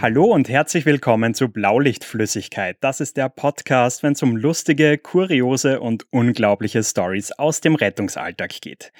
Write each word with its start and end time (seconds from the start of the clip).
Hallo 0.00 0.26
und 0.26 0.48
herzlich 0.48 0.86
willkommen 0.86 1.34
zu 1.34 1.48
Blaulichtflüssigkeit. 1.48 2.76
Das 2.80 3.00
ist 3.00 3.16
der 3.16 3.28
Podcast, 3.28 4.04
wenn 4.04 4.12
es 4.12 4.22
um 4.22 4.36
lustige, 4.36 4.96
kuriose 4.96 5.80
und 5.80 6.06
unglaubliche 6.12 6.84
Stories 6.84 7.32
aus 7.32 7.60
dem 7.60 7.74
Rettungsalltag 7.74 8.60
geht. 8.60 8.92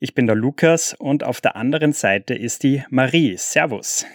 Ich 0.00 0.14
bin 0.14 0.26
der 0.26 0.36
Lukas 0.36 0.94
und 0.98 1.22
auf 1.22 1.42
der 1.42 1.54
anderen 1.54 1.92
Seite 1.92 2.32
ist 2.32 2.62
die 2.62 2.82
Marie. 2.88 3.36
Servus. 3.36 4.06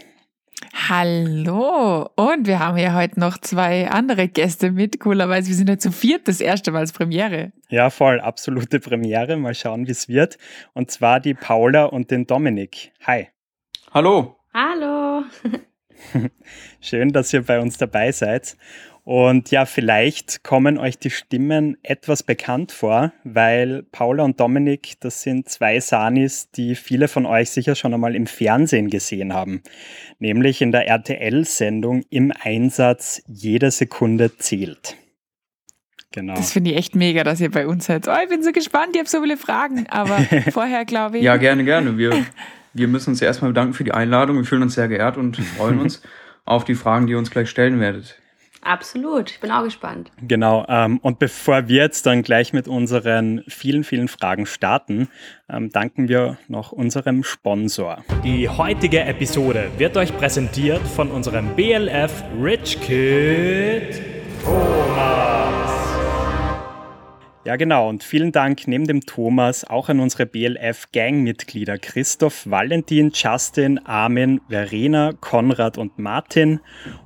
Hallo! 0.90 2.10
Und 2.16 2.48
wir 2.48 2.58
haben 2.58 2.80
ja 2.80 2.96
heute 2.96 3.20
noch 3.20 3.38
zwei 3.38 3.88
andere 3.92 4.28
Gäste 4.28 4.72
mit. 4.72 5.00
Coolerweise, 5.00 5.50
wir 5.50 5.56
sind 5.56 5.70
ja 5.70 5.78
zu 5.78 5.92
viert 5.92 6.28
das 6.28 6.42
erste 6.42 6.72
Mal 6.72 6.80
als 6.80 6.94
Premiere. 6.94 7.52
Ja, 7.70 7.92
voll, 7.92 8.20
absolute 8.20 8.80
Premiere. 8.80 9.38
Mal 9.38 9.54
schauen, 9.54 9.86
wie 9.86 9.92
es 9.92 10.10
wird. 10.10 10.40
Und 10.74 10.90
zwar 10.90 11.20
die 11.20 11.36
Paula 11.36 11.86
und 11.86 12.10
den 12.10 12.26
Dominik. 12.26 12.92
Hi. 13.06 13.28
Hallo. 13.94 14.38
Hallo. 14.52 15.26
Schön, 16.82 17.14
dass 17.14 17.34
ihr 17.34 17.44
bei 17.44 17.60
uns 17.60 17.78
dabei 17.78 18.12
seid. 18.12 18.58
Und 19.06 19.52
ja, 19.52 19.66
vielleicht 19.66 20.44
kommen 20.44 20.78
euch 20.78 20.98
die 20.98 21.10
Stimmen 21.10 21.78
etwas 21.84 22.24
bekannt 22.24 22.72
vor, 22.72 23.12
weil 23.26 23.84
Paula 23.92 24.24
und 24.24 24.40
Dominik, 24.40 24.94
das 25.02 25.24
sind 25.24 25.50
zwei 25.50 25.82
Sanis, 25.82 26.50
die 26.52 26.76
viele 26.76 27.10
von 27.10 27.26
euch 27.26 27.50
sicher 27.50 27.76
schon 27.76 27.94
einmal 27.94 28.16
im 28.16 28.28
Fernsehen 28.28 28.90
gesehen 28.90 29.34
haben. 29.34 29.62
Nämlich 30.20 30.62
in 30.62 30.72
der 30.72 30.88
RTL-Sendung 30.88 32.06
Im 32.10 32.32
Einsatz 32.32 33.22
Jede 33.28 33.72
Sekunde 33.72 34.38
zählt. 34.38 34.96
Genau. 36.14 36.36
Das 36.36 36.54
finde 36.54 36.72
ich 36.72 36.78
echt 36.78 36.96
mega, 36.96 37.24
dass 37.24 37.42
ihr 37.42 37.52
bei 37.52 37.68
uns 37.68 37.88
seid. 37.88 38.08
Oh, 38.08 38.16
ich 38.24 38.30
bin 38.30 38.44
so 38.44 38.52
gespannt, 38.52 38.92
ich 38.94 39.00
habe 39.00 39.10
so 39.10 39.22
viele 39.22 39.36
Fragen. 39.36 39.88
Aber 39.90 40.20
vorher 40.52 40.86
glaube 40.86 41.18
ich. 41.18 41.24
Ja, 41.24 41.36
gerne, 41.36 41.66
gerne. 41.66 41.98
Wir, 41.98 42.12
wir 42.74 42.88
müssen 42.88 43.12
uns 43.12 43.22
erstmal 43.22 43.52
bedanken 43.52 43.74
für 43.74 43.84
die 43.84 43.94
Einladung. 43.94 44.38
Wir 44.38 44.46
fühlen 44.46 44.64
uns 44.64 44.76
sehr 44.76 44.88
geehrt 44.88 45.18
und 45.18 45.38
freuen 45.58 45.80
uns 45.80 46.02
auf 46.46 46.66
die 46.66 46.76
Fragen, 46.76 47.08
die 47.08 47.14
ihr 47.14 47.20
uns 47.20 47.32
gleich 47.32 47.50
stellen 47.50 47.80
werdet. 47.80 48.18
Absolut, 48.64 49.30
ich 49.30 49.40
bin 49.42 49.52
auch 49.52 49.64
gespannt. 49.64 50.10
Genau, 50.22 50.66
ähm, 50.70 50.98
und 51.00 51.20
bevor 51.20 51.68
wir 51.68 51.84
jetzt 51.84 52.06
dann 52.06 52.24
gleich 52.24 52.54
mit 52.54 52.70
unseren 52.70 53.44
vielen, 53.50 53.84
vielen 53.84 54.08
Fragen 54.08 54.46
starten, 54.46 55.10
ähm, 55.50 55.70
danken 55.70 56.08
wir 56.08 56.38
noch 56.48 56.72
unserem 56.72 57.24
Sponsor. 57.24 58.04
Die 58.24 58.48
heutige 58.48 59.02
Episode 59.02 59.70
wird 59.78 59.98
euch 59.98 60.18
präsentiert 60.18 60.82
von 60.82 61.12
unserem 61.12 61.54
BLF 61.58 62.24
Rich 62.42 62.80
Kid 62.80 64.02
Thomas. 64.46 65.63
Ja, 67.46 67.58
genau. 67.58 67.90
Und 67.90 68.06
vielen 68.06 68.32
Dank 68.32 68.68
neben 68.70 68.88
dem 68.88 69.02
Thomas 69.02 69.66
auch 69.66 69.90
an 69.90 70.00
unsere 70.00 70.26
BLF-Gang-Mitglieder 70.26 71.78
Christoph, 71.78 72.50
Valentin, 72.50 73.12
Justin, 73.14 73.80
Armin, 73.80 74.40
Verena, 74.48 75.12
Konrad 75.20 75.78
und 75.78 76.00
Martin. 76.00 76.62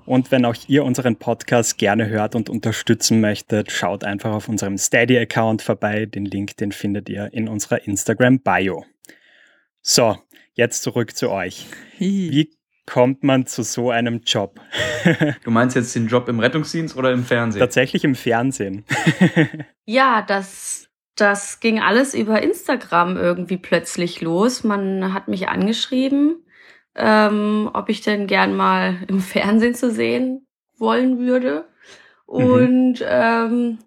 Und 0.05 0.29
wenn 0.29 0.45
auch 0.45 0.55
ihr 0.67 0.83
unseren 0.83 1.15
Podcast 1.15 1.79
gerne 1.79 2.07
hört 2.07 2.35
und 2.35 2.51
unterstützen 2.51 3.19
möchtet, 3.19 3.71
schaut 3.71 4.03
einfach 4.03 4.31
auf 4.31 4.47
unserem 4.47 4.77
Steady-Account 4.77 5.63
vorbei. 5.63 6.05
Den 6.05 6.25
Link, 6.25 6.55
den 6.57 6.71
findet 6.71 7.09
ihr 7.09 7.33
in 7.33 7.47
unserer 7.47 7.87
Instagram-Bio. 7.87 8.85
So, 9.81 10.17
jetzt 10.53 10.83
zurück 10.83 11.15
zu 11.15 11.31
euch. 11.31 11.65
Wie 11.97 12.51
kommt 12.87 13.23
man 13.23 13.45
zu 13.45 13.61
so 13.61 13.91
einem 13.91 14.21
Job? 14.25 14.59
du 15.43 15.51
meinst 15.51 15.75
jetzt 15.75 15.95
den 15.95 16.07
Job 16.07 16.27
im 16.27 16.39
Rettungsdienst 16.39 16.97
oder 16.97 17.11
im 17.11 17.23
Fernsehen? 17.23 17.59
Tatsächlich 17.59 18.03
im 18.03 18.15
Fernsehen. 18.15 18.85
ja, 19.85 20.23
das, 20.23 20.89
das 21.15 21.59
ging 21.59 21.79
alles 21.79 22.15
über 22.15 22.41
Instagram 22.41 23.17
irgendwie 23.17 23.57
plötzlich 23.57 24.21
los. 24.21 24.63
Man 24.63 25.13
hat 25.13 25.27
mich 25.27 25.49
angeschrieben, 25.49 26.43
ähm, 26.95 27.69
ob 27.73 27.89
ich 27.89 28.01
denn 28.01 28.25
gern 28.25 28.55
mal 28.55 28.97
im 29.07 29.19
Fernsehen 29.19 29.75
zu 29.75 29.91
sehen 29.91 30.47
wollen 30.77 31.19
würde. 31.19 31.67
Mhm. 32.27 32.43
Und 32.43 32.99
mhm. 33.01 33.05
ähm, 33.07 33.77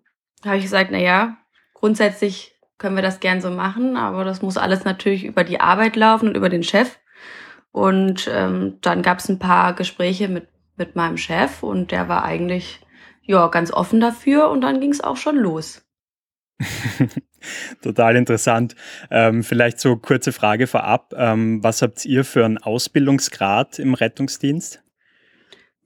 habe 0.44 0.58
ich 0.58 0.62
gesagt, 0.62 0.90
na 0.92 0.98
ja, 0.98 1.36
grundsätzlich 1.74 2.54
können 2.78 2.96
wir 2.96 3.02
das 3.02 3.20
gern 3.20 3.40
so 3.40 3.50
machen, 3.50 3.96
aber 3.96 4.24
das 4.24 4.40
muss 4.42 4.56
alles 4.56 4.84
natürlich 4.84 5.24
über 5.24 5.44
die 5.44 5.60
Arbeit 5.60 5.96
laufen 5.96 6.28
und 6.28 6.36
über 6.36 6.48
den 6.48 6.62
Chef. 6.62 6.98
Und 7.72 8.28
ähm, 8.32 8.78
dann 8.80 9.02
gab 9.02 9.18
es 9.18 9.28
ein 9.28 9.38
paar 9.38 9.74
Gespräche 9.74 10.28
mit, 10.28 10.48
mit 10.76 10.96
meinem 10.96 11.16
Chef 11.16 11.62
und 11.62 11.92
der 11.92 12.08
war 12.08 12.24
eigentlich 12.24 12.80
ja 13.22 13.46
ganz 13.48 13.72
offen 13.72 14.00
dafür 14.00 14.50
und 14.50 14.60
dann 14.62 14.80
ging 14.80 14.90
es 14.90 15.00
auch 15.00 15.16
schon 15.16 15.36
los. 15.36 15.82
Total 17.82 18.16
interessant. 18.16 18.74
Ähm, 19.10 19.42
vielleicht 19.42 19.80
so 19.80 19.96
kurze 19.96 20.32
Frage 20.32 20.66
vorab. 20.66 21.14
Ähm, 21.16 21.62
was 21.62 21.80
habt 21.80 22.04
ihr 22.04 22.24
für 22.24 22.44
einen 22.44 22.58
Ausbildungsgrad 22.58 23.78
im 23.78 23.94
Rettungsdienst? 23.94 24.82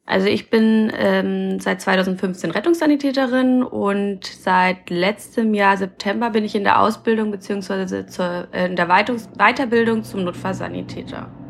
Also 0.07 0.27
ich 0.27 0.51
bin 0.51 0.93
ähm, 0.99 1.61
seit 1.61 1.81
2015 1.81 2.51
Rettungssanitäterin 2.51 3.63
und 3.63 4.27
seit 4.27 4.91
letztem 4.91 5.55
Jahr 5.55 5.79
September 5.79 6.31
bin 6.31 6.45
ich 6.45 6.55
in 6.55 6.65
der 6.65 6.81
Ausbildung 6.81 7.31
beziehungsweise 7.31 8.05
zur, 8.07 8.49
äh, 8.53 8.67
in 8.67 8.77
der 8.77 8.89
Weitungs 8.89 9.31
Weiterbildung 9.39 10.03
zum 10.03 10.25
Notfallsanitäter. 10.25 11.44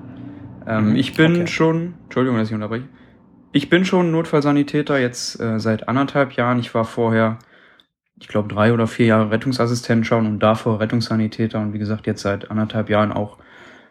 Ähm, 0.67 0.91
mhm. 0.91 0.97
ich 0.97 1.15
bin 1.15 1.43
okay. 1.43 1.47
schon, 1.47 1.95
Entschuldigung, 2.05 2.39
dass 2.39 2.49
ich 2.49 2.55
unterbreche. 2.55 2.89
Ich 3.53 3.69
bin 3.69 3.85
schon 3.85 4.11
Notfallsanitäter 4.11 4.99
jetzt 4.99 5.41
äh, 5.41 5.61
seit 5.61 5.89
anderthalb 5.89 6.33
Jahren. 6.33 6.59
Ich 6.59 6.75
war 6.75 6.85
vorher, 6.85 7.39
ich 8.19 8.29
glaube, 8.29 8.53
drei 8.53 8.73
oder 8.73 8.87
vier 8.87 9.07
Jahre 9.07 9.31
Rettungsassistent 9.31 10.07
schon 10.07 10.27
und 10.27 10.41
davor 10.41 10.81
Rettungssanitäter 10.81 11.61
und 11.61 11.73
wie 11.73 11.79
gesagt, 11.79 12.07
jetzt 12.07 12.23
seit 12.23 12.51
anderthalb 12.51 12.91
Jahren 12.91 13.13
auch 13.13 13.39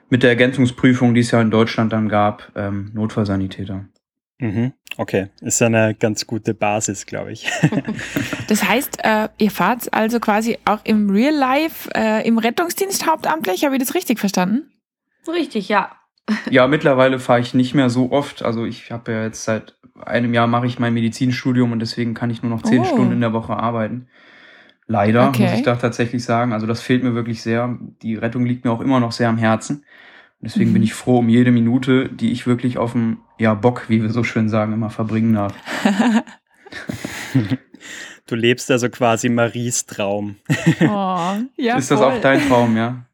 mit 0.09 0.21
der 0.21 0.31
Ergänzungsprüfung, 0.31 1.13
die 1.13 1.21
es 1.21 1.31
ja 1.31 1.41
in 1.41 1.49
Deutschland 1.49 1.93
dann 1.93 2.09
gab, 2.09 2.51
ähm, 2.55 2.91
Notfallsanitäter. 2.93 3.85
Mhm. 4.39 4.73
Okay, 4.97 5.29
ist 5.41 5.61
eine 5.61 5.95
ganz 5.95 6.27
gute 6.27 6.53
Basis, 6.53 7.05
glaube 7.05 7.31
ich. 7.31 7.49
das 8.49 8.67
heißt, 8.67 8.99
äh, 9.03 9.29
ihr 9.37 9.49
fahrt 9.49 9.93
also 9.93 10.19
quasi 10.19 10.57
auch 10.65 10.79
im 10.83 11.09
Real 11.09 11.33
Life 11.33 11.89
äh, 11.95 12.27
im 12.27 12.37
Rettungsdienst 12.37 13.07
hauptamtlich, 13.07 13.63
habe 13.63 13.75
ich 13.75 13.81
das 13.81 13.95
richtig 13.95 14.19
verstanden? 14.19 14.69
Richtig, 15.25 15.69
ja 15.69 15.91
ja, 16.49 16.67
mittlerweile 16.67 17.19
fahre 17.19 17.39
ich 17.39 17.53
nicht 17.53 17.73
mehr 17.73 17.89
so 17.89 18.11
oft. 18.11 18.43
Also 18.43 18.65
ich 18.65 18.91
habe 18.91 19.11
ja 19.11 19.23
jetzt 19.23 19.43
seit 19.43 19.75
einem 20.01 20.33
Jahr 20.33 20.47
mache 20.47 20.65
ich 20.65 20.79
mein 20.79 20.93
Medizinstudium 20.93 21.71
und 21.71 21.79
deswegen 21.79 22.13
kann 22.13 22.29
ich 22.29 22.41
nur 22.41 22.49
noch 22.49 22.63
zehn 22.63 22.81
oh. 22.81 22.85
Stunden 22.85 23.13
in 23.13 23.21
der 23.21 23.33
Woche 23.33 23.53
arbeiten. 23.53 24.07
Leider, 24.87 25.29
okay. 25.29 25.43
muss 25.43 25.53
ich 25.53 25.63
da 25.63 25.75
tatsächlich 25.75 26.23
sagen. 26.23 26.53
Also 26.53 26.67
das 26.67 26.81
fehlt 26.81 27.03
mir 27.03 27.15
wirklich 27.15 27.41
sehr. 27.41 27.77
Die 28.01 28.15
Rettung 28.15 28.45
liegt 28.45 28.65
mir 28.65 28.71
auch 28.71 28.81
immer 28.81 28.99
noch 28.99 29.11
sehr 29.11 29.29
am 29.29 29.37
Herzen. 29.37 29.77
Und 29.77 30.49
deswegen 30.49 30.71
mhm. 30.71 30.73
bin 30.73 30.83
ich 30.83 30.93
froh 30.93 31.19
um 31.19 31.29
jede 31.29 31.51
Minute, 31.51 32.09
die 32.09 32.31
ich 32.31 32.45
wirklich 32.45 32.77
auf 32.77 32.91
dem 32.91 33.19
ja, 33.37 33.53
Bock, 33.53 33.85
wie 33.87 34.01
wir 34.01 34.09
so 34.09 34.23
schön 34.23 34.49
sagen, 34.49 34.73
immer 34.73 34.89
verbringen 34.89 35.33
darf. 35.33 35.53
du 38.27 38.35
lebst 38.35 38.69
also 38.69 38.89
quasi 38.89 39.29
Maries 39.29 39.85
Traum. 39.85 40.35
Oh, 40.81 41.35
ja, 41.55 41.77
Ist 41.77 41.91
das 41.91 41.99
voll. 41.99 42.11
auch 42.11 42.21
dein 42.21 42.45
Traum, 42.47 42.75
ja? 42.75 43.05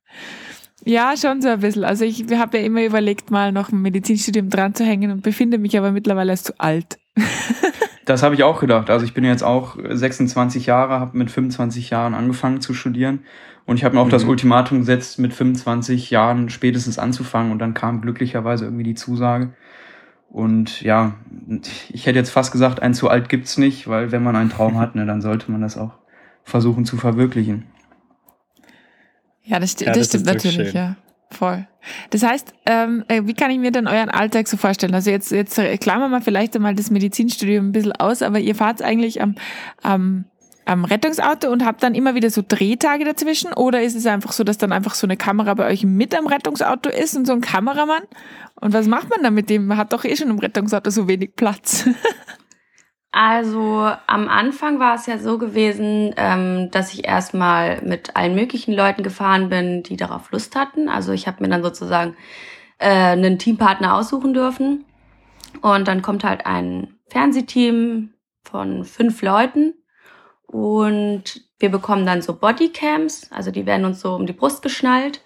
Ja, 0.89 1.13
schon 1.15 1.39
so 1.39 1.49
ein 1.49 1.59
bisschen. 1.59 1.83
Also 1.83 2.03
ich 2.03 2.25
habe 2.33 2.57
ja 2.57 2.63
immer 2.63 2.83
überlegt, 2.83 3.29
mal 3.29 3.51
noch 3.51 3.71
ein 3.71 3.79
Medizinstudium 3.79 4.49
dran 4.49 4.73
zu 4.73 4.83
hängen 4.83 5.11
und 5.11 5.21
befinde 5.21 5.59
mich 5.59 5.77
aber 5.77 5.91
mittlerweile 5.91 6.31
als 6.31 6.41
zu 6.41 6.59
alt. 6.59 6.97
das 8.05 8.23
habe 8.23 8.33
ich 8.33 8.41
auch 8.41 8.59
gedacht. 8.59 8.89
Also 8.89 9.05
ich 9.05 9.13
bin 9.13 9.23
jetzt 9.23 9.43
auch 9.43 9.77
26 9.87 10.65
Jahre, 10.65 10.99
habe 10.99 11.15
mit 11.15 11.29
25 11.29 11.91
Jahren 11.91 12.15
angefangen 12.15 12.59
zu 12.59 12.73
studieren 12.73 13.19
und 13.67 13.75
ich 13.75 13.83
habe 13.83 13.93
mir 13.93 14.01
auch 14.01 14.07
mhm. 14.07 14.11
das 14.11 14.23
Ultimatum 14.23 14.79
gesetzt, 14.79 15.19
mit 15.19 15.31
25 15.31 16.09
Jahren 16.09 16.49
spätestens 16.49 16.97
anzufangen 16.97 17.51
und 17.51 17.59
dann 17.59 17.75
kam 17.75 18.01
glücklicherweise 18.01 18.65
irgendwie 18.65 18.83
die 18.83 18.95
Zusage. 18.95 19.53
Und 20.27 20.81
ja, 20.81 21.13
ich 21.89 22.07
hätte 22.07 22.17
jetzt 22.17 22.31
fast 22.31 22.51
gesagt, 22.51 22.81
ein 22.81 22.95
zu 22.95 23.09
alt 23.09 23.29
gibt's 23.29 23.59
nicht, 23.59 23.87
weil 23.87 24.11
wenn 24.11 24.23
man 24.23 24.35
einen 24.35 24.49
Traum 24.49 24.79
hat, 24.79 24.95
ne, 24.95 25.05
dann 25.05 25.21
sollte 25.21 25.51
man 25.51 25.61
das 25.61 25.77
auch 25.77 25.91
versuchen 26.43 26.83
zu 26.83 26.97
verwirklichen. 26.97 27.65
Ja, 29.49 29.59
das, 29.59 29.75
ja, 29.79 29.87
das, 29.87 29.97
das 29.97 30.07
stimmt 30.07 30.25
natürlich, 30.25 30.73
ja. 30.73 30.95
Voll. 31.31 31.67
Das 32.09 32.23
heißt, 32.23 32.53
ähm, 32.65 33.03
äh, 33.07 33.21
wie 33.25 33.33
kann 33.33 33.51
ich 33.51 33.59
mir 33.59 33.71
denn 33.71 33.87
euren 33.87 34.09
Alltag 34.09 34.47
so 34.47 34.57
vorstellen? 34.57 34.93
Also 34.95 35.11
jetzt, 35.11 35.31
jetzt 35.31 35.59
klammern 35.79 36.11
wir 36.11 36.21
vielleicht 36.21 36.55
einmal 36.55 36.73
das 36.75 36.89
Medizinstudium 36.89 37.67
ein 37.67 37.71
bisschen 37.71 37.91
aus, 37.93 38.21
aber 38.21 38.39
ihr 38.39 38.55
fahrt 38.55 38.81
eigentlich 38.81 39.21
am, 39.21 39.35
am, 39.83 40.25
am 40.65 40.85
Rettungsauto 40.85 41.51
und 41.51 41.65
habt 41.65 41.83
dann 41.83 41.93
immer 41.93 42.15
wieder 42.15 42.29
so 42.29 42.43
Drehtage 42.47 43.05
dazwischen? 43.05 43.53
Oder 43.53 43.81
ist 43.81 43.95
es 43.95 44.05
einfach 44.05 44.31
so, 44.31 44.43
dass 44.43 44.57
dann 44.57 44.71
einfach 44.71 44.95
so 44.95 45.05
eine 45.05 45.17
Kamera 45.17 45.53
bei 45.53 45.67
euch 45.67 45.83
mit 45.83 46.15
am 46.15 46.27
Rettungsauto 46.27 46.89
ist 46.89 47.15
und 47.15 47.25
so 47.25 47.33
ein 47.33 47.41
Kameramann? 47.41 48.03
Und 48.55 48.73
was 48.73 48.87
macht 48.87 49.09
man 49.09 49.23
dann 49.23 49.33
mit 49.33 49.49
dem? 49.49 49.67
Man 49.67 49.77
hat 49.77 49.93
doch 49.93 50.05
eh 50.05 50.15
schon 50.15 50.29
im 50.29 50.39
Rettungsauto 50.39 50.89
so 50.89 51.07
wenig 51.07 51.35
Platz. 51.35 51.87
Also 53.11 53.91
am 54.05 54.27
Anfang 54.27 54.79
war 54.79 54.95
es 54.95 55.07
ja 55.07 55.17
so 55.17 55.37
gewesen, 55.39 56.13
ähm, 56.15 56.69
dass 56.71 56.93
ich 56.93 57.05
erstmal 57.05 57.81
mit 57.81 58.15
allen 58.15 58.35
möglichen 58.35 58.73
Leuten 58.73 59.01
gefahren 59.01 59.49
bin, 59.49 59.81
die 59.81 59.97
darauf 59.97 60.31
Lust 60.31 60.55
hatten. 60.55 60.89
Also 60.89 61.11
ich 61.11 61.27
habe 61.27 61.41
mir 61.41 61.49
dann 61.49 61.63
sozusagen 61.63 62.15
äh, 62.77 62.87
einen 62.89 63.39
Teampartner 63.39 63.95
aussuchen 63.95 64.33
dürfen. 64.33 64.85
Und 65.61 65.87
dann 65.87 66.03
kommt 66.03 66.23
halt 66.23 66.45
ein 66.45 66.99
Fernsehteam 67.07 68.13
von 68.43 68.85
fünf 68.85 69.21
Leuten 69.21 69.73
und 70.45 71.41
wir 71.59 71.69
bekommen 71.69 72.05
dann 72.05 72.21
so 72.21 72.33
Bodycams, 72.33 73.31
also 73.31 73.51
die 73.51 73.65
werden 73.65 73.85
uns 73.85 73.99
so 74.01 74.15
um 74.15 74.25
die 74.25 74.33
Brust 74.33 74.61
geschnallt. 74.61 75.21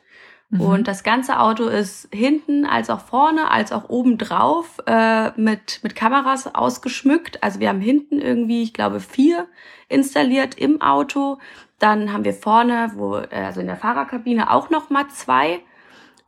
Mhm. 0.53 0.61
Und 0.61 0.87
das 0.87 1.03
ganze 1.03 1.39
Auto 1.39 1.65
ist 1.65 2.07
hinten 2.13 2.65
als 2.65 2.91
auch 2.91 2.99
vorne, 2.99 3.49
als 3.49 3.71
auch 3.71 3.89
oben 3.89 4.19
drauf 4.19 4.77
äh, 4.85 5.31
mit, 5.31 5.79
mit 5.81 5.95
Kameras 5.95 6.53
ausgeschmückt. 6.53 7.41
Also 7.41 7.59
wir 7.59 7.69
haben 7.69 7.81
hinten 7.81 8.19
irgendwie, 8.19 8.61
ich 8.61 8.73
glaube, 8.73 8.99
vier 8.99 9.47
installiert 9.89 10.55
im 10.55 10.79
Auto. 10.81 11.39
Dann 11.79 12.13
haben 12.13 12.23
wir 12.23 12.35
vorne, 12.35 12.91
wo, 12.93 13.17
äh, 13.17 13.29
also 13.31 13.61
in 13.61 13.67
der 13.67 13.77
Fahrerkabine 13.77 14.51
auch 14.51 14.69
nochmal 14.69 15.07
zwei. 15.07 15.59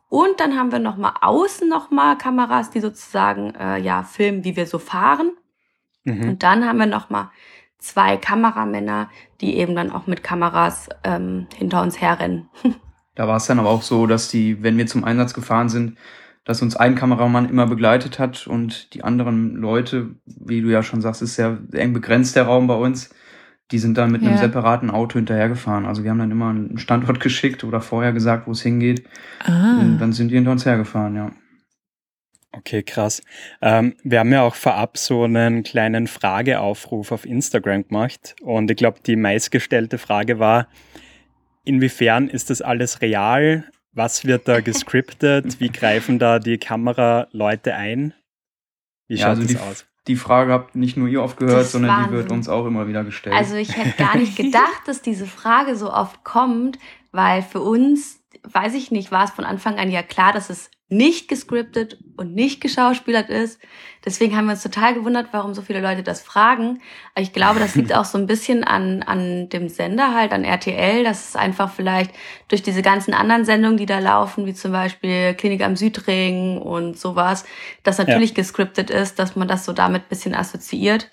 Und 0.10 0.39
dann 0.39 0.57
haben 0.57 0.71
wir 0.71 0.80
nochmal 0.80 1.13
außen 1.21 1.69
nochmal 1.69 2.18
Kameras, 2.18 2.71
die 2.71 2.80
sozusagen 2.80 3.54
äh, 3.54 3.78
ja 3.78 4.01
filmen, 4.01 4.44
wie 4.44 4.56
wir 4.56 4.66
so 4.66 4.80
fahren. 4.80 5.33
Mhm. 6.04 6.30
Und 6.30 6.44
dann 6.44 6.68
haben 6.68 6.80
wir 6.80 6.88
nochmal 6.88 7.30
zwei 7.78 8.18
Kameramänner, 8.18 9.12
die 9.42 9.57
eben 9.57 9.75
dann 9.75 9.92
auch 9.92 10.07
mit 10.07 10.24
Kameras 10.24 10.89
ähm, 11.04 11.45
hinter 11.56 11.83
uns 11.83 12.01
herrennen. 12.01 12.50
Da 13.16 13.28
war 13.28 13.38
es 13.38 13.46
dann 13.46 13.60
aber 13.60 13.70
auch 13.70 13.82
so, 13.82 14.08
dass 14.08 14.28
die, 14.28 14.62
wenn 14.62 14.78
wir 14.78 14.86
zum 14.88 15.04
Einsatz 15.04 15.34
gefahren 15.34 15.70
sind, 15.70 15.98
dass 16.44 16.62
uns 16.62 16.76
ein 16.76 16.96
Kameramann 16.96 17.50
immer 17.50 17.66
begleitet 17.66 18.20
hat 18.20 18.46
und 18.46 18.94
die 18.94 19.04
anderen 19.04 19.56
Leute, 19.56 20.12
wie 20.26 20.62
du 20.62 20.70
ja 20.70 20.84
schon 20.84 21.02
sagst, 21.02 21.22
ist 21.24 21.36
sehr 21.36 21.58
eng 21.74 21.94
begrenzt 21.94 22.36
der 22.36 22.44
Raum 22.44 22.68
bei 22.68 22.76
uns. 22.76 23.10
Die 23.72 23.80
sind 23.80 23.98
dann 23.98 24.12
mit 24.12 24.22
ja. 24.22 24.30
einem 24.30 24.38
separaten 24.38 24.92
Auto 24.92 25.16
hinterhergefahren. 25.16 25.88
Also 25.88 26.04
wir 26.04 26.12
haben 26.12 26.20
dann 26.20 26.30
immer 26.30 26.50
einen 26.50 26.78
Standort 26.78 27.20
geschickt 27.22 27.64
oder 27.64 27.82
vorher 27.82 28.14
gesagt, 28.14 28.46
wo 28.46 28.52
es 28.52 28.62
hingeht. 28.62 29.08
Ah. 29.44 29.80
Und 29.80 29.98
dann 29.98 30.14
sind 30.14 30.30
die 30.30 30.36
hinter 30.36 30.52
uns 30.52 30.68
hergefahren, 30.68 31.16
ja. 31.16 31.32
Okay, 32.52 32.84
krass. 32.84 33.22
Ähm, 33.62 33.96
wir 34.04 34.20
haben 34.20 34.32
ja 34.32 34.44
auch 34.44 34.56
vorab 34.56 34.98
so 34.98 35.24
einen 35.24 35.64
kleinen 35.64 36.08
Frageaufruf 36.08 37.12
auf 37.12 37.26
Instagram 37.26 37.88
gemacht. 37.88 38.36
Und 38.42 38.70
ich 38.72 38.78
glaube, 38.78 39.00
die 39.06 39.16
meistgestellte 39.16 39.98
Frage 39.98 40.40
war, 40.40 40.68
Inwiefern 41.66 42.30
ist 42.30 42.50
das 42.50 42.62
alles 42.62 43.02
real? 43.02 43.66
Was 43.92 44.26
wird 44.26 44.48
da 44.48 44.62
gescriptet? 44.62 45.60
Wie 45.60 45.70
greifen 45.70 46.20
da 46.20 46.40
die 46.40 46.58
Kameraleute 46.58 47.76
ein? 47.76 48.14
Wie 49.08 49.18
schaut 49.18 49.24
ja, 49.24 49.30
also 49.30 49.42
das 49.42 49.52
die, 49.52 49.58
aus? 49.58 49.86
Die 50.08 50.16
Frage 50.16 50.52
habt 50.52 50.76
nicht 50.76 50.98
nur 50.98 51.08
ihr 51.08 51.24
oft 51.24 51.38
gehört, 51.38 51.66
sondern 51.66 51.92
Wahnsinn. 51.92 52.12
die 52.12 52.18
wird 52.18 52.32
uns 52.32 52.48
auch 52.48 52.66
immer 52.68 52.88
wieder 52.88 53.04
gestellt. 53.04 53.36
Also 53.36 53.56
ich 53.56 53.76
hätte 53.76 53.98
gar 53.98 54.18
nicht 54.18 54.36
gedacht, 54.36 54.82
dass 54.86 55.02
diese 55.02 55.26
Frage 55.26 55.76
so 55.76 55.92
oft 55.92 56.24
kommt, 56.24 56.78
weil 57.12 57.42
für 57.42 57.62
uns, 57.62 58.20
weiß 58.44 58.76
ich 58.76 58.92
nicht, 58.92 59.12
war 59.12 59.24
es 59.24 59.32
von 59.32 59.46
Anfang 59.46 59.80
an 59.80 59.90
ja 59.90 60.04
klar, 60.04 60.34
dass 60.34 60.50
es 60.50 60.70
nicht 60.88 61.28
gescriptet 61.28 61.98
und 62.16 62.36
nicht 62.36 62.62
geschauspielert 62.62 63.30
ist. 63.30 63.60
Deswegen 64.06 64.38
haben 64.38 64.46
wir 64.46 64.52
uns 64.52 64.62
total 64.62 64.94
gewundert, 64.94 65.30
warum 65.32 65.56
so 65.56 65.64
viele 65.64 65.82
Leute 65.82 66.04
das 66.04 66.22
fragen. 66.22 66.80
Ich 67.18 67.34
glaube, 67.34 67.60
das 67.60 67.74
liegt 67.74 67.94
auch 67.96 68.06
so 68.06 68.20
ein 68.20 68.28
bisschen 68.28 68.64
an, 68.64 69.02
an 69.02 69.50
dem 69.50 69.68
Sender 69.68 70.14
halt, 70.14 70.32
an 70.32 70.44
RTL, 70.44 71.04
dass 71.04 71.30
es 71.30 71.36
einfach 71.36 71.74
vielleicht 71.74 72.12
durch 72.50 72.62
diese 72.62 72.84
ganzen 72.84 73.16
anderen 73.16 73.46
Sendungen, 73.46 73.78
die 73.78 73.88
da 73.88 73.98
laufen, 73.98 74.46
wie 74.46 74.54
zum 74.54 74.72
Beispiel 74.72 75.34
Klinik 75.34 75.64
am 75.64 75.76
Südring 75.76 76.60
und 76.60 77.00
sowas, 77.00 77.46
das 77.81 77.98
natürlich 77.98 78.30
ja. 78.31 78.36
gescriptet 78.36 78.92
ist, 78.92 79.18
dass 79.18 79.36
man 79.36 79.48
das 79.48 79.66
so 79.66 79.74
damit 79.74 80.08
bisschen 80.08 80.36
assoziiert. 80.36 81.10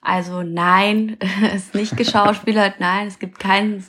Also 0.00 0.42
nein, 0.42 1.16
es 1.44 1.66
ist 1.66 1.74
nicht 1.74 1.96
geschauspielert, 1.96 2.80
nein, 2.80 3.06
es 3.06 3.20
gibt 3.20 3.38
kein 3.38 3.84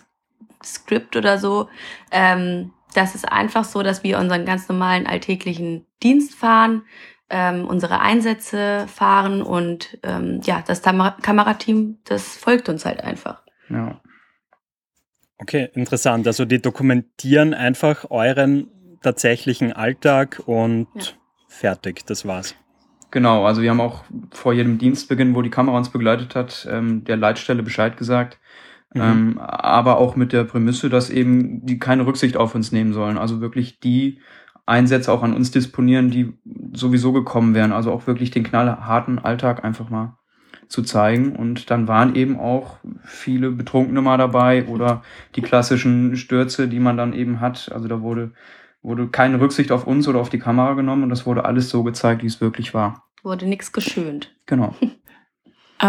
Skript 0.64 1.16
oder 1.16 1.40
so. 1.40 1.68
Ähm, 2.12 2.72
das 2.96 3.16
ist 3.16 3.32
einfach 3.32 3.64
so, 3.64 3.84
dass 3.84 4.04
wir 4.04 4.20
unseren 4.20 4.46
ganz 4.46 4.68
normalen 4.70 5.08
alltäglichen 5.08 5.86
Dienst 6.02 6.36
fahren, 6.36 6.84
ähm, 7.30 7.66
unsere 7.66 8.00
Einsätze 8.00 8.88
fahren 8.88 9.42
und 9.42 9.98
ähm, 10.04 10.42
ja, 10.44 10.64
das 10.66 10.82
Tam 10.82 11.14
Kamerateam, 11.22 11.98
das 12.06 12.38
folgt 12.38 12.70
uns 12.70 12.86
halt 12.86 13.02
einfach. 13.02 13.42
Ja. 13.70 14.00
Okay, 15.38 15.70
interessant. 15.74 16.28
Also 16.28 16.46
die 16.46 16.62
dokumentieren 16.62 17.54
einfach 17.54 18.10
euren 18.10 18.70
tatsächlichen 19.02 19.74
Alltag 19.74 20.42
und 20.46 20.88
ja. 20.94 21.04
fertig, 21.48 22.06
das 22.06 22.26
war's. 22.26 22.56
Genau, 23.12 23.46
also 23.46 23.62
wir 23.62 23.70
haben 23.70 23.82
auch 23.82 24.04
vor 24.32 24.54
jedem 24.54 24.78
Dienstbeginn, 24.78 25.36
wo 25.36 25.42
die 25.42 25.50
Kamera 25.50 25.78
uns 25.78 25.90
begleitet 25.90 26.36
hat, 26.36 26.68
ähm, 26.70 27.04
der 27.06 27.18
Leitstelle 27.18 27.64
Bescheid 27.64 27.98
gesagt, 27.98 28.40
Mhm. 28.96 29.02
Ähm, 29.02 29.40
aber 29.40 29.98
auch 29.98 30.16
mit 30.16 30.32
der 30.34 30.46
Prämisse, 30.46 30.90
dass 30.90 31.10
eben 31.10 31.66
die 31.66 31.80
keine 31.80 32.06
Rücksicht 32.06 32.38
auf 32.38 32.56
uns 32.56 32.72
nehmen 32.72 32.94
sollen. 32.94 33.18
Also 33.18 33.42
wirklich 33.42 33.80
die 33.82 34.20
Einsätze 34.66 35.12
auch 35.12 35.22
an 35.22 35.34
uns 35.34 35.52
disponieren, 35.52 36.10
die 36.10 36.34
sowieso 36.74 37.12
gekommen 37.12 37.54
wären. 37.54 37.74
Also 37.74 37.92
auch 37.92 38.08
wirklich 38.08 38.32
den 38.32 38.44
knallharten 38.44 39.20
Alltag 39.20 39.64
einfach 39.64 39.90
mal 39.90 40.18
zu 40.70 40.82
zeigen. 40.82 41.36
Und 41.36 41.70
dann 41.70 41.88
waren 41.88 42.16
eben 42.16 42.40
auch 42.40 42.78
viele 43.04 43.52
Betrunkene 43.52 44.02
mal 44.02 44.18
dabei 44.18 44.66
oder 44.66 45.04
die 45.36 45.42
klassischen 45.42 46.16
Stürze, 46.16 46.68
die 46.68 46.80
man 46.80 46.98
dann 46.98 47.14
eben 47.14 47.42
hat. 47.42 47.72
Also 47.74 47.88
da 47.90 48.02
wurde, 48.02 48.32
wurde 48.82 49.08
keine 49.08 49.42
Rücksicht 49.42 49.72
auf 49.72 49.86
uns 49.86 50.08
oder 50.08 50.20
auf 50.20 50.30
die 50.30 50.40
Kamera 50.40 50.74
genommen 50.74 51.04
und 51.04 51.10
das 51.10 51.26
wurde 51.26 51.46
alles 51.46 51.70
so 51.70 51.84
gezeigt, 51.84 52.24
wie 52.24 52.28
es 52.28 52.42
wirklich 52.42 52.74
war. 52.74 53.04
Wurde 53.24 53.46
nichts 53.46 53.74
geschönt. 53.74 54.34
Genau. 54.46 54.74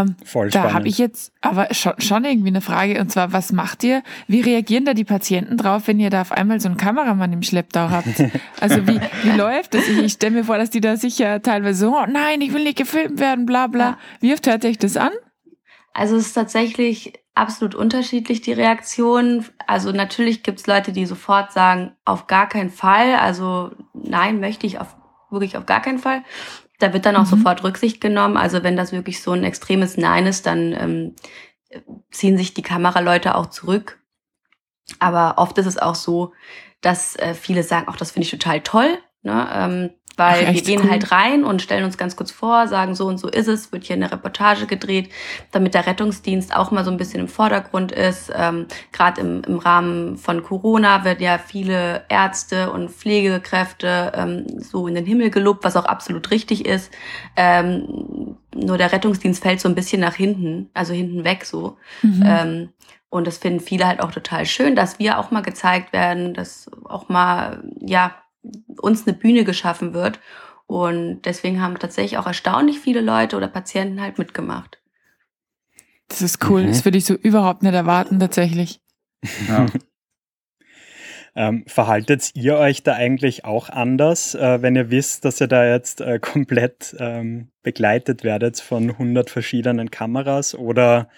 Ähm, 0.02 0.16
Voll 0.24 0.50
da 0.50 0.72
habe 0.72 0.88
ich 0.88 0.98
jetzt 0.98 1.32
aber 1.40 1.72
schon, 1.72 1.94
schon 1.98 2.24
irgendwie 2.24 2.48
eine 2.48 2.60
Frage 2.60 3.00
und 3.00 3.10
zwar, 3.10 3.32
was 3.32 3.52
macht 3.52 3.84
ihr? 3.84 4.02
Wie 4.26 4.40
reagieren 4.40 4.84
da 4.84 4.94
die 4.94 5.04
Patienten 5.04 5.56
drauf, 5.56 5.84
wenn 5.86 6.00
ihr 6.00 6.10
da 6.10 6.22
auf 6.22 6.32
einmal 6.32 6.60
so 6.60 6.68
einen 6.68 6.76
Kameramann 6.76 7.32
im 7.32 7.42
Schlepptau 7.42 7.90
habt? 7.90 8.06
Also 8.60 8.86
wie, 8.86 9.00
wie 9.22 9.36
läuft 9.36 9.74
das? 9.74 9.86
Ich, 9.88 9.98
ich 9.98 10.12
stelle 10.12 10.36
mir 10.36 10.44
vor, 10.44 10.56
dass 10.56 10.70
die 10.70 10.80
da 10.80 10.96
sicher 10.96 11.42
teilweise 11.42 11.86
so, 11.86 11.96
oh 11.96 12.06
nein, 12.08 12.40
ich 12.40 12.52
will 12.52 12.64
nicht 12.64 12.78
gefilmt 12.78 13.20
werden, 13.20 13.46
bla 13.46 13.66
bla. 13.66 13.84
Ja. 13.84 13.98
Wie 14.20 14.32
oft 14.32 14.46
hört 14.46 14.64
euch 14.64 14.78
das 14.78 14.96
an? 14.96 15.12
Also 15.92 16.16
es 16.16 16.28
ist 16.28 16.32
tatsächlich 16.32 17.14
absolut 17.34 17.74
unterschiedlich, 17.74 18.40
die 18.40 18.52
Reaktion. 18.52 19.44
Also 19.66 19.92
natürlich 19.92 20.42
gibt 20.42 20.60
es 20.60 20.66
Leute, 20.66 20.92
die 20.92 21.06
sofort 21.06 21.52
sagen, 21.52 21.92
auf 22.04 22.26
gar 22.26 22.48
keinen 22.48 22.70
Fall. 22.70 23.14
Also 23.14 23.70
nein, 23.92 24.40
möchte 24.40 24.66
ich 24.66 24.80
auf, 24.80 24.96
wirklich 25.30 25.56
auf 25.56 25.66
gar 25.66 25.80
keinen 25.80 25.98
Fall. 25.98 26.22
Da 26.78 26.92
wird 26.92 27.06
dann 27.06 27.16
auch 27.16 27.24
mhm. 27.24 27.38
sofort 27.38 27.64
Rücksicht 27.64 28.00
genommen. 28.00 28.36
Also 28.36 28.62
wenn 28.62 28.76
das 28.76 28.92
wirklich 28.92 29.22
so 29.22 29.32
ein 29.32 29.44
extremes 29.44 29.96
Nein 29.96 30.26
ist, 30.26 30.46
dann 30.46 30.72
ähm, 30.72 31.14
ziehen 32.10 32.36
sich 32.36 32.54
die 32.54 32.62
Kameraleute 32.62 33.34
auch 33.34 33.46
zurück. 33.46 34.00
Aber 34.98 35.34
oft 35.38 35.58
ist 35.58 35.66
es 35.66 35.78
auch 35.78 35.94
so, 35.94 36.32
dass 36.80 37.16
äh, 37.16 37.34
viele 37.34 37.62
sagen, 37.62 37.88
auch 37.88 37.96
das 37.96 38.12
finde 38.12 38.24
ich 38.24 38.30
total 38.30 38.60
toll. 38.60 38.98
Ne? 39.22 39.48
Ähm, 39.52 39.90
weil 40.16 40.46
Ach, 40.48 40.54
wir 40.54 40.62
gehen 40.62 40.82
cool. 40.84 40.90
halt 40.90 41.12
rein 41.12 41.44
und 41.44 41.62
stellen 41.62 41.84
uns 41.84 41.98
ganz 41.98 42.16
kurz 42.16 42.30
vor, 42.30 42.68
sagen, 42.68 42.94
so 42.94 43.06
und 43.06 43.18
so 43.18 43.28
ist 43.28 43.48
es, 43.48 43.72
wird 43.72 43.84
hier 43.84 43.96
eine 43.96 44.10
Reportage 44.10 44.66
gedreht, 44.66 45.10
damit 45.52 45.74
der 45.74 45.86
Rettungsdienst 45.86 46.54
auch 46.56 46.70
mal 46.70 46.84
so 46.84 46.90
ein 46.90 46.96
bisschen 46.96 47.20
im 47.20 47.28
Vordergrund 47.28 47.92
ist. 47.92 48.32
Ähm, 48.34 48.66
Gerade 48.92 49.20
im, 49.20 49.42
im 49.44 49.58
Rahmen 49.58 50.16
von 50.16 50.42
Corona 50.42 51.04
wird 51.04 51.20
ja 51.20 51.38
viele 51.38 52.04
Ärzte 52.08 52.70
und 52.70 52.90
Pflegekräfte 52.90 54.12
ähm, 54.14 54.46
so 54.58 54.86
in 54.86 54.94
den 54.94 55.06
Himmel 55.06 55.30
gelobt, 55.30 55.64
was 55.64 55.76
auch 55.76 55.84
absolut 55.84 56.30
richtig 56.30 56.64
ist. 56.64 56.90
Ähm, 57.36 58.36
nur 58.54 58.78
der 58.78 58.92
Rettungsdienst 58.92 59.42
fällt 59.42 59.60
so 59.60 59.68
ein 59.68 59.74
bisschen 59.74 60.00
nach 60.00 60.14
hinten, 60.14 60.70
also 60.72 60.94
hinten 60.94 61.24
weg 61.24 61.44
so. 61.44 61.76
Mhm. 62.02 62.22
Ähm, 62.26 62.68
und 63.08 63.26
das 63.26 63.38
finden 63.38 63.60
viele 63.60 63.86
halt 63.86 64.00
auch 64.00 64.10
total 64.10 64.46
schön, 64.46 64.74
dass 64.74 64.98
wir 64.98 65.18
auch 65.18 65.30
mal 65.30 65.42
gezeigt 65.42 65.92
werden, 65.92 66.34
dass 66.34 66.70
auch 66.84 67.08
mal, 67.08 67.62
ja, 67.80 68.14
uns 68.80 69.06
eine 69.06 69.16
Bühne 69.16 69.44
geschaffen 69.44 69.94
wird. 69.94 70.20
Und 70.66 71.22
deswegen 71.22 71.60
haben 71.60 71.78
tatsächlich 71.78 72.18
auch 72.18 72.26
erstaunlich 72.26 72.80
viele 72.80 73.00
Leute 73.00 73.36
oder 73.36 73.48
Patienten 73.48 74.00
halt 74.00 74.18
mitgemacht. 74.18 74.78
Das 76.08 76.22
ist 76.22 76.44
cool. 76.48 76.64
Mhm. 76.64 76.68
Das 76.68 76.84
würde 76.84 76.98
ich 76.98 77.04
so 77.04 77.14
überhaupt 77.14 77.62
nicht 77.62 77.74
erwarten, 77.74 78.18
tatsächlich. 78.18 78.80
Ja. 79.48 79.66
ähm, 81.36 81.64
verhaltet 81.66 82.30
ihr 82.34 82.56
euch 82.56 82.82
da 82.82 82.94
eigentlich 82.94 83.44
auch 83.44 83.68
anders, 83.68 84.34
äh, 84.34 84.62
wenn 84.62 84.76
ihr 84.76 84.90
wisst, 84.90 85.24
dass 85.24 85.40
ihr 85.40 85.48
da 85.48 85.66
jetzt 85.66 86.00
äh, 86.00 86.18
komplett 86.18 86.96
ähm, 86.98 87.50
begleitet 87.62 88.24
werdet 88.24 88.60
von 88.60 88.90
100 88.90 89.30
verschiedenen 89.30 89.90
Kameras? 89.90 90.54
Oder 90.54 91.08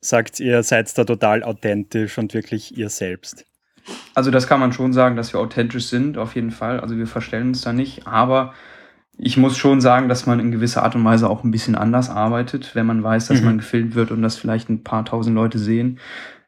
sagt 0.00 0.40
ihr, 0.40 0.62
seid 0.62 0.96
da 0.96 1.04
total 1.04 1.42
authentisch 1.42 2.18
und 2.18 2.34
wirklich 2.34 2.76
ihr 2.76 2.88
selbst? 2.88 3.46
Also 4.14 4.30
das 4.30 4.46
kann 4.46 4.60
man 4.60 4.72
schon 4.72 4.92
sagen, 4.92 5.16
dass 5.16 5.32
wir 5.32 5.40
authentisch 5.40 5.86
sind, 5.86 6.18
auf 6.18 6.34
jeden 6.34 6.50
Fall. 6.50 6.80
Also 6.80 6.96
wir 6.96 7.06
verstellen 7.06 7.48
uns 7.48 7.62
da 7.62 7.72
nicht, 7.72 8.06
aber 8.06 8.54
ich 9.16 9.36
muss 9.36 9.56
schon 9.56 9.80
sagen, 9.80 10.08
dass 10.08 10.26
man 10.26 10.40
in 10.40 10.50
gewisser 10.50 10.82
Art 10.82 10.94
und 10.94 11.04
Weise 11.04 11.28
auch 11.28 11.44
ein 11.44 11.50
bisschen 11.50 11.74
anders 11.74 12.08
arbeitet, 12.08 12.74
wenn 12.74 12.86
man 12.86 13.02
weiß, 13.02 13.28
dass 13.28 13.40
mhm. 13.40 13.46
man 13.46 13.58
gefilmt 13.58 13.94
wird 13.94 14.10
und 14.10 14.22
das 14.22 14.36
vielleicht 14.36 14.70
ein 14.70 14.82
paar 14.82 15.04
tausend 15.04 15.34
Leute 15.34 15.58
sehen. 15.58 15.98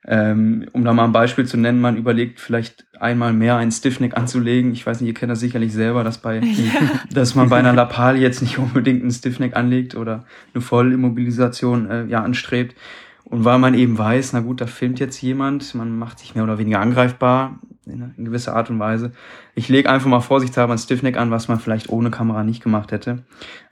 Ähm, 0.05 0.67
um 0.73 0.85
da 0.85 0.93
mal 0.93 1.05
ein 1.05 1.13
Beispiel 1.13 1.47
zu 1.47 1.57
nennen, 1.57 1.81
man 1.81 1.97
überlegt 1.97 2.41
vielleicht 2.41 2.87
einmal 2.99 3.33
mehr 3.33 3.57
einen 3.57 3.71
Stiffneck 3.71 4.17
anzulegen. 4.17 4.73
Ich 4.73 4.85
weiß 4.85 5.01
nicht, 5.01 5.09
ihr 5.09 5.15
kennt 5.15 5.31
das 5.31 5.39
sicherlich 5.39 5.73
selber, 5.73 6.03
dass 6.03 6.19
bei, 6.19 6.39
ja. 6.41 6.81
dass 7.13 7.37
man 7.37 7.49
bei 7.49 7.59
einer 7.59 7.73
Lappalie 7.73 8.21
jetzt 8.21 8.43
nicht 8.43 8.59
unbedingt 8.59 9.03
einen 9.03 9.13
Stiffneck 9.13 9.57
anlegt 9.57 9.95
oder 9.95 10.25
eine 10.55 10.63
Vollimmobilisation 10.63 11.89
äh, 11.89 12.05
ja 12.07 12.23
anstrebt. 12.23 12.77
Und 13.25 13.45
weil 13.45 13.59
man 13.59 13.75
eben 13.75 13.97
weiß, 13.97 14.33
na 14.33 14.41
gut, 14.41 14.61
da 14.61 14.67
filmt 14.67 15.01
jetzt 15.01 15.21
jemand, 15.23 15.75
man 15.75 15.99
macht 15.99 16.19
sich 16.19 16.35
mehr 16.35 16.45
oder 16.45 16.59
weniger 16.59 16.81
angreifbar 16.81 17.59
in, 17.87 18.13
in 18.17 18.25
gewisser 18.25 18.55
Art 18.55 18.71
und 18.71 18.79
Weise. 18.79 19.13
Ich 19.55 19.69
lege 19.69 19.91
einfach 19.91 20.09
mal 20.09 20.21
vorsichtshalber 20.21 20.73
ein 20.73 20.79
Stiffneck 20.79 21.17
an, 21.17 21.31
was 21.31 21.49
man 21.49 21.61
vielleicht 21.61 21.89
ohne 21.89 22.11
Kamera 22.11 22.45
nicht 22.45 22.63
gemacht 22.63 22.93
hätte. 22.93 23.25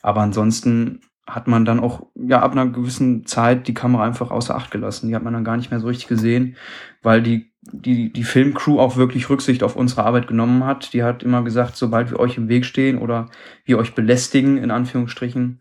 Aber 0.02 0.21
ansonsten 0.21 1.00
hat 1.26 1.47
man 1.47 1.64
dann 1.64 1.80
auch 1.80 2.07
ja 2.14 2.40
ab 2.40 2.52
einer 2.52 2.66
gewissen 2.66 3.25
Zeit 3.26 3.69
die 3.69 3.75
Kamera 3.75 4.04
einfach 4.04 4.30
außer 4.30 4.54
Acht 4.54 4.71
gelassen. 4.71 5.09
Die 5.09 5.14
hat 5.14 5.23
man 5.23 5.33
dann 5.33 5.45
gar 5.45 5.57
nicht 5.57 5.71
mehr 5.71 5.80
so 5.80 5.87
richtig 5.87 6.09
gesehen, 6.09 6.57
weil 7.02 7.23
die 7.23 7.50
die, 7.73 8.12
die 8.12 8.25
Filmcrew 8.25 8.80
auch 8.80 8.97
wirklich 8.97 9.28
Rücksicht 9.28 9.62
auf 9.62 9.76
unsere 9.76 10.04
Arbeit 10.04 10.26
genommen 10.26 10.64
hat. 10.64 10.92
Die 10.92 11.02
hat 11.02 11.23
immer 11.23 11.42
gesagt, 11.42 11.76
sobald 11.76 12.11
wir 12.11 12.19
euch 12.19 12.37
im 12.37 12.49
Weg 12.49 12.64
stehen 12.64 12.99
oder 12.99 13.28
wir 13.64 13.78
euch 13.78 13.95
belästigen, 13.95 14.57
in 14.57 14.71
Anführungsstrichen, 14.71 15.61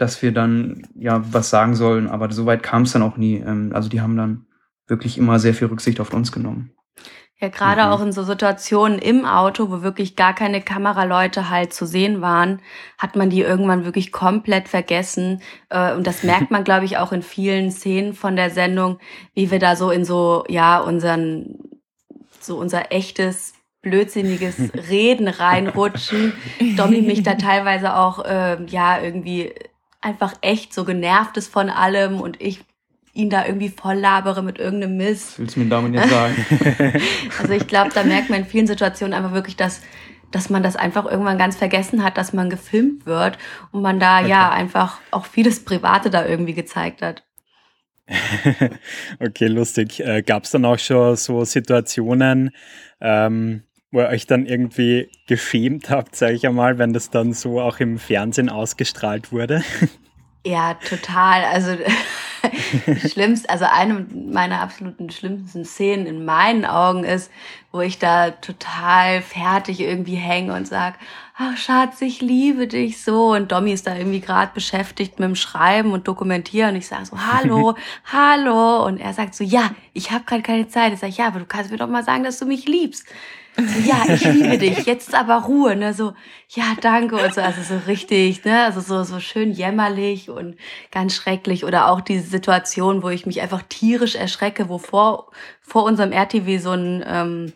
dass 0.00 0.22
wir 0.22 0.32
dann 0.32 0.86
ja 0.94 1.22
was 1.32 1.50
sagen 1.50 1.74
sollen. 1.74 2.08
Aber 2.08 2.32
soweit 2.32 2.62
kam 2.62 2.82
es 2.82 2.92
dann 2.92 3.02
auch 3.02 3.16
nie. 3.16 3.36
Ähm, 3.36 3.72
also 3.74 3.88
die 3.88 4.00
haben 4.00 4.16
dann 4.16 4.46
wirklich 4.86 5.18
immer 5.18 5.38
sehr 5.38 5.54
viel 5.54 5.68
Rücksicht 5.68 6.00
auf 6.00 6.12
uns 6.14 6.32
genommen. 6.32 6.72
Ja, 7.40 7.48
gerade 7.48 7.82
mhm. 7.82 7.88
auch 7.88 8.02
in 8.02 8.12
so 8.12 8.22
Situationen 8.22 8.98
im 8.98 9.24
Auto, 9.24 9.70
wo 9.70 9.82
wirklich 9.82 10.14
gar 10.14 10.34
keine 10.34 10.60
Kameraleute 10.60 11.48
halt 11.48 11.72
zu 11.72 11.86
sehen 11.86 12.20
waren, 12.20 12.60
hat 12.98 13.16
man 13.16 13.30
die 13.30 13.40
irgendwann 13.40 13.84
wirklich 13.84 14.12
komplett 14.12 14.68
vergessen. 14.68 15.40
Äh, 15.70 15.94
und 15.94 16.06
das 16.06 16.22
merkt 16.24 16.50
man, 16.50 16.64
glaube 16.64 16.84
ich, 16.84 16.98
auch 16.98 17.12
in 17.12 17.22
vielen 17.22 17.70
Szenen 17.70 18.14
von 18.14 18.36
der 18.36 18.50
Sendung, 18.50 18.98
wie 19.34 19.50
wir 19.50 19.58
da 19.58 19.76
so 19.76 19.90
in 19.90 20.04
so, 20.04 20.44
ja, 20.48 20.80
unseren, 20.80 21.58
so 22.40 22.58
unser 22.58 22.92
echtes 22.92 23.54
blödsinniges 23.82 24.56
Reden 24.90 25.28
reinrutschen. 25.28 26.34
Domi 26.76 27.00
mich 27.00 27.22
da 27.22 27.34
teilweise 27.34 27.96
auch, 27.96 28.24
äh, 28.24 28.62
ja, 28.66 29.00
irgendwie 29.00 29.54
einfach 30.00 30.34
echt 30.40 30.72
so 30.72 30.84
genervt 30.84 31.36
ist 31.36 31.52
von 31.52 31.70
allem 31.70 32.20
und 32.20 32.40
ich 32.40 32.60
ihn 33.12 33.30
da 33.30 33.44
irgendwie 33.44 33.70
voll 33.70 33.96
labere 33.96 34.42
mit 34.42 34.58
irgendeinem 34.58 34.96
Mist. 34.96 35.32
Was 35.32 35.38
willst 35.38 35.56
du 35.56 35.60
mir 35.60 35.68
damit 35.68 35.94
jetzt 35.94 36.10
sagen? 36.10 37.02
also 37.40 37.52
ich 37.52 37.66
glaube, 37.66 37.90
da 37.92 38.04
merkt 38.04 38.30
man 38.30 38.40
in 38.40 38.46
vielen 38.46 38.66
Situationen 38.66 39.14
einfach 39.14 39.32
wirklich, 39.32 39.56
dass, 39.56 39.80
dass 40.30 40.48
man 40.48 40.62
das 40.62 40.76
einfach 40.76 41.06
irgendwann 41.06 41.38
ganz 41.38 41.56
vergessen 41.56 42.04
hat, 42.04 42.16
dass 42.16 42.32
man 42.32 42.50
gefilmt 42.50 43.06
wird 43.06 43.36
und 43.72 43.82
man 43.82 43.98
da 43.98 44.20
okay. 44.20 44.30
ja 44.30 44.50
einfach 44.50 44.98
auch 45.10 45.26
vieles 45.26 45.64
Private 45.64 46.10
da 46.10 46.24
irgendwie 46.24 46.54
gezeigt 46.54 47.02
hat. 47.02 47.24
okay, 49.20 49.46
lustig. 49.46 50.00
Äh, 50.00 50.22
Gab 50.22 50.44
es 50.44 50.50
dann 50.50 50.64
auch 50.64 50.78
schon 50.78 51.16
so 51.16 51.44
Situationen, 51.44 52.50
ähm, 53.00 53.64
wo 53.90 54.00
ihr 54.00 54.08
euch 54.08 54.26
dann 54.26 54.46
irgendwie 54.46 55.08
geschämt 55.26 55.90
habt, 55.90 56.14
sage 56.14 56.34
ich 56.34 56.46
einmal, 56.46 56.78
wenn 56.78 56.92
das 56.92 57.10
dann 57.10 57.32
so 57.32 57.60
auch 57.60 57.80
im 57.80 57.98
Fernsehen 57.98 58.48
ausgestrahlt 58.48 59.32
wurde? 59.32 59.62
Ja, 60.46 60.72
total. 60.72 61.44
Also 61.44 61.76
schlimmst, 63.08 63.50
also 63.50 63.66
eine 63.66 64.06
meiner 64.14 64.62
absoluten 64.62 65.10
schlimmsten 65.10 65.66
Szenen 65.66 66.06
in 66.06 66.24
meinen 66.24 66.64
Augen 66.64 67.04
ist, 67.04 67.30
wo 67.72 67.82
ich 67.82 67.98
da 67.98 68.30
total 68.30 69.20
fertig 69.20 69.80
irgendwie 69.80 70.14
hänge 70.14 70.54
und 70.54 70.66
sag, 70.66 70.94
ach 71.36 71.58
Schatz, 71.58 72.00
ich 72.00 72.22
liebe 72.22 72.66
dich 72.68 73.02
so. 73.02 73.32
Und 73.32 73.52
Domi 73.52 73.72
ist 73.72 73.86
da 73.86 73.94
irgendwie 73.94 74.20
gerade 74.20 74.52
beschäftigt 74.54 75.20
mit 75.20 75.28
dem 75.28 75.36
Schreiben 75.36 75.92
und 75.92 76.08
Dokumentieren. 76.08 76.70
Und 76.70 76.76
ich 76.76 76.86
sage 76.86 77.04
so, 77.04 77.18
hallo, 77.18 77.76
hallo. 78.10 78.86
Und 78.86 78.98
er 78.98 79.12
sagt 79.12 79.34
so, 79.34 79.44
ja, 79.44 79.72
ich 79.92 80.10
habe 80.10 80.24
gerade 80.24 80.42
keine 80.42 80.68
Zeit. 80.68 80.94
Ich 80.94 81.00
sage, 81.00 81.12
ja, 81.12 81.26
aber 81.26 81.40
du 81.40 81.44
kannst 81.44 81.70
mir 81.70 81.76
doch 81.76 81.86
mal 81.86 82.04
sagen, 82.04 82.24
dass 82.24 82.38
du 82.38 82.46
mich 82.46 82.66
liebst 82.66 83.04
ja, 83.84 84.14
ich 84.14 84.24
liebe 84.24 84.58
dich, 84.58 84.86
jetzt 84.86 85.08
ist 85.08 85.14
aber 85.14 85.44
Ruhe, 85.44 85.76
ne, 85.76 85.94
so, 85.94 86.12
ja, 86.48 86.64
danke 86.80 87.16
und 87.16 87.34
so, 87.34 87.40
also 87.40 87.62
so 87.62 87.80
richtig, 87.86 88.44
ne, 88.44 88.64
also 88.64 88.80
so, 88.80 89.02
so 89.04 89.20
schön 89.20 89.52
jämmerlich 89.52 90.30
und 90.30 90.56
ganz 90.90 91.14
schrecklich 91.14 91.64
oder 91.64 91.90
auch 91.90 92.00
diese 92.00 92.28
Situation, 92.28 93.02
wo 93.02 93.08
ich 93.08 93.26
mich 93.26 93.40
einfach 93.40 93.62
tierisch 93.68 94.14
erschrecke, 94.14 94.68
wo 94.68 94.78
vor, 94.78 95.30
vor 95.60 95.84
unserem 95.84 96.12
RTW 96.12 96.58
so 96.58 96.72
ein, 96.72 97.04
ähm, 97.06 97.52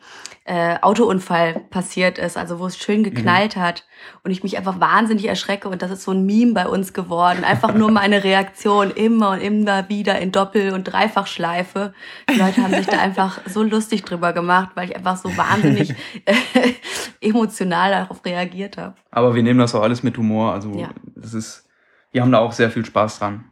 äh, 0.46 0.76
Autounfall 0.82 1.54
passiert 1.70 2.18
ist, 2.18 2.37
also 2.37 2.58
wo 2.58 2.66
es 2.66 2.76
schön 2.76 3.00
mhm. 3.00 3.04
geknallt 3.04 3.56
mhm. 3.56 3.61
hat 3.61 3.84
und 4.23 4.30
ich 4.30 4.42
mich 4.42 4.58
einfach 4.58 4.78
wahnsinnig 4.78 5.26
erschrecke 5.26 5.70
und 5.70 5.80
das 5.80 5.90
ist 5.90 6.04
so 6.04 6.11
ein 6.11 6.26
Meme 6.26 6.52
bei 6.52 6.66
uns 6.66 6.92
geworden. 6.92 7.44
Einfach 7.44 7.73
nur 7.73 7.90
meine 7.90 8.25
Reaktion 8.25 8.90
immer 8.90 9.30
und 9.30 9.40
immer 9.40 9.88
wieder 9.88 10.18
in 10.18 10.32
Doppel- 10.32 10.75
und 10.75 10.84
Dreifachschleife. 10.84 11.94
Die 12.30 12.38
Leute 12.38 12.62
haben 12.62 12.75
sich 12.75 12.87
da 12.87 12.99
einfach 13.00 13.40
so 13.46 13.62
lustig 13.62 14.04
drüber 14.04 14.34
gemacht, 14.34 14.70
weil 14.75 14.90
ich 14.90 14.96
einfach 14.96 15.16
so 15.16 15.34
wahnsinnig 15.34 15.93
emotional 17.20 17.90
darauf 17.90 18.24
reagiert 18.24 18.76
habe. 18.76 18.94
Aber 19.10 19.34
wir 19.34 19.42
nehmen 19.42 19.58
das 19.58 19.74
auch 19.74 19.82
alles 19.82 20.02
mit 20.02 20.16
Humor, 20.18 20.52
also 20.52 20.72
ja. 20.78 20.90
das 21.16 21.34
ist, 21.34 21.68
wir 22.12 22.22
haben 22.22 22.32
da 22.32 22.38
auch 22.38 22.52
sehr 22.52 22.70
viel 22.70 22.84
Spaß 22.84 23.18
dran. 23.18 23.44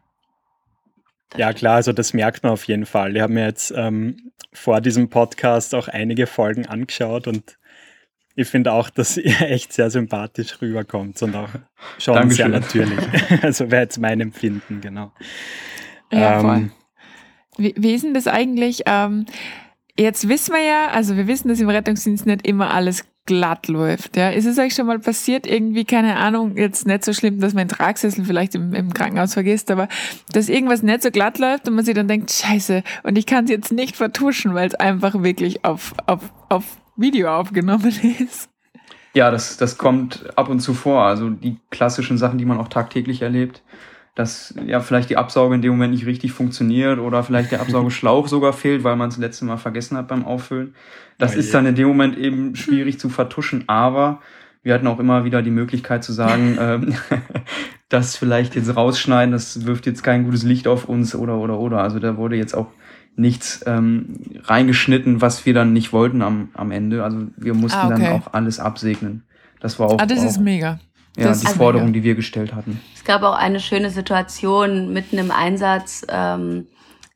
Ja, 1.37 1.53
klar, 1.53 1.77
also 1.77 1.93
das 1.93 2.13
merkt 2.13 2.43
man 2.43 2.53
auf 2.53 2.65
jeden 2.65 2.87
Fall. 2.87 3.15
Wir 3.15 3.23
haben 3.23 3.39
ja 3.39 3.47
jetzt 3.47 3.73
ähm, 3.75 4.33
vor 4.53 4.81
diesem 4.81 5.09
Podcast 5.09 5.75
auch 5.75 5.89
einige 5.89 6.27
Folgen 6.27 6.67
angeschaut 6.67 7.27
und 7.27 7.59
ich 8.35 8.49
finde 8.49 8.73
auch, 8.73 8.91
dass 8.91 9.17
ihr 9.19 9.41
echt 9.43 9.73
sehr 9.73 9.91
sympathisch 9.91 10.61
rüberkommt 10.61 11.21
und 11.23 11.35
auch 11.35 11.49
schon 11.99 12.15
Dankeschön. 12.15 12.51
sehr 12.53 12.61
natürlich. 12.61 12.99
also 13.43 13.71
wäre 13.71 13.83
jetzt 13.83 13.99
mein 13.99 14.21
Empfinden, 14.21 14.81
genau. 14.81 15.13
Ja, 16.13 16.41
ähm, 16.41 16.73
wie, 17.57 17.75
wie 17.77 17.95
ist 17.95 18.05
denn 18.05 18.15
das 18.15 18.27
eigentlich? 18.27 18.83
Ähm, 18.87 19.27
jetzt 19.99 20.29
wissen 20.29 20.55
wir 20.55 20.63
ja, 20.63 20.89
also 20.89 21.17
wir 21.17 21.27
wissen, 21.27 21.49
dass 21.49 21.61
im 21.61 21.69
Rettungsdienst 21.69 22.27
nicht 22.27 22.47
immer 22.47 22.73
alles 22.73 23.05
glatt 23.25 23.69
läuft. 23.69 24.17
Ja. 24.17 24.31
Ist 24.31 24.47
es 24.47 24.59
euch 24.59 24.75
schon 24.75 24.87
mal 24.87 24.99
passiert, 24.99 25.47
irgendwie, 25.47 25.85
keine 25.85 26.17
Ahnung, 26.17 26.57
jetzt 26.57 26.87
nicht 26.87 27.05
so 27.05 27.13
schlimm, 27.13 27.41
dass 27.41 27.55
man 27.55 27.69
den 27.69 27.77
Tragsessel 27.77 28.25
vielleicht 28.25 28.55
im, 28.55 28.75
im 28.75 28.93
Krankenhaus 28.93 29.35
vergisst, 29.35 29.71
aber 29.71 29.89
dass 30.33 30.49
irgendwas 30.49 30.83
nicht 30.83 31.03
so 31.03 31.11
glatt 31.11 31.39
läuft 31.39 31.69
und 31.69 31.75
man 31.75 31.85
sich 31.85 31.95
dann 31.95 32.09
denkt, 32.09 32.33
scheiße, 32.33 32.83
und 33.05 33.17
ich 33.17 33.27
kann 33.27 33.45
es 33.45 33.51
jetzt 33.51 33.73
nicht 33.73 33.97
vertuschen, 33.97 34.55
weil 34.55 34.67
es 34.67 34.75
einfach 34.75 35.23
wirklich 35.23 35.65
auf, 35.65 35.95
auf, 36.07 36.33
auf 36.49 36.65
Video 36.97 37.33
aufgenommen 37.33 37.95
ist. 38.19 38.49
Ja, 39.15 39.31
das, 39.31 39.57
das 39.57 39.79
kommt 39.79 40.37
ab 40.37 40.49
und 40.49 40.61
zu 40.61 40.75
vor. 40.75 41.03
Also 41.03 41.31
die 41.31 41.59
klassischen 41.71 42.19
Sachen, 42.19 42.39
die 42.39 42.47
man 42.47 42.59
auch 42.59 42.69
tagtäglich 42.69 43.23
erlebt 43.23 43.63
dass 44.15 44.55
ja 44.67 44.81
vielleicht 44.81 45.09
die 45.09 45.17
Absauge 45.17 45.55
in 45.55 45.63
dem 45.63 45.73
Moment 45.73 45.95
nicht 45.95 46.07
richtig 46.07 46.33
funktioniert 46.33 46.99
oder 46.99 47.23
vielleicht 47.23 47.51
der 47.51 47.61
Absaugeschlauch 47.63 48.29
sogar 48.29 48.53
fehlt, 48.53 48.85
weil 48.85 48.97
man 48.97 49.09
es 49.09 49.17
letzte 49.17 49.47
Mal 49.47 49.57
vergessen 49.57 49.97
hat 49.97 50.09
beim 50.09 50.25
Auffüllen. 50.25 50.75
Das 51.19 51.35
oh 51.35 51.39
ist 51.39 51.55
dann 51.55 51.65
in 51.65 51.75
dem 51.75 51.89
Moment 51.89 52.19
eben 52.19 52.55
schwierig 52.55 53.01
zu 53.01 53.09
vertuschen, 53.09 53.65
aber 53.69 54.21
wir 54.63 54.75
hatten 54.75 54.87
auch 54.87 54.99
immer 54.99 55.25
wieder 55.25 55.43
die 55.43 55.51
Möglichkeit 55.51 56.05
zu 56.05 56.13
sagen, 56.13 56.57
ähm, 56.61 56.95
das 57.89 58.17
vielleicht 58.17 58.55
jetzt 58.55 58.77
rausschneiden, 58.77 59.33
das 59.33 59.65
wirft 59.65 59.87
jetzt 59.87 60.03
kein 60.03 60.25
gutes 60.25 60.43
Licht 60.43 60.69
auf 60.69 60.85
uns 60.85 61.15
oder 61.15 61.39
oder 61.39 61.59
oder. 61.59 61.79
Also 61.79 61.99
da 61.99 62.17
wurde 62.19 62.37
jetzt 62.37 62.55
auch 62.55 62.69
nichts 63.17 63.63
ähm, 63.67 64.17
reingeschnitten, 64.45 65.21
was 65.21 65.45
wir 65.47 65.55
dann 65.55 65.73
nicht 65.73 65.93
wollten 65.93 66.23
am, 66.23 66.51
am 66.55 66.71
Ende. 66.71 67.03
Also 67.05 67.27
wir 67.37 67.55
mussten 67.55 67.79
ah, 67.79 67.87
okay. 67.87 68.03
dann 68.03 68.13
auch 68.13 68.33
alles 68.33 68.61
absegnen. 68.61 69.23
Das 69.61 69.79
war 69.79 69.89
auch. 69.89 69.99
Ah, 69.99 70.07
das 70.07 70.21
auch, 70.21 70.27
ist 70.27 70.41
mega. 70.41 70.81
Ja, 71.17 71.25
das 71.25 71.41
die 71.41 71.47
Forderung, 71.47 71.93
die 71.93 72.03
wir 72.03 72.15
gestellt 72.15 72.55
hatten. 72.55 72.81
Es 72.95 73.05
gab 73.05 73.23
auch 73.23 73.37
eine 73.37 73.61
schöne 73.61 73.91
Situation 73.91 74.93
mitten 74.93 75.19
im 75.19 75.31
Einsatz 75.31 76.07
ähm, 76.09 76.67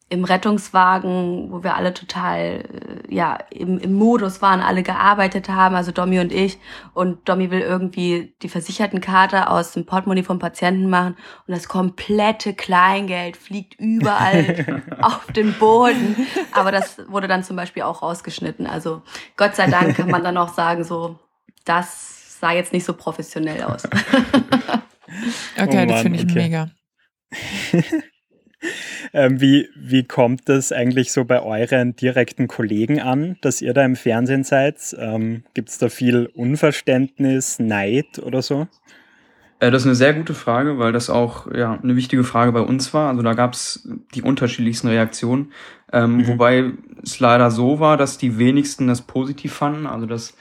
im 0.08 0.22
Rettungswagen, 0.22 1.50
wo 1.50 1.64
wir 1.64 1.74
alle 1.74 1.92
total 1.92 2.64
äh, 3.08 3.14
ja 3.14 3.38
im, 3.50 3.78
im 3.78 3.94
Modus 3.94 4.40
waren, 4.40 4.60
alle 4.60 4.84
gearbeitet 4.84 5.48
haben, 5.48 5.74
also 5.74 5.90
Domi 5.90 6.20
und 6.20 6.32
ich. 6.32 6.58
Und 6.94 7.28
Domi 7.28 7.50
will 7.50 7.60
irgendwie 7.60 8.34
die 8.42 8.48
Versichertenkarte 8.48 9.50
aus 9.50 9.72
dem 9.72 9.84
Portemonnaie 9.84 10.22
vom 10.22 10.38
Patienten 10.38 10.88
machen 10.88 11.16
und 11.46 11.56
das 11.56 11.66
komplette 11.66 12.54
Kleingeld 12.54 13.36
fliegt 13.36 13.80
überall 13.80 14.82
auf 15.00 15.26
den 15.32 15.54
Boden. 15.54 16.16
Aber 16.52 16.70
das 16.70 17.00
wurde 17.08 17.26
dann 17.26 17.42
zum 17.42 17.56
Beispiel 17.56 17.82
auch 17.82 18.02
rausgeschnitten. 18.02 18.68
Also 18.68 19.02
Gott 19.36 19.56
sei 19.56 19.66
Dank 19.68 19.96
kann 19.96 20.10
man 20.10 20.22
dann 20.22 20.36
auch 20.36 20.54
sagen, 20.54 20.84
so 20.84 21.18
das 21.64 22.15
sah 22.38 22.52
jetzt 22.52 22.72
nicht 22.72 22.84
so 22.84 22.92
professionell 22.92 23.62
aus. 23.62 23.84
okay, 25.58 25.84
oh 25.84 25.86
das 25.86 26.02
finde 26.02 26.18
ich 26.18 26.24
okay. 26.24 26.34
mega. 26.34 26.70
ähm, 29.12 29.40
wie, 29.40 29.68
wie 29.76 30.04
kommt 30.04 30.48
das 30.48 30.72
eigentlich 30.72 31.12
so 31.12 31.24
bei 31.24 31.42
euren 31.42 31.96
direkten 31.96 32.48
Kollegen 32.48 33.00
an, 33.00 33.36
dass 33.40 33.60
ihr 33.60 33.74
da 33.74 33.84
im 33.84 33.96
Fernsehen 33.96 34.44
seid? 34.44 34.96
Ähm, 34.98 35.44
Gibt 35.54 35.70
es 35.70 35.78
da 35.78 35.88
viel 35.88 36.26
Unverständnis, 36.34 37.58
Neid 37.58 38.18
oder 38.18 38.42
so? 38.42 38.68
Äh, 39.58 39.70
das 39.70 39.82
ist 39.82 39.86
eine 39.86 39.94
sehr 39.94 40.14
gute 40.14 40.34
Frage, 40.34 40.78
weil 40.78 40.92
das 40.92 41.10
auch 41.10 41.52
ja, 41.52 41.78
eine 41.82 41.96
wichtige 41.96 42.24
Frage 42.24 42.52
bei 42.52 42.60
uns 42.60 42.92
war. 42.92 43.08
Also 43.08 43.22
da 43.22 43.34
gab 43.34 43.54
es 43.54 43.88
die 44.14 44.22
unterschiedlichsten 44.22 44.88
Reaktionen. 44.88 45.52
Ähm, 45.92 46.18
mhm. 46.18 46.28
Wobei 46.28 46.72
es 47.02 47.20
leider 47.20 47.50
so 47.50 47.80
war, 47.80 47.96
dass 47.96 48.18
die 48.18 48.38
wenigsten 48.38 48.86
das 48.88 49.02
positiv 49.02 49.54
fanden. 49.54 49.86
Also 49.86 50.06
das, 50.06 50.36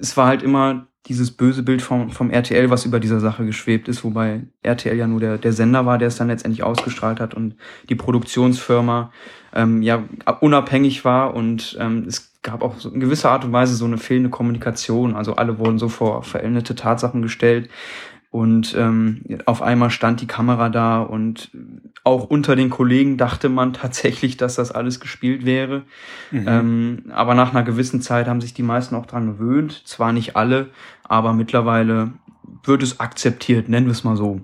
es 0.00 0.16
war 0.16 0.26
halt 0.26 0.42
immer 0.42 0.87
dieses 1.06 1.30
böse 1.30 1.62
Bild 1.62 1.80
vom, 1.80 2.10
vom 2.10 2.30
RTL, 2.30 2.70
was 2.70 2.84
über 2.84 3.00
dieser 3.00 3.20
Sache 3.20 3.46
geschwebt 3.46 3.88
ist, 3.88 4.04
wobei 4.04 4.42
RTL 4.62 4.96
ja 4.96 5.06
nur 5.06 5.20
der, 5.20 5.38
der 5.38 5.52
Sender 5.52 5.86
war, 5.86 5.98
der 5.98 6.08
es 6.08 6.16
dann 6.16 6.28
letztendlich 6.28 6.62
ausgestrahlt 6.62 7.20
hat 7.20 7.34
und 7.34 7.54
die 7.88 7.94
Produktionsfirma 7.94 9.12
ähm, 9.54 9.82
ja 9.82 10.04
unabhängig 10.40 11.04
war 11.04 11.34
und 11.34 11.76
ähm, 11.80 12.04
es 12.06 12.28
gab 12.42 12.62
auch 12.62 12.78
so 12.78 12.90
in 12.90 13.00
gewisser 13.00 13.30
Art 13.30 13.44
und 13.44 13.52
Weise 13.52 13.74
so 13.74 13.84
eine 13.84 13.98
fehlende 13.98 14.30
Kommunikation. 14.30 15.14
Also 15.14 15.36
alle 15.36 15.58
wurden 15.58 15.78
so 15.78 15.88
vor 15.88 16.22
veränderte 16.22 16.74
Tatsachen 16.74 17.22
gestellt. 17.22 17.68
Und 18.38 18.72
ähm, 18.78 19.22
auf 19.46 19.62
einmal 19.62 19.90
stand 19.90 20.20
die 20.20 20.28
Kamera 20.28 20.68
da 20.68 21.00
und 21.00 21.50
auch 22.04 22.22
unter 22.30 22.54
den 22.54 22.70
Kollegen 22.70 23.16
dachte 23.16 23.48
man 23.48 23.72
tatsächlich, 23.72 24.36
dass 24.36 24.54
das 24.54 24.70
alles 24.70 25.00
gespielt 25.00 25.44
wäre. 25.44 25.82
Mhm. 26.30 26.44
Ähm, 26.46 27.02
aber 27.10 27.34
nach 27.34 27.50
einer 27.50 27.64
gewissen 27.64 28.00
Zeit 28.00 28.28
haben 28.28 28.40
sich 28.40 28.54
die 28.54 28.62
meisten 28.62 28.94
auch 28.94 29.06
dran 29.06 29.26
gewöhnt. 29.26 29.82
Zwar 29.86 30.12
nicht 30.12 30.36
alle, 30.36 30.68
aber 31.02 31.32
mittlerweile 31.32 32.12
wird 32.62 32.84
es 32.84 33.00
akzeptiert, 33.00 33.68
nennen 33.68 33.86
wir 33.86 33.92
es 33.92 34.04
mal 34.04 34.16
so. 34.16 34.40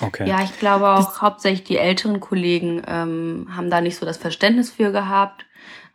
Okay. 0.00 0.28
Ja, 0.28 0.42
ich 0.42 0.58
glaube 0.58 0.88
auch 0.88 1.04
das 1.04 1.22
hauptsächlich 1.22 1.64
die 1.64 1.78
älteren 1.78 2.20
Kollegen 2.20 2.82
ähm, 2.86 3.48
haben 3.56 3.70
da 3.70 3.80
nicht 3.80 3.96
so 3.96 4.04
das 4.04 4.16
Verständnis 4.16 4.70
für 4.70 4.90
gehabt. 4.90 5.46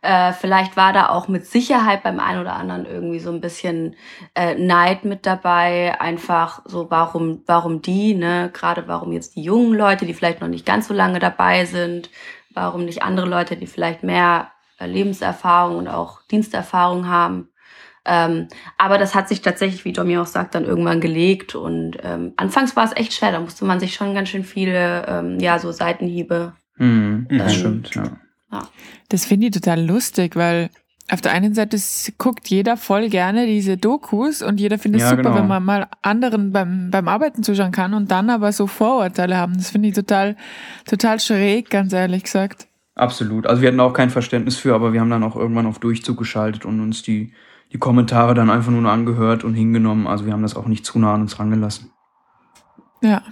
Äh, 0.02 0.32
vielleicht 0.32 0.78
war 0.78 0.94
da 0.94 1.10
auch 1.10 1.28
mit 1.28 1.44
Sicherheit 1.46 2.02
beim 2.02 2.20
einen 2.20 2.40
oder 2.40 2.54
anderen 2.54 2.86
irgendwie 2.86 3.18
so 3.18 3.30
ein 3.30 3.42
bisschen 3.42 3.96
äh, 4.34 4.54
Neid 4.54 5.04
mit 5.04 5.26
dabei. 5.26 6.00
Einfach 6.00 6.62
so, 6.64 6.90
warum, 6.90 7.42
warum 7.44 7.82
die, 7.82 8.14
ne? 8.14 8.50
Gerade 8.54 8.88
warum 8.88 9.12
jetzt 9.12 9.36
die 9.36 9.42
jungen 9.42 9.74
Leute, 9.74 10.06
die 10.06 10.14
vielleicht 10.14 10.40
noch 10.40 10.48
nicht 10.48 10.64
ganz 10.64 10.88
so 10.88 10.94
lange 10.94 11.18
dabei 11.18 11.66
sind, 11.66 12.08
warum 12.54 12.86
nicht 12.86 13.02
andere 13.02 13.28
Leute, 13.28 13.58
die 13.58 13.66
vielleicht 13.66 14.02
mehr 14.02 14.50
äh, 14.78 14.86
Lebenserfahrung 14.86 15.76
und 15.76 15.88
auch 15.88 16.22
Diensterfahrung 16.30 17.06
haben. 17.06 17.49
Ähm, 18.04 18.48
aber 18.78 18.98
das 18.98 19.14
hat 19.14 19.28
sich 19.28 19.42
tatsächlich, 19.42 19.84
wie 19.84 19.92
Domi 19.92 20.16
auch 20.18 20.26
sagt, 20.26 20.54
dann 20.54 20.64
irgendwann 20.64 21.00
gelegt. 21.00 21.54
Und 21.54 21.98
ähm, 22.02 22.32
anfangs 22.36 22.76
war 22.76 22.84
es 22.84 22.96
echt 22.96 23.12
schwer. 23.12 23.32
Da 23.32 23.40
musste 23.40 23.64
man 23.64 23.80
sich 23.80 23.94
schon 23.94 24.14
ganz 24.14 24.28
schön 24.28 24.44
viele, 24.44 25.06
ähm, 25.06 25.38
ja, 25.38 25.58
so 25.58 25.72
Seitenhiebe. 25.72 26.52
Mhm, 26.76 27.26
das 27.30 27.54
stimmt, 27.54 27.94
ja. 27.94 28.04
ja. 28.52 28.62
Das 29.08 29.26
finde 29.26 29.46
ich 29.46 29.52
total 29.52 29.84
lustig, 29.84 30.34
weil 30.34 30.70
auf 31.10 31.20
der 31.20 31.32
einen 31.32 31.54
Seite 31.54 31.76
guckt 32.18 32.48
jeder 32.48 32.76
voll 32.76 33.08
gerne 33.08 33.46
diese 33.46 33.76
Dokus 33.76 34.42
und 34.42 34.60
jeder 34.60 34.78
findet 34.78 35.02
es 35.02 35.10
ja, 35.10 35.10
super, 35.10 35.22
genau. 35.24 35.36
wenn 35.36 35.48
man 35.48 35.64
mal 35.64 35.88
anderen 36.02 36.52
beim, 36.52 36.90
beim 36.90 37.08
Arbeiten 37.08 37.42
zuschauen 37.42 37.72
kann 37.72 37.94
und 37.94 38.10
dann 38.10 38.30
aber 38.30 38.52
so 38.52 38.66
Vorurteile 38.66 39.36
haben. 39.36 39.54
Das 39.54 39.70
finde 39.70 39.88
ich 39.88 39.94
total, 39.94 40.36
total 40.86 41.20
schräg, 41.20 41.68
ganz 41.68 41.92
ehrlich 41.92 42.24
gesagt. 42.24 42.68
Absolut. 42.94 43.46
Also 43.46 43.62
wir 43.62 43.68
hatten 43.68 43.80
auch 43.80 43.92
kein 43.92 44.10
Verständnis 44.10 44.56
für, 44.56 44.74
aber 44.74 44.92
wir 44.92 45.00
haben 45.00 45.10
dann 45.10 45.22
auch 45.22 45.36
irgendwann 45.36 45.66
auf 45.66 45.78
Durchzug 45.78 46.18
geschaltet 46.18 46.64
und 46.64 46.80
uns 46.80 47.02
die, 47.02 47.32
die 47.72 47.78
Kommentare 47.78 48.34
dann 48.34 48.50
einfach 48.50 48.70
nur 48.70 48.90
angehört 48.90 49.44
und 49.44 49.54
hingenommen. 49.54 50.06
Also 50.06 50.26
wir 50.26 50.32
haben 50.32 50.42
das 50.42 50.56
auch 50.56 50.66
nicht 50.66 50.84
zu 50.84 50.98
nah 50.98 51.14
an 51.14 51.22
uns 51.22 51.38
rangelassen. 51.38 51.92
Ja, 53.02 53.22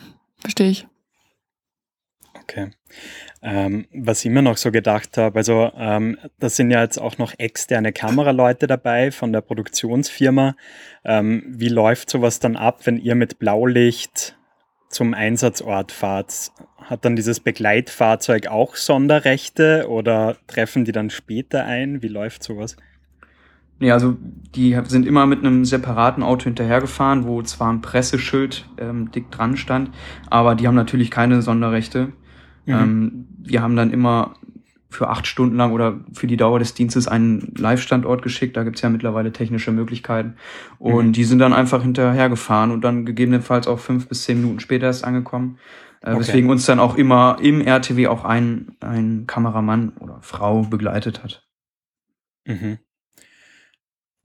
verstehe 0.41 0.71
ich. 0.71 0.87
Okay. 2.43 2.71
Ähm, 3.43 3.87
was 3.93 4.25
ich 4.25 4.31
mir 4.31 4.43
noch 4.43 4.57
so 4.57 4.73
gedacht 4.73 5.19
habe, 5.19 5.39
also 5.39 5.71
ähm, 5.77 6.17
da 6.39 6.49
sind 6.49 6.71
ja 6.71 6.83
jetzt 6.83 6.99
auch 6.99 7.19
noch 7.19 7.35
externe 7.39 7.93
Kameraleute 7.93 8.67
dabei 8.67 9.11
von 9.11 9.33
der 9.33 9.43
Produktionsfirma. 9.43 10.57
Ähm, 11.05 11.45
wie 11.47 11.69
läuft 11.69 12.11
sowas 12.11 12.41
dann 12.41 12.57
ab, 12.57 12.87
wenn 12.87 12.99
ihr 12.99 13.15
mit 13.15 13.39
Blaulicht 13.39 14.37
zum 14.89 15.15
Einsatzort 15.15 15.93
fahrt? 15.93 16.53
Hat 16.79 17.05
dann 17.05 17.17
dieses 17.17 17.41
Begleitfahrzeug 17.41 18.47
auch 18.47 18.77
Sonderrechte 18.77 19.87
oder 19.89 20.39
treffen 20.47 20.85
die 20.85 20.93
dann 20.93 21.11
später 21.11 21.65
ein? 21.65 22.03
Wie 22.03 22.09
läuft 22.09 22.43
sowas? 22.43 22.77
Nee, 23.81 23.93
also 23.93 24.17
die 24.55 24.77
sind 24.87 25.07
immer 25.07 25.27
mit 25.27 25.41
einem 25.41 25.65
separaten 25.65 26.23
Auto 26.23 26.45
hinterhergefahren, 26.45 27.27
wo 27.27 27.43
zwar 27.43 27.73
ein 27.73 27.81
Presseschild 27.81 28.69
ähm, 28.79 29.13
dick 29.13 29.31
dran 29.31 29.57
stand, 29.57 29.91
aber 30.31 30.55
die 30.55 30.67
haben 30.67 30.75
natürlich 30.75 31.11
keine 31.11 31.43
Sonderrechte. 31.43 32.13
Mhm. 32.67 32.75
Ähm, 32.75 33.27
wir 33.39 33.63
haben 33.63 33.77
dann 33.77 33.93
immer 33.93 34.35
für 34.91 35.09
acht 35.09 35.27
Stunden 35.27 35.57
lang 35.57 35.73
oder 35.73 36.01
für 36.13 36.27
die 36.27 36.39
Dauer 36.39 36.59
des 36.59 36.75
Dienstes 36.75 37.09
einen 37.09 37.53
Live-Standort 37.57 38.23
geschickt. 38.23 38.57
Da 38.57 38.65
gibt's 38.65 38.81
ja 38.81 38.89
mittlerweile 38.89 39.33
technische 39.33 39.71
Möglichkeiten. 39.71 40.37
Und 40.79 41.09
mhm. 41.09 41.13
die 41.13 41.25
sind 41.25 41.41
dann 41.41 41.53
einfach 41.53 41.83
hinterhergefahren 41.83 42.71
und 42.71 42.83
dann 42.83 43.05
gegebenenfalls 43.05 43.69
auch 43.69 43.79
fünf 43.79 44.09
bis 44.09 44.25
zehn 44.25 44.41
Minuten 44.41 44.61
später 44.61 44.87
erst 44.87 45.05
angekommen. 45.05 45.59
Äh, 46.01 46.13
okay. 46.13 46.21
Weswegen 46.21 46.51
uns 46.51 46.65
dann 46.65 46.81
auch 46.81 46.97
immer 46.97 47.37
im 47.43 47.61
RTW 47.61 48.07
auch 48.07 48.25
ein, 48.25 48.77
ein 48.81 49.27
Kameramann 49.27 49.93
oder 50.01 50.19
Frau 50.23 50.63
begleitet 50.63 51.23
hat. 51.23 51.47
Mhm. 52.47 52.79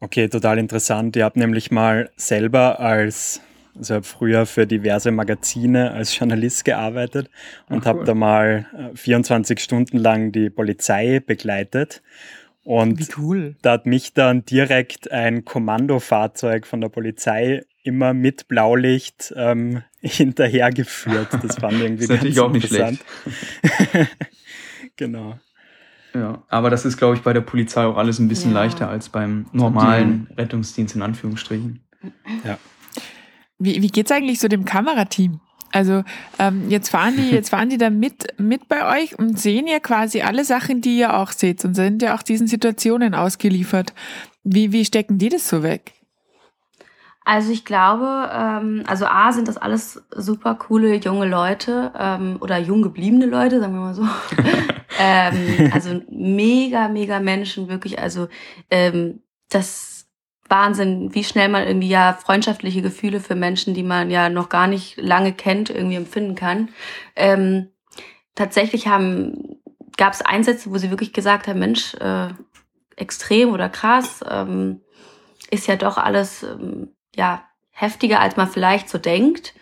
Okay, 0.04 0.28
total 0.28 0.58
interessant. 0.58 1.16
Ihr 1.16 1.24
habt 1.24 1.38
nämlich 1.38 1.72
mal 1.72 2.10
selber 2.18 2.82
als 2.82 3.40
also 3.76 3.96
habe 3.96 4.04
früher 4.04 4.46
für 4.46 4.68
diverse 4.68 5.12
Magazine 5.12 5.92
als 5.92 6.18
Journalist 6.18 6.66
gearbeitet 6.66 7.30
und 7.70 7.78
cool. 7.78 7.86
habe 7.86 8.04
da 8.04 8.14
mal 8.14 8.92
24 8.96 9.58
äh, 9.58 9.62
Stunden 9.62 9.98
lang 9.98 10.34
die 10.34 10.50
Polizei 10.50 11.22
begleitet. 11.26 12.04
Und 12.66 13.00
Wie 13.00 13.14
cool. 13.18 13.56
da 13.62 13.72
hat 13.72 13.86
mich 13.86 14.14
dann 14.14 14.44
direkt 14.46 15.10
ein 15.10 15.46
Kommandofahrzeug 15.46 16.68
von 16.68 16.82
der 16.82 16.90
Polizei 16.90 17.64
immer 17.82 18.14
mit 18.14 18.50
Blaulicht 18.50 19.34
ähm, 19.38 19.84
hinterhergeführt. 20.02 21.30
Das 21.42 21.56
fand 21.56 21.80
irgendwie 21.80 22.08
das 22.08 22.20
ganz 22.20 22.38
auch 22.40 22.52
nicht 22.52 22.72
interessant. 22.72 23.00
genau. 24.98 25.40
Ja, 26.14 26.44
aber 26.50 26.70
das 26.70 26.86
ist, 26.86 26.98
glaube 26.98 27.16
ich, 27.16 27.22
bei 27.22 27.34
der 27.34 27.42
Polizei 27.42 27.86
auch 27.86 27.98
alles 27.98 28.20
ein 28.20 28.28
bisschen 28.28 28.52
ja. 28.52 28.62
leichter 28.62 28.90
als 28.90 29.10
beim 29.10 29.48
normalen 29.52 30.28
Rettungsdienst 30.38 30.96
in 30.96 31.02
Anführungsstrichen. 31.02 31.80
Ja. 32.44 32.58
Wie, 33.58 33.82
wie 33.82 33.88
geht's 33.88 34.12
eigentlich 34.12 34.40
so 34.40 34.48
dem 34.48 34.66
Kamerateam? 34.66 35.40
Also 35.72 36.04
ähm, 36.38 36.70
jetzt 36.70 36.90
fahren 36.90 37.16
die, 37.18 37.30
jetzt 37.32 37.50
fahren 37.50 37.70
die 37.70 37.78
da 37.78 37.90
mit, 37.90 38.40
mit 38.40 38.68
bei 38.68 39.02
euch 39.02 39.18
und 39.18 39.40
sehen 39.40 39.68
ja 39.68 39.80
quasi 39.80 40.22
alle 40.22 40.46
Sachen, 40.46 40.82
die 40.82 40.98
ihr 41.00 41.16
auch 41.16 41.32
seht 41.32 41.66
und 41.66 41.74
sind 41.74 42.02
ja 42.02 42.16
auch 42.16 42.22
diesen 42.22 42.48
Situationen 42.48 43.16
ausgeliefert. 43.16 43.94
Wie, 44.44 44.72
wie 44.72 44.86
stecken 44.86 45.18
die 45.18 45.30
das 45.30 45.50
so 45.50 45.64
weg? 45.64 45.94
Also 47.26 47.52
ich 47.52 47.64
glaube, 47.64 48.30
ähm, 48.34 48.84
also 48.86 49.06
A 49.06 49.32
sind 49.32 49.48
das 49.48 49.58
alles 49.58 50.04
super 50.12 50.56
coole 50.56 50.96
junge 50.96 51.26
Leute 51.26 51.92
ähm, 51.98 52.38
oder 52.42 52.58
jung 52.60 52.82
gebliebene 52.82 53.26
Leute, 53.26 53.62
sagen 53.62 53.74
wir 53.74 53.80
mal 53.80 53.96
so. 53.96 54.06
ähm, 55.00 55.72
also 55.74 56.02
mega, 56.10 56.88
mega 56.88 57.20
Menschen, 57.20 57.70
wirklich. 57.70 58.00
Also 58.00 58.28
ähm, 58.70 59.22
das 59.50 60.08
Wahnsinn, 60.50 61.14
wie 61.14 61.24
schnell 61.24 61.50
man 61.50 61.66
irgendwie 61.66 61.90
ja 61.90 62.14
freundschaftliche 62.14 62.82
Gefühle 62.82 63.20
für 63.20 63.36
Menschen, 63.36 63.74
die 63.74 63.84
man 63.84 64.12
ja 64.12 64.30
noch 64.30 64.50
gar 64.50 64.68
nicht 64.68 64.98
lange 64.98 65.34
kennt, 65.34 65.70
irgendwie 65.70 65.96
empfinden 65.96 66.36
kann. 66.36 66.70
Ähm, 67.16 67.70
tatsächlich 68.36 68.88
haben 68.88 69.58
gab 69.98 70.14
es 70.14 70.22
Einsätze, 70.22 70.72
wo 70.72 70.78
sie 70.78 70.90
wirklich 70.90 71.14
gesagt 71.14 71.48
haben, 71.48 71.60
Mensch, 71.60 71.94
äh, 71.96 72.30
extrem 72.96 73.52
oder 73.52 73.70
krass, 73.70 74.22
ähm, 74.30 74.82
ist 75.50 75.68
ja 75.68 75.76
doch 75.76 75.98
alles 75.98 76.44
ähm, 76.44 76.90
ja 77.16 77.44
heftiger, 77.72 78.20
als 78.20 78.38
man 78.38 78.48
vielleicht 78.48 78.90
so 78.90 78.98
denkt. 78.98 79.54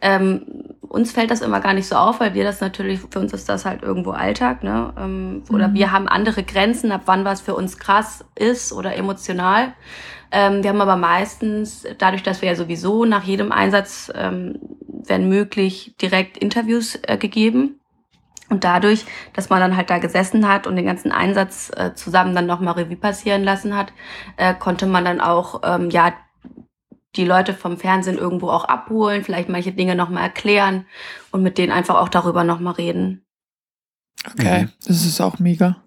Ähm, 0.00 0.46
uns 0.80 1.12
fällt 1.12 1.30
das 1.30 1.40
immer 1.40 1.60
gar 1.60 1.72
nicht 1.72 1.86
so 1.86 1.94
auf, 1.94 2.20
weil 2.20 2.34
wir 2.34 2.42
das 2.42 2.60
natürlich, 2.60 3.00
für 3.10 3.20
uns 3.20 3.32
ist 3.32 3.48
das 3.48 3.64
halt 3.64 3.82
irgendwo 3.82 4.10
Alltag, 4.10 4.64
ne? 4.64 4.92
Ähm, 4.98 5.42
oder 5.50 5.68
mhm. 5.68 5.74
wir 5.74 5.92
haben 5.92 6.08
andere 6.08 6.42
Grenzen, 6.42 6.90
ab 6.90 7.02
wann 7.06 7.24
was 7.24 7.40
für 7.40 7.54
uns 7.54 7.78
krass 7.78 8.24
ist 8.34 8.72
oder 8.72 8.96
emotional. 8.96 9.72
Ähm, 10.32 10.62
wir 10.62 10.70
haben 10.70 10.80
aber 10.80 10.96
meistens, 10.96 11.86
dadurch, 11.98 12.22
dass 12.22 12.42
wir 12.42 12.48
ja 12.48 12.54
sowieso 12.54 13.04
nach 13.04 13.24
jedem 13.24 13.52
Einsatz, 13.52 14.10
ähm, 14.14 14.58
wenn 15.06 15.28
möglich, 15.28 15.94
direkt 16.00 16.38
Interviews 16.38 16.98
äh, 17.02 17.16
gegeben. 17.16 17.76
Und 18.48 18.64
dadurch, 18.64 19.04
dass 19.32 19.48
man 19.48 19.60
dann 19.60 19.76
halt 19.76 19.90
da 19.90 19.98
gesessen 19.98 20.48
hat 20.48 20.66
und 20.66 20.74
den 20.74 20.86
ganzen 20.86 21.12
Einsatz 21.12 21.70
äh, 21.76 21.94
zusammen 21.94 22.34
dann 22.34 22.46
nochmal 22.46 22.74
Revue 22.74 22.96
passieren 22.96 23.44
lassen 23.44 23.76
hat, 23.76 23.92
äh, 24.36 24.54
konnte 24.54 24.86
man 24.86 25.04
dann 25.04 25.20
auch, 25.20 25.60
ähm, 25.64 25.88
ja, 25.90 26.12
die 27.16 27.24
Leute 27.24 27.54
vom 27.54 27.76
Fernsehen 27.76 28.18
irgendwo 28.18 28.48
auch 28.48 28.64
abholen, 28.64 29.24
vielleicht 29.24 29.48
manche 29.48 29.72
Dinge 29.72 29.94
nochmal 29.94 30.22
erklären 30.22 30.86
und 31.32 31.42
mit 31.42 31.58
denen 31.58 31.72
einfach 31.72 31.96
auch 31.96 32.08
darüber 32.08 32.44
nochmal 32.44 32.74
reden. 32.74 33.24
Okay, 34.26 34.64
mhm. 34.64 34.72
das 34.86 35.04
ist 35.04 35.20
auch 35.20 35.38
mega. 35.38 35.82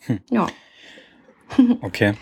Hm. 0.00 0.20
Ja. 0.30 0.46
okay. 1.80 2.14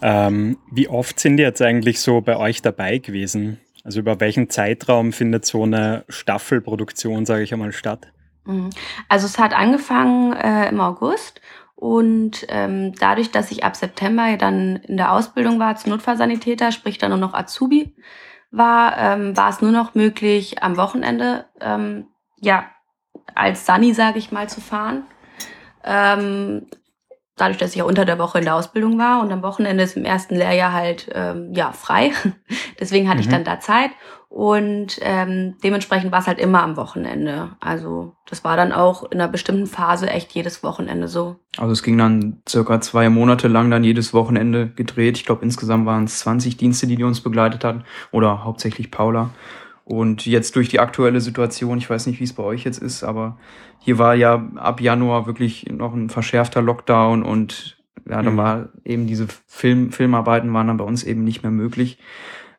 Ähm, 0.00 0.58
wie 0.70 0.88
oft 0.88 1.18
sind 1.18 1.36
die 1.38 1.42
jetzt 1.42 1.60
eigentlich 1.62 2.00
so 2.00 2.20
bei 2.20 2.36
euch 2.36 2.62
dabei 2.62 2.98
gewesen? 2.98 3.60
Also 3.84 4.00
über 4.00 4.20
welchen 4.20 4.50
Zeitraum 4.50 5.12
findet 5.12 5.44
so 5.46 5.62
eine 5.62 6.04
Staffelproduktion, 6.08 7.26
sage 7.26 7.42
ich 7.42 7.52
einmal, 7.52 7.72
statt? 7.72 8.12
Mhm. 8.44 8.70
Also 9.08 9.26
es 9.26 9.38
hat 9.38 9.52
angefangen 9.52 10.34
äh, 10.34 10.68
im 10.68 10.80
August 10.80 11.40
und 11.78 12.44
ähm, 12.48 12.92
dadurch, 12.98 13.30
dass 13.30 13.52
ich 13.52 13.62
ab 13.62 13.76
September 13.76 14.26
ja 14.26 14.36
dann 14.36 14.76
in 14.88 14.96
der 14.96 15.12
Ausbildung 15.12 15.60
war 15.60 15.76
zum 15.76 15.92
Notfallsanitäter, 15.92 16.72
sprich 16.72 16.98
dann 16.98 17.10
nur 17.10 17.20
noch 17.20 17.34
Azubi 17.34 17.94
war, 18.50 18.98
ähm, 18.98 19.36
war 19.36 19.50
es 19.50 19.60
nur 19.60 19.70
noch 19.70 19.94
möglich, 19.94 20.60
am 20.60 20.76
Wochenende 20.76 21.44
ähm, 21.60 22.08
ja 22.40 22.64
als 23.32 23.64
Sani, 23.64 23.94
sage 23.94 24.18
ich 24.18 24.32
mal, 24.32 24.48
zu 24.48 24.60
fahren. 24.60 25.04
Ähm, 25.84 26.66
dadurch, 27.36 27.58
dass 27.58 27.70
ich 27.70 27.76
ja 27.76 27.84
unter 27.84 28.04
der 28.04 28.18
Woche 28.18 28.38
in 28.38 28.44
der 28.44 28.56
Ausbildung 28.56 28.98
war 28.98 29.20
und 29.20 29.30
am 29.30 29.44
Wochenende 29.44 29.84
ist 29.84 29.96
im 29.96 30.04
ersten 30.04 30.34
Lehrjahr 30.34 30.72
halt 30.72 31.08
ähm, 31.14 31.52
ja 31.54 31.70
frei. 31.70 32.10
Deswegen 32.80 33.08
hatte 33.08 33.18
mhm. 33.18 33.22
ich 33.22 33.28
dann 33.28 33.44
da 33.44 33.60
Zeit 33.60 33.92
und 34.28 34.98
ähm, 35.00 35.54
dementsprechend 35.64 36.12
war 36.12 36.20
es 36.20 36.26
halt 36.26 36.38
immer 36.38 36.62
am 36.62 36.76
Wochenende. 36.76 37.56
Also 37.60 38.14
das 38.26 38.44
war 38.44 38.56
dann 38.56 38.72
auch 38.72 39.04
in 39.04 39.20
einer 39.20 39.30
bestimmten 39.30 39.66
Phase 39.66 40.10
echt 40.10 40.32
jedes 40.32 40.62
Wochenende 40.62 41.08
so. 41.08 41.36
Also 41.56 41.72
es 41.72 41.82
ging 41.82 41.96
dann 41.96 42.42
circa 42.46 42.80
zwei 42.80 43.08
Monate 43.08 43.48
lang 43.48 43.70
dann 43.70 43.84
jedes 43.84 44.12
Wochenende 44.12 44.68
gedreht. 44.68 45.16
Ich 45.16 45.24
glaube 45.24 45.44
insgesamt 45.44 45.86
waren 45.86 46.04
es 46.04 46.18
20 46.20 46.58
Dienste, 46.58 46.86
die, 46.86 46.96
die 46.96 47.04
uns 47.04 47.22
begleitet 47.22 47.64
hatten 47.64 47.84
oder 48.12 48.44
hauptsächlich 48.44 48.90
Paula. 48.90 49.30
Und 49.84 50.26
jetzt 50.26 50.54
durch 50.54 50.68
die 50.68 50.80
aktuelle 50.80 51.22
Situation, 51.22 51.78
ich 51.78 51.88
weiß 51.88 52.06
nicht, 52.06 52.20
wie 52.20 52.24
es 52.24 52.34
bei 52.34 52.42
euch 52.42 52.64
jetzt 52.64 52.82
ist, 52.82 53.02
aber 53.02 53.38
hier 53.78 53.98
war 53.98 54.14
ja 54.14 54.46
ab 54.56 54.82
Januar 54.82 55.26
wirklich 55.26 55.64
noch 55.70 55.94
ein 55.94 56.10
verschärfter 56.10 56.60
Lockdown 56.60 57.22
und 57.22 57.78
ja, 58.06 58.20
dann 58.20 58.34
mhm. 58.34 58.38
war 58.38 58.68
eben 58.84 59.06
diese 59.06 59.26
Film, 59.46 59.90
Filmarbeiten 59.90 60.52
waren 60.52 60.66
dann 60.66 60.76
bei 60.76 60.84
uns 60.84 61.04
eben 61.04 61.24
nicht 61.24 61.42
mehr 61.42 61.52
möglich. 61.52 61.98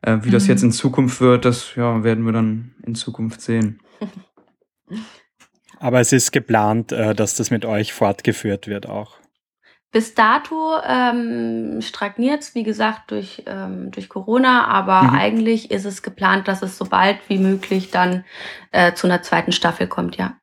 Äh, 0.02 0.20
wie 0.22 0.30
mhm. 0.30 0.34
das 0.34 0.48
jetzt 0.48 0.64
in 0.64 0.72
Zukunft 0.72 1.22
wird, 1.22 1.46
das 1.46 1.76
ja, 1.76 2.04
werden 2.04 2.26
wir 2.26 2.32
dann 2.32 2.76
in 2.84 2.96
Zukunft 2.96 3.42
sehen. 3.42 3.82
Aber 5.80 6.00
es 6.00 6.12
ist 6.12 6.32
geplant, 6.32 6.92
äh, 6.92 7.16
dass 7.16 7.36
das 7.36 7.52
mit 7.52 7.66
euch 7.66 7.94
fortgeführt 7.94 8.68
wird 8.68 8.88
auch. 8.88 9.18
Bis 9.92 10.14
dato 10.14 10.78
ähm, 10.86 11.82
stagniert 11.82 12.44
es, 12.44 12.54
wie 12.54 12.62
gesagt, 12.62 13.10
durch, 13.10 13.44
ähm, 13.48 13.90
durch 13.90 14.08
Corona, 14.08 14.68
aber 14.68 15.02
mhm. 15.02 15.16
eigentlich 15.16 15.72
ist 15.72 15.86
es 15.86 16.04
geplant, 16.04 16.48
dass 16.48 16.62
es 16.62 16.78
so 16.78 16.86
bald 16.86 17.18
wie 17.28 17.40
möglich 17.40 17.90
dann 17.90 18.24
äh, 18.72 18.94
zu 18.94 19.08
einer 19.08 19.24
zweiten 19.24 19.52
Staffel 19.52 19.88
kommt, 19.88 20.16
ja. 20.16 20.38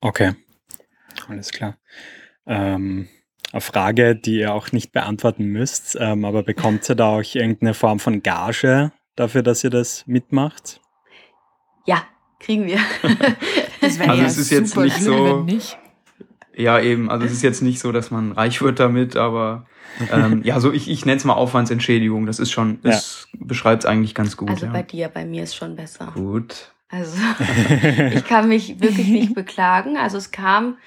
Okay, 0.00 0.34
alles 1.28 1.52
klar. 1.52 1.76
Ähm, 2.44 3.08
eine 3.56 3.60
Frage, 3.62 4.14
die 4.14 4.40
ihr 4.40 4.52
auch 4.52 4.72
nicht 4.72 4.92
beantworten 4.92 5.46
müsst, 5.46 5.96
ähm, 5.98 6.24
aber 6.24 6.42
bekommt 6.42 6.88
ihr 6.88 6.94
da 6.94 7.08
auch 7.08 7.34
irgendeine 7.34 7.74
Form 7.74 7.98
von 7.98 8.22
Gage 8.22 8.92
dafür, 9.16 9.42
dass 9.42 9.64
ihr 9.64 9.70
das 9.70 10.06
mitmacht? 10.06 10.80
Ja, 11.86 12.02
kriegen 12.38 12.66
wir. 12.66 12.78
also 13.80 14.02
ja 14.02 14.24
es 14.24 14.38
ist 14.38 14.50
jetzt 14.50 14.76
nicht 14.76 15.00
so. 15.00 15.42
Nicht. 15.42 15.78
Ja, 16.54 16.80
eben. 16.80 17.10
Also 17.10 17.26
es 17.26 17.32
ist 17.32 17.42
jetzt 17.42 17.62
nicht 17.62 17.80
so, 17.80 17.92
dass 17.92 18.10
man 18.10 18.32
reich 18.32 18.62
wird 18.62 18.80
damit, 18.80 19.16
aber 19.16 19.66
ähm, 20.10 20.42
ja, 20.44 20.60
so 20.60 20.72
ich, 20.72 20.88
ich 20.90 21.04
nenne 21.06 21.18
es 21.18 21.24
mal 21.24 21.34
Aufwandsentschädigung. 21.34 22.26
Das 22.26 22.38
ist 22.38 22.50
schon, 22.50 22.80
das 22.82 23.28
ja. 23.32 23.40
beschreibt 23.44 23.84
es 23.84 23.86
eigentlich 23.86 24.14
ganz 24.14 24.36
gut. 24.36 24.50
Also 24.50 24.66
ja. 24.66 24.72
bei 24.72 24.82
dir, 24.82 25.08
bei 25.08 25.24
mir 25.24 25.42
ist 25.42 25.56
schon 25.56 25.76
besser. 25.76 26.12
Gut. 26.14 26.72
Also 26.88 27.18
ich 28.14 28.24
kann 28.24 28.48
mich 28.48 28.80
wirklich 28.80 29.08
nicht 29.08 29.34
beklagen. 29.34 29.96
Also 29.96 30.18
es 30.18 30.30
kam 30.30 30.78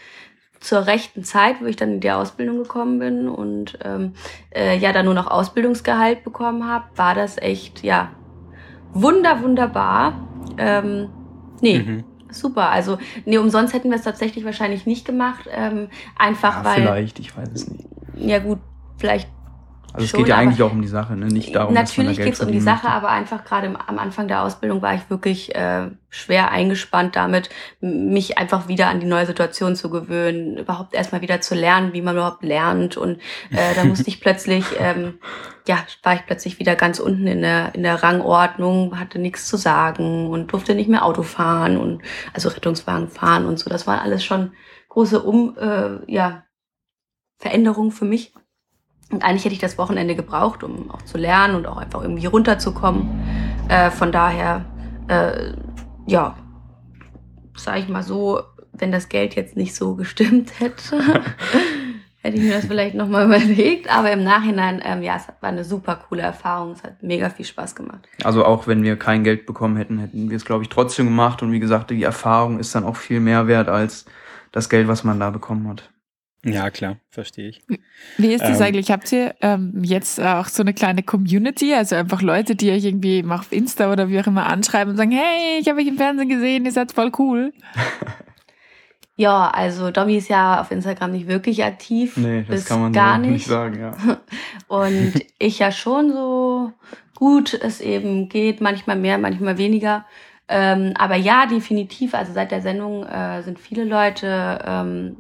zur 0.60 0.88
rechten 0.88 1.24
Zeit, 1.24 1.62
wo 1.62 1.66
ich 1.66 1.76
dann 1.76 1.94
in 1.94 2.00
die 2.00 2.12
Ausbildung 2.12 2.58
gekommen 2.58 3.00
bin 3.00 3.28
und 3.28 3.80
ähm, 3.84 4.14
äh, 4.52 4.78
ja 4.78 4.92
dann 4.92 5.06
nur 5.06 5.14
noch 5.14 5.28
Ausbildungsgehalt 5.28 6.24
bekommen 6.24 6.68
habe, 6.68 6.86
war 6.96 7.16
das 7.16 7.38
echt 7.38 7.84
ja 7.84 8.12
wunder 8.94 9.42
wunderbar. 9.42 10.28
Ähm, 10.58 11.10
nee, 11.62 11.80
mhm. 11.80 12.04
super. 12.30 12.70
Also 12.70 12.98
nee, 13.26 13.38
umsonst 13.38 13.74
hätten 13.74 13.90
wir 13.90 13.98
es 13.98 14.04
tatsächlich 14.04 14.46
wahrscheinlich 14.46 14.86
nicht 14.86 15.06
gemacht. 15.06 15.48
Ähm, 15.52 15.90
einfach 16.18 16.58
ja, 16.58 16.66
weil. 16.66 16.82
Vielleicht, 16.82 17.20
ich 17.20 17.36
weiß 17.36 17.50
es 17.54 17.70
nicht. 17.70 17.86
Ja 18.16 18.40
gut, 18.40 18.60
vielleicht 18.98 19.30
also 20.00 20.06
es 20.06 20.14
geht 20.14 20.28
ja 20.28 20.38
eigentlich 20.38 20.62
auch 20.64 20.72
um 20.72 20.82
die 20.82 20.88
Sache, 20.88 21.16
ne? 21.16 21.28
nicht 21.28 21.56
darum, 21.56 21.74
Natürlich 21.74 22.18
da 22.18 22.24
geht 22.24 22.34
es 22.34 22.40
um 22.40 22.52
die 22.52 22.60
Sache, 22.60 22.86
möchte. 22.86 22.90
aber 22.90 23.10
einfach 23.10 23.44
gerade 23.44 23.68
am 23.68 24.00
Anfang 24.00 24.28
der 24.28 24.44
Ausbildung 24.44 24.82
war 24.82 24.96
ich 24.96 25.10
wirklich 25.10 25.54
äh, 25.56 25.90
schwer 26.10 26.52
eingespannt 26.52 27.16
damit, 27.16 27.50
mich 27.82 28.38
einfach 28.38 28.68
wieder 28.68 28.88
an 28.88 29.00
die 29.00 29.06
neue 29.06 29.26
Situation 29.26 29.76
zu 29.76 29.90
gewöhnen, 29.90 30.58
überhaupt 30.58 30.94
erstmal 30.94 31.22
wieder 31.22 31.42
zu 31.42 31.56
lernen, 31.56 31.94
wie 31.94 32.02
man 32.02 32.16
überhaupt 32.16 32.44
lernt. 32.44 32.98
Und 32.98 33.20
äh, 33.52 33.76
da 33.76 33.84
musste 33.84 34.08
ich 34.08 34.22
plötzlich, 34.22 34.66
ähm, 34.80 35.20
ja, 35.68 35.80
war 36.04 36.16
ich 36.16 36.26
plötzlich 36.26 36.60
wieder 36.60 36.76
ganz 36.76 37.00
unten 37.00 37.28
in 37.28 37.42
der, 37.42 37.76
in 37.76 37.84
der 37.84 38.02
Rangordnung, 38.02 39.00
hatte 39.00 39.20
nichts 39.20 39.48
zu 39.48 39.58
sagen 39.58 40.30
und 40.30 40.52
durfte 40.52 40.76
nicht 40.76 40.90
mehr 40.90 41.06
Auto 41.06 41.24
fahren 41.24 41.78
und 41.78 42.02
also 42.34 42.50
Rettungswagen 42.50 43.10
fahren 43.10 43.46
und 43.46 43.60
so. 43.60 43.70
Das 43.70 43.86
war 43.86 44.02
alles 44.02 44.24
schon 44.24 44.54
große 44.90 45.22
um, 45.22 45.58
äh, 45.58 46.12
ja, 46.12 46.44
Veränderungen 47.38 47.92
für 47.92 48.06
mich. 48.06 48.34
Und 49.12 49.24
eigentlich 49.24 49.46
hätte 49.46 49.56
ich 49.56 49.62
das 49.62 49.78
Wochenende 49.78 50.16
gebraucht, 50.16 50.64
um 50.64 50.92
auch 50.92 51.02
zu 51.02 51.18
lernen 51.18 51.56
und 51.56 51.66
auch 51.66 51.78
einfach 51.78 52.02
irgendwie 52.02 52.28
runterzukommen. 52.28 53.10
Äh, 53.68 53.90
von 53.90 54.12
daher, 54.12 54.66
äh, 55.08 55.54
ja, 56.06 56.36
sage 57.56 57.80
ich 57.80 57.90
mal 57.90 58.04
so, 58.04 58.42
wenn 58.72 58.92
das 58.92 59.10
Geld 59.10 59.36
jetzt 59.36 59.58
nicht 59.58 59.76
so 59.76 59.96
gestimmt 59.96 60.52
hätte, 60.60 61.24
hätte 62.22 62.38
ich 62.38 62.44
mir 62.44 62.54
das 62.54 62.66
vielleicht 62.66 62.96
nochmal 62.96 63.26
überlegt. 63.28 63.90
Aber 63.90 64.12
im 64.12 64.24
Nachhinein, 64.24 64.82
ähm, 64.84 65.02
ja, 65.02 65.16
es 65.16 65.28
war 65.42 65.50
eine 65.50 65.64
super 65.64 66.00
coole 66.08 66.22
Erfahrung. 66.22 66.74
Es 66.74 66.84
hat 66.84 67.02
mega 67.02 67.32
viel 67.32 67.46
Spaß 67.46 67.76
gemacht. 67.76 68.08
Also 68.24 68.46
auch 68.46 68.68
wenn 68.68 68.84
wir 68.84 68.96
kein 68.98 69.24
Geld 69.24 69.48
bekommen 69.48 69.76
hätten, 69.78 69.98
hätten 69.98 70.30
wir 70.30 70.38
es, 70.38 70.46
glaube 70.46 70.64
ich, 70.64 70.70
trotzdem 70.70 71.08
gemacht. 71.08 71.42
Und 71.42 71.52
wie 71.52 71.60
gesagt, 71.60 71.90
die 71.90 72.04
Erfahrung 72.04 72.60
ist 72.60 72.76
dann 72.76 72.84
auch 72.84 72.96
viel 72.96 73.20
mehr 73.20 73.48
wert 73.48 73.70
als 73.70 74.06
das 74.52 74.70
Geld, 74.70 74.88
was 74.88 75.04
man 75.04 75.20
da 75.20 75.32
bekommen 75.32 75.68
hat. 75.68 75.90
Ja, 76.46 76.70
klar, 76.70 76.98
verstehe 77.10 77.50
ich. 77.50 77.62
Wie 78.18 78.34
ist 78.34 78.42
das 78.42 78.60
ähm, 78.60 78.68
eigentlich? 78.68 78.92
Habt 78.92 79.12
ihr 79.12 79.36
ähm, 79.42 79.82
jetzt 79.84 80.22
auch 80.22 80.48
so 80.48 80.64
eine 80.64 80.74
kleine 80.74 81.04
Community, 81.04 81.74
also 81.74 81.96
einfach 81.96 82.22
Leute, 82.22 82.56
die 82.56 82.72
euch 82.72 82.86
irgendwie 82.86 83.24
mal 83.24 83.40
auf 83.40 83.52
Insta 83.52 83.92
oder 83.92 84.08
wie 84.08 84.20
auch 84.22 84.28
immer 84.28 84.46
anschreiben 84.46 84.92
und 84.92 84.98
sagen, 84.98 85.12
hey, 85.12 85.60
ich 85.60 85.68
habe 85.68 85.82
euch 85.82 85.88
im 85.88 85.98
Fernsehen 85.98 86.30
gesehen, 86.30 86.66
ihr 86.66 86.72
seid 86.72 86.92
voll 86.92 87.12
cool? 87.18 87.54
Ja, 89.20 89.50
also 89.50 89.92
Domi 89.92 90.16
ist 90.16 90.30
ja 90.30 90.62
auf 90.62 90.72
Instagram 90.72 91.12
nicht 91.12 91.28
wirklich 91.28 91.66
aktiv. 91.66 92.16
Nee, 92.16 92.46
das 92.48 92.64
kann 92.64 92.80
man 92.80 92.94
gar 92.94 93.18
nicht. 93.18 93.32
nicht 93.32 93.48
sagen, 93.48 93.78
ja. 93.78 93.92
Und 94.70 95.12
ich 95.38 95.60
ja 95.60 95.74
schon 95.74 96.14
so 96.14 96.72
gut 97.16 97.54
es 97.54 97.82
eben 97.82 98.30
geht, 98.30 98.62
manchmal 98.62 98.96
mehr, 98.96 99.18
manchmal 99.18 99.58
weniger. 99.58 100.06
Ähm, 100.48 100.94
aber 100.98 101.18
ja, 101.18 101.48
definitiv, 101.48 102.14
also 102.14 102.32
seit 102.32 102.52
der 102.52 102.62
Sendung 102.62 103.06
äh, 103.06 103.44
sind 103.44 103.60
viele 103.60 103.84
Leute 103.84 104.64
ähm, 104.66 105.18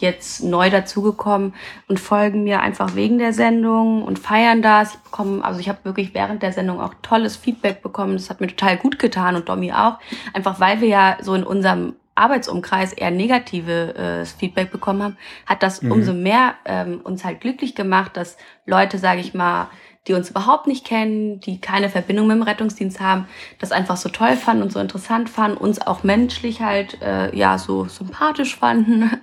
jetzt 0.00 0.42
neu 0.42 0.70
dazugekommen 0.70 1.54
und 1.88 2.00
folgen 2.00 2.44
mir 2.44 2.60
einfach 2.60 2.94
wegen 2.94 3.18
der 3.18 3.32
Sendung 3.32 4.02
und 4.02 4.18
feiern 4.18 4.62
das. 4.62 4.94
Ich 4.94 5.00
bekomme, 5.00 5.44
also 5.44 5.60
ich 5.60 5.68
habe 5.68 5.78
wirklich 5.84 6.14
während 6.14 6.42
der 6.42 6.52
Sendung 6.52 6.80
auch 6.80 6.94
tolles 7.02 7.36
Feedback 7.36 7.82
bekommen. 7.82 8.14
Das 8.14 8.30
hat 8.30 8.40
mir 8.40 8.48
total 8.48 8.76
gut 8.76 8.98
getan 8.98 9.36
und 9.36 9.48
Domi 9.48 9.72
auch. 9.72 9.98
Einfach 10.32 10.60
weil 10.60 10.80
wir 10.80 10.88
ja 10.88 11.16
so 11.20 11.34
in 11.34 11.44
unserem 11.44 11.94
Arbeitsumkreis 12.14 12.92
eher 12.92 13.10
negatives 13.10 13.94
äh, 13.96 14.26
Feedback 14.26 14.70
bekommen 14.70 15.02
haben, 15.02 15.16
hat 15.46 15.62
das 15.62 15.82
mhm. 15.82 15.92
umso 15.92 16.12
mehr 16.12 16.54
ähm, 16.66 17.00
uns 17.02 17.24
halt 17.24 17.40
glücklich 17.40 17.74
gemacht, 17.74 18.16
dass 18.16 18.36
Leute, 18.66 18.98
sage 18.98 19.20
ich 19.20 19.32
mal, 19.32 19.68
die 20.06 20.14
uns 20.14 20.30
überhaupt 20.30 20.66
nicht 20.66 20.86
kennen, 20.86 21.40
die 21.40 21.60
keine 21.60 21.88
Verbindung 21.88 22.26
mit 22.26 22.36
dem 22.36 22.42
Rettungsdienst 22.42 23.00
haben, 23.00 23.26
das 23.58 23.70
einfach 23.70 23.96
so 23.96 24.08
toll 24.08 24.36
fanden 24.36 24.62
und 24.62 24.72
so 24.72 24.80
interessant 24.80 25.28
fanden, 25.28 25.58
uns 25.58 25.80
auch 25.80 26.02
menschlich 26.02 26.62
halt 26.62 27.00
äh, 27.02 27.36
ja 27.36 27.58
so 27.58 27.84
sympathisch 27.84 28.56
fanden 28.56 29.20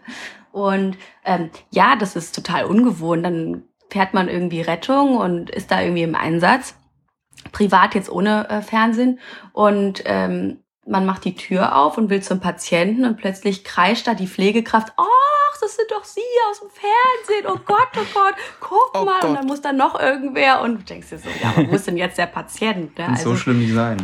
und 0.58 0.98
ähm, 1.24 1.52
ja, 1.70 1.96
das 1.96 2.16
ist 2.16 2.34
total 2.34 2.66
ungewohnt. 2.66 3.24
Dann 3.24 3.64
fährt 3.90 4.14
man 4.14 4.28
irgendwie 4.28 4.62
Rettung 4.62 5.18
und 5.18 5.52
ist 5.52 5.70
da 5.70 5.82
irgendwie 5.82 6.04
im 6.04 6.16
Einsatz. 6.16 6.76
Privat 7.52 7.94
jetzt 7.94 8.12
ohne 8.12 8.50
äh, 8.50 8.62
Fernsehen. 8.62 9.20
Und 9.54 10.02
ähm, 10.06 10.64
man 10.88 11.06
macht 11.06 11.26
die 11.26 11.36
Tür 11.36 11.76
auf 11.76 11.98
und 11.98 12.10
will 12.10 12.24
zum 12.24 12.40
Patienten 12.40 13.06
und 13.06 13.18
plötzlich 13.18 13.64
kreischt 13.64 14.08
da 14.08 14.16
die 14.16 14.28
Pflegekraft, 14.28 14.94
ach, 14.98 15.60
das 15.62 15.76
sind 15.76 15.92
doch 15.92 16.04
Sie 16.04 16.22
aus 16.50 16.60
dem 16.62 16.70
Fernsehen, 16.70 17.46
oh 17.48 17.60
Gott, 17.66 17.90
oh 17.96 18.06
Gott, 18.14 18.36
guck 18.60 18.92
oh 18.96 19.06
mal. 19.06 19.20
Gott. 19.20 19.30
Und 19.30 19.36
dann 19.36 19.46
muss 19.46 19.62
da 19.62 19.74
noch 19.74 20.00
irgendwer 20.00 20.62
und 20.62 20.80
du 20.80 20.84
denkst 20.84 21.10
dir 21.10 21.20
so, 21.20 21.30
ja, 21.42 21.54
wo 21.70 21.76
ist 21.76 21.88
denn 21.88 21.98
jetzt 21.98 22.18
der 22.18 22.28
Patient? 22.28 22.98
Ne? 22.98 23.06
Kann 23.06 23.14
also, 23.14 23.32
so 23.32 23.36
schlimm 23.36 23.60
nicht 23.60 23.74
sein. 23.74 23.98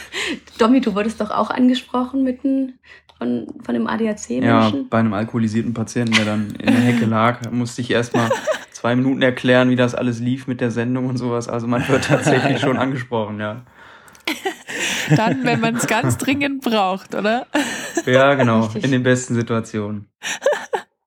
Domi, 0.58 0.80
du 0.80 0.94
wurdest 0.94 1.20
doch 1.20 1.30
auch 1.30 1.50
angesprochen 1.50 2.22
mitten 2.22 2.78
von, 3.20 3.46
von 3.64 3.74
dem 3.74 3.86
ADAC-Menschen? 3.86 4.42
Ja, 4.42 4.72
bei 4.88 4.98
einem 4.98 5.12
alkoholisierten 5.12 5.74
Patienten, 5.74 6.14
der 6.14 6.24
dann 6.24 6.54
in 6.58 6.66
der 6.66 6.80
Hecke 6.80 7.04
lag, 7.04 7.50
musste 7.50 7.82
ich 7.82 7.90
erstmal 7.90 8.30
zwei 8.72 8.96
Minuten 8.96 9.20
erklären, 9.20 9.68
wie 9.68 9.76
das 9.76 9.94
alles 9.94 10.20
lief 10.20 10.46
mit 10.46 10.62
der 10.62 10.70
Sendung 10.70 11.06
und 11.06 11.18
sowas. 11.18 11.46
Also 11.48 11.66
man 11.66 11.86
wird 11.86 12.06
tatsächlich 12.06 12.60
schon 12.60 12.78
angesprochen, 12.78 13.38
ja. 13.38 13.62
Dann, 15.16 15.44
wenn 15.44 15.60
man 15.60 15.76
es 15.76 15.86
ganz 15.86 16.16
dringend 16.16 16.62
braucht, 16.62 17.14
oder? 17.14 17.46
Ja, 18.06 18.34
genau. 18.34 18.64
Richtig. 18.64 18.84
In 18.84 18.92
den 18.92 19.02
besten 19.02 19.34
Situationen. 19.34 20.06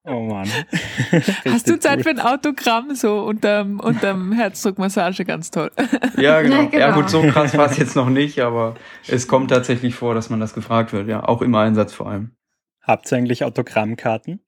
Oh 0.05 0.19
Mann. 0.19 0.49
Hast 1.45 1.69
du 1.69 1.79
Zeit 1.79 2.03
für 2.03 2.09
ein 2.09 2.19
Autogramm 2.19 2.93
so 2.93 3.21
unterm, 3.21 3.79
unterm 3.79 4.33
Herzdruckmassage? 4.33 5.23
Ganz 5.23 5.49
toll. 5.49 5.71
Ja 6.17 6.41
genau. 6.41 6.55
ja, 6.55 6.65
genau. 6.65 6.77
Ja, 6.77 6.91
gut, 6.91 7.09
so 7.09 7.21
krass 7.23 7.57
war 7.57 7.71
es 7.71 7.77
jetzt 7.77 7.95
noch 7.95 8.09
nicht, 8.09 8.39
aber 8.39 8.75
es 9.07 9.27
kommt 9.27 9.49
tatsächlich 9.49 9.95
vor, 9.95 10.13
dass 10.13 10.29
man 10.29 10.39
das 10.39 10.53
gefragt 10.53 10.93
wird. 10.93 11.07
Ja, 11.07 11.23
auch 11.23 11.41
im 11.41 11.55
Einsatz 11.55 11.93
vor 11.93 12.07
allem. 12.07 12.35
Habt 12.81 13.11
ihr 13.11 13.17
eigentlich 13.17 13.43
Autogrammkarten? 13.43 14.41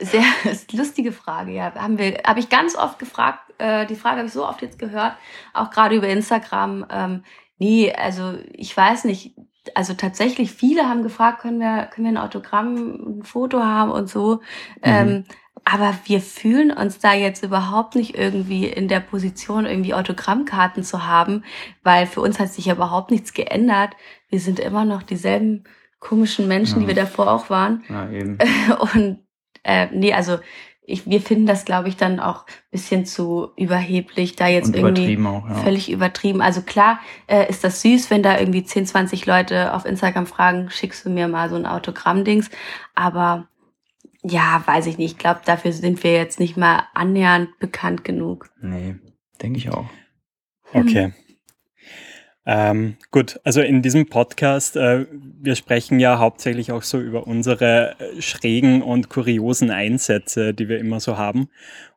Sehr 0.00 0.24
lustige 0.72 1.12
Frage, 1.12 1.52
ja. 1.52 1.74
Haben 1.74 1.98
wir, 1.98 2.22
habe 2.24 2.40
ich 2.40 2.48
ganz 2.48 2.76
oft 2.76 2.98
gefragt, 2.98 3.52
äh, 3.58 3.86
die 3.86 3.96
Frage 3.96 4.18
habe 4.18 4.28
ich 4.28 4.32
so 4.32 4.46
oft 4.46 4.62
jetzt 4.62 4.78
gehört, 4.78 5.14
auch 5.54 5.70
gerade 5.70 5.96
über 5.96 6.08
Instagram. 6.08 6.86
Ähm, 6.90 7.24
nee, 7.58 7.92
also 7.92 8.34
ich 8.52 8.76
weiß 8.76 9.04
nicht, 9.04 9.34
also 9.74 9.94
tatsächlich 9.94 10.52
viele 10.52 10.88
haben 10.88 11.02
gefragt, 11.02 11.40
können 11.40 11.60
wir, 11.60 11.88
können 11.90 12.06
wir 12.06 12.12
ein 12.12 12.24
Autogramm, 12.24 13.18
ein 13.18 13.22
Foto 13.22 13.62
haben 13.62 13.90
und 13.90 14.08
so. 14.08 14.34
Mhm. 14.34 14.40
Ähm, 14.82 15.24
aber 15.64 15.98
wir 16.04 16.20
fühlen 16.20 16.70
uns 16.70 17.00
da 17.00 17.12
jetzt 17.12 17.42
überhaupt 17.42 17.96
nicht 17.96 18.16
irgendwie 18.16 18.66
in 18.66 18.86
der 18.86 19.00
Position, 19.00 19.66
irgendwie 19.66 19.94
Autogrammkarten 19.94 20.84
zu 20.84 21.06
haben, 21.06 21.42
weil 21.82 22.06
für 22.06 22.20
uns 22.20 22.38
hat 22.38 22.50
sich 22.50 22.66
ja 22.66 22.74
überhaupt 22.74 23.10
nichts 23.10 23.34
geändert. 23.34 23.96
Wir 24.28 24.38
sind 24.38 24.60
immer 24.60 24.84
noch 24.84 25.02
dieselben 25.02 25.64
komischen 25.98 26.46
Menschen, 26.46 26.76
ja. 26.76 26.80
die 26.82 26.86
wir 26.88 26.94
davor 26.94 27.32
auch 27.32 27.50
waren. 27.50 27.82
Ja, 27.88 28.08
eben. 28.10 28.38
Und 28.94 29.26
äh, 29.64 29.88
nee, 29.92 30.12
also 30.12 30.38
ich, 30.86 31.08
wir 31.08 31.20
finden 31.20 31.46
das, 31.46 31.64
glaube 31.64 31.88
ich, 31.88 31.96
dann 31.96 32.20
auch 32.20 32.46
bisschen 32.70 33.06
zu 33.06 33.48
überheblich, 33.56 34.36
da 34.36 34.46
jetzt 34.46 34.74
irgendwie 34.74 35.18
auch, 35.26 35.48
ja. 35.48 35.54
völlig 35.56 35.90
übertrieben. 35.90 36.40
Also 36.40 36.62
klar 36.62 37.00
äh, 37.26 37.48
ist 37.50 37.64
das 37.64 37.82
süß, 37.82 38.10
wenn 38.10 38.22
da 38.22 38.38
irgendwie 38.38 38.64
10, 38.64 38.86
20 38.86 39.26
Leute 39.26 39.74
auf 39.74 39.84
Instagram 39.84 40.26
fragen, 40.26 40.70
schickst 40.70 41.04
du 41.04 41.10
mir 41.10 41.26
mal 41.26 41.50
so 41.50 41.56
ein 41.56 41.66
Autogramm-Dings. 41.66 42.50
Aber 42.94 43.48
ja, 44.22 44.62
weiß 44.64 44.86
ich 44.86 44.96
nicht. 44.96 45.12
Ich 45.12 45.18
glaube, 45.18 45.40
dafür 45.44 45.72
sind 45.72 46.04
wir 46.04 46.12
jetzt 46.12 46.38
nicht 46.38 46.56
mal 46.56 46.84
annähernd 46.94 47.58
bekannt 47.58 48.04
genug. 48.04 48.50
Nee, 48.60 48.96
denke 49.42 49.58
ich 49.58 49.70
auch. 49.70 49.86
Okay. 50.72 51.12
Ähm, 52.48 52.96
gut, 53.10 53.40
also 53.42 53.60
in 53.60 53.82
diesem 53.82 54.06
Podcast, 54.06 54.76
äh, 54.76 55.06
wir 55.10 55.56
sprechen 55.56 55.98
ja 55.98 56.18
hauptsächlich 56.18 56.70
auch 56.70 56.82
so 56.82 57.00
über 57.00 57.26
unsere 57.26 57.96
äh, 57.98 58.22
schrägen 58.22 58.82
und 58.82 59.08
kuriosen 59.08 59.72
Einsätze, 59.72 60.54
die 60.54 60.68
wir 60.68 60.78
immer 60.78 61.00
so 61.00 61.18
haben. 61.18 61.48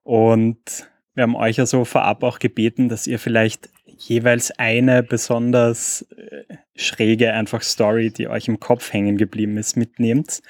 Und 0.03 0.89
wir 1.13 1.23
haben 1.23 1.35
euch 1.35 1.57
ja 1.57 1.67
so 1.67 1.85
vorab 1.85 2.23
auch 2.23 2.39
gebeten, 2.39 2.89
dass 2.89 3.05
ihr 3.05 3.19
vielleicht 3.19 3.69
jeweils 3.85 4.51
eine 4.57 5.03
besonders 5.03 6.07
äh, 6.17 6.55
schräge 6.75 7.31
einfach 7.33 7.61
Story, 7.61 8.09
die 8.09 8.27
euch 8.27 8.47
im 8.47 8.59
Kopf 8.59 8.91
hängen 8.91 9.17
geblieben 9.17 9.55
ist, 9.57 9.77
mitnehmt. 9.77 10.41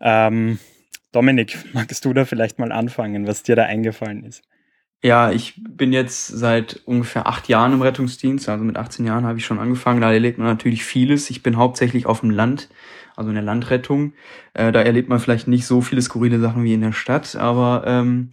Ähm, 0.00 0.60
Dominik, 1.10 1.58
magst 1.72 2.04
du 2.04 2.12
da 2.12 2.24
vielleicht 2.24 2.60
mal 2.60 2.70
anfangen, 2.70 3.26
was 3.26 3.42
dir 3.42 3.56
da 3.56 3.64
eingefallen 3.64 4.24
ist? 4.24 4.42
Ja, 5.04 5.30
ich 5.30 5.52
bin 5.58 5.92
jetzt 5.92 6.28
seit 6.28 6.80
ungefähr 6.86 7.26
acht 7.26 7.46
Jahren 7.48 7.74
im 7.74 7.82
Rettungsdienst, 7.82 8.48
also 8.48 8.64
mit 8.64 8.78
18 8.78 9.04
Jahren 9.04 9.26
habe 9.26 9.36
ich 9.36 9.44
schon 9.44 9.58
angefangen. 9.58 10.00
Da 10.00 10.10
erlebt 10.10 10.38
man 10.38 10.46
natürlich 10.46 10.82
vieles. 10.82 11.28
Ich 11.28 11.42
bin 11.42 11.58
hauptsächlich 11.58 12.06
auf 12.06 12.20
dem 12.20 12.30
Land, 12.30 12.70
also 13.14 13.28
in 13.28 13.34
der 13.34 13.44
Landrettung. 13.44 14.14
Äh, 14.54 14.72
da 14.72 14.80
erlebt 14.80 15.10
man 15.10 15.20
vielleicht 15.20 15.46
nicht 15.46 15.66
so 15.66 15.82
viele 15.82 16.00
skurrile 16.00 16.40
Sachen 16.40 16.64
wie 16.64 16.72
in 16.72 16.80
der 16.80 16.92
Stadt, 16.92 17.36
aber 17.36 17.84
ähm, 17.86 18.30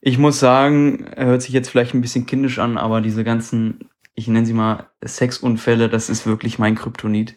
ich 0.00 0.18
muss 0.18 0.40
sagen, 0.40 1.06
hört 1.16 1.42
sich 1.42 1.52
jetzt 1.52 1.70
vielleicht 1.70 1.94
ein 1.94 2.00
bisschen 2.00 2.26
kindisch 2.26 2.58
an, 2.58 2.76
aber 2.76 3.00
diese 3.02 3.22
ganzen, 3.22 3.88
ich 4.16 4.26
nenne 4.26 4.46
sie 4.46 4.52
mal 4.52 4.88
Sexunfälle, 5.04 5.88
das 5.88 6.10
ist 6.10 6.26
wirklich 6.26 6.58
mein 6.58 6.74
Kryptonit. 6.74 7.36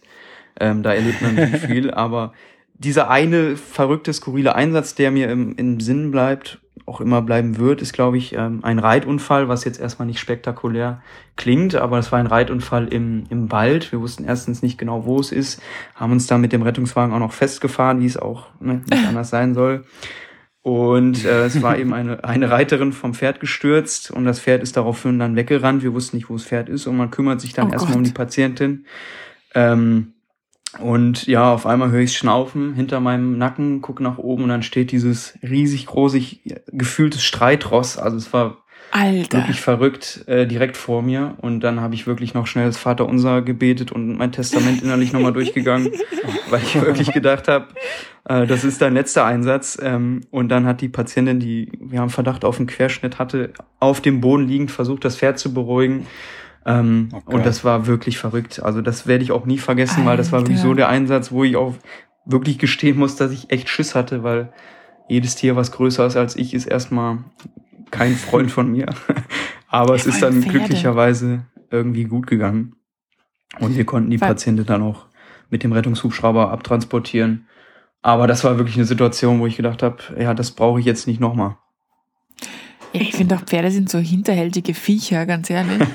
Ähm, 0.60 0.82
da 0.82 0.96
erlebt 0.96 1.22
man 1.22 1.36
nicht 1.36 1.58
viel, 1.68 1.92
aber 1.92 2.34
dieser 2.74 3.10
eine 3.10 3.56
verrückte, 3.56 4.14
skurrile 4.14 4.56
Einsatz, 4.56 4.96
der 4.96 5.12
mir 5.12 5.30
im, 5.30 5.56
im 5.56 5.80
Sinn 5.80 6.12
bleibt, 6.12 6.60
auch 6.86 7.00
immer 7.00 7.22
bleiben 7.22 7.58
wird, 7.58 7.82
ist, 7.82 7.94
glaube 7.94 8.18
ich, 8.18 8.34
ähm, 8.34 8.60
ein 8.64 8.80
Reitunfall, 8.80 9.48
was 9.48 9.64
jetzt 9.64 9.80
erstmal 9.80 10.06
nicht 10.06 10.20
spektakulär 10.20 11.02
klingt, 11.36 11.76
aber 11.76 11.98
es 11.98 12.12
war 12.12 12.20
ein 12.20 12.28
Reitunfall 12.28 12.88
im, 12.88 13.24
im 13.30 13.52
Wald. 13.52 13.92
Wir 13.92 14.02
wussten 14.02 14.26
erstens 14.26 14.62
nicht 14.62 14.78
genau, 14.78 15.06
wo 15.06 15.20
es 15.20 15.32
ist, 15.32 15.62
haben 15.96 16.12
uns 16.12 16.28
da 16.28 16.38
mit 16.38 16.52
dem 16.52 16.62
Rettungswagen 16.62 17.14
auch 17.14 17.20
noch 17.20 17.32
festgefahren, 17.32 18.02
wie 18.02 18.06
es 18.06 18.18
auch 18.18 18.48
ne, 18.60 18.82
nicht 18.90 19.08
anders 19.08 19.30
sein 19.30 19.54
soll. 19.54 19.86
Und 20.62 21.26
äh, 21.26 21.46
es 21.46 21.62
war 21.62 21.78
eben 21.78 21.94
eine, 21.94 22.24
eine 22.24 22.50
Reiterin 22.50 22.94
vom 22.94 23.14
Pferd 23.14 23.42
gestürzt 23.42 24.12
und 24.12 24.24
das 24.24 24.40
Pferd 24.40 24.64
ist 24.64 24.78
daraufhin 24.78 25.20
dann 25.20 25.36
weggerannt. 25.36 25.84
Wir 25.84 25.94
wussten 25.94 26.18
nicht, 26.18 26.30
wo 26.30 26.34
das 26.34 26.46
Pferd 26.46 26.70
ist 26.70 26.88
und 26.88 26.96
man 26.96 27.12
kümmert 27.12 27.42
sich 27.42 27.54
dann 27.54 27.70
oh 27.70 27.74
erstmal 27.74 27.98
um 27.98 28.04
die 28.04 28.12
Patientin. 28.12 28.86
Ähm, 29.56 30.13
und 30.80 31.28
ja, 31.28 31.54
auf 31.54 31.66
einmal 31.66 31.92
höre 31.92 32.02
ich 32.02 32.18
Schnaufen 32.18 32.74
hinter 32.74 33.00
meinem 33.00 33.38
Nacken, 33.38 33.82
gucke 33.82 34.02
nach 34.02 34.18
oben 34.18 34.44
und 34.44 34.50
dann 34.50 34.64
steht 34.64 34.92
dieses 34.92 35.38
riesig 35.44 35.86
große, 35.86 36.20
gefühltes 36.72 37.24
Streitross. 37.24 37.98
Also 37.98 38.18
es 38.18 38.34
war 38.34 38.58
Alter. 38.92 39.40
wirklich 39.40 39.60
verrückt 39.60 40.24
äh, 40.28 40.48
direkt 40.48 40.78
vor 40.78 41.02
mir. 41.02 41.36
Und 41.38 41.62
dann 41.62 41.80
habe 41.80 41.96
ich 41.96 42.08
wirklich 42.08 42.34
noch 42.34 42.48
schnell 42.48 42.66
das 42.66 42.78
Vaterunser 42.78 43.42
gebetet 43.42 43.92
und 43.92 44.18
mein 44.18 44.32
Testament 44.32 44.82
innerlich 44.82 45.14
nochmal 45.14 45.34
durchgegangen, 45.34 45.92
weil 46.50 46.62
ich 46.62 46.76
wirklich 46.82 47.12
gedacht 47.12 47.48
habe, 47.48 47.68
äh, 48.26 48.48
das 48.48 48.64
ist 48.64 48.82
dein 48.82 48.94
letzter 48.94 49.26
Einsatz. 49.26 49.78
Ähm, 49.82 50.22
und 50.32 50.50
dann 50.50 50.66
hat 50.66 50.82
die 50.82 50.90
Patientin, 50.90 51.40
die 51.40 51.72
wir 51.80 52.00
haben 52.00 52.10
Verdacht 52.10 52.46
auf 52.46 52.58
einen 52.58 52.68
Querschnitt 52.68 53.20
hatte, 53.20 53.54
auf 53.80 54.02
dem 54.02 54.22
Boden 54.22 54.48
liegend 54.48 54.72
versucht, 54.72 55.06
das 55.06 55.18
Pferd 55.18 55.40
zu 55.40 55.54
beruhigen. 55.54 56.08
Ähm, 56.66 57.10
oh 57.14 57.22
und 57.26 57.46
das 57.46 57.64
war 57.64 57.88
wirklich 57.88 58.18
verrückt. 58.18 58.62
Also 58.64 58.82
das 58.82 59.08
werde 59.08 59.24
ich 59.24 59.32
auch 59.32 59.46
nie 59.46 59.58
vergessen, 59.58 60.00
Alter. 60.00 60.10
weil 60.10 60.18
das 60.18 60.32
war 60.32 60.42
wirklich 60.42 60.60
so 60.60 60.74
der 60.74 60.90
Einsatz, 60.90 61.32
wo 61.32 61.44
ich 61.44 61.56
auch 61.56 61.76
wirklich 62.26 62.58
gestehen 62.58 62.98
muss, 62.98 63.16
dass 63.16 63.32
ich 63.32 63.52
echt 63.52 63.70
Schiss 63.70 63.96
hatte, 63.96 64.24
weil 64.24 64.54
jedes 65.10 65.36
Tier, 65.36 65.56
was 65.56 65.72
größer 65.72 66.06
ist 66.06 66.16
als 66.16 66.36
ich, 66.36 66.54
ist 66.54 66.66
erstmal 66.66 67.20
kein 67.92 68.16
Freund 68.16 68.52
von 68.52 68.72
mir. 68.72 68.88
Aber 69.68 69.96
es 69.96 70.06
ist 70.06 70.22
dann 70.22 70.42
Pferde. 70.42 70.60
glücklicherweise 70.60 71.46
irgendwie 71.70 72.06
gut 72.06 72.28
gegangen. 72.28 72.76
Und 73.60 73.76
wir 73.76 73.86
konnten 73.86 74.10
die 74.10 74.18
Patientin 74.18 74.66
dann 74.66 74.82
auch 74.82 75.08
mit 75.50 75.64
dem 75.64 75.74
Rettungshubschrauber 75.74 76.52
abtransportieren. 76.52 77.48
Aber 78.02 78.28
das 78.28 78.44
war 78.44 78.58
wirklich 78.58 78.76
eine 78.76 78.86
Situation, 78.86 79.40
wo 79.40 79.48
ich 79.48 79.58
gedacht 79.58 79.84
habe, 79.84 79.98
ja, 80.20 80.34
das 80.34 80.52
brauche 80.52 80.80
ich 80.80 80.86
jetzt 80.86 81.08
nicht 81.08 81.20
nochmal. 81.20 81.58
Ich 82.94 83.14
finde 83.14 83.36
auch 83.36 83.42
Pferde 83.42 83.72
sind 83.72 83.90
so 83.90 83.98
hinterhältige 84.00 84.74
Viecher, 84.74 85.26
ganz 85.26 85.50
ehrlich. 85.50 85.82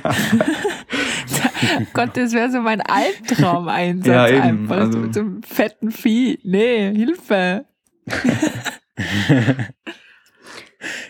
Gott, 1.93 2.17
das 2.17 2.33
wäre 2.33 2.51
so 2.51 2.61
mein 2.61 2.81
Albtraum-Einsatz. 2.81 4.07
Ja, 4.07 4.29
eben. 4.29 4.43
Einfach. 4.43 4.77
Also. 4.79 4.99
Mit 4.99 5.15
so 5.15 5.21
einem 5.21 5.43
fetten 5.43 5.91
Vieh. 5.91 6.39
Nee, 6.43 6.93
Hilfe. 6.95 7.67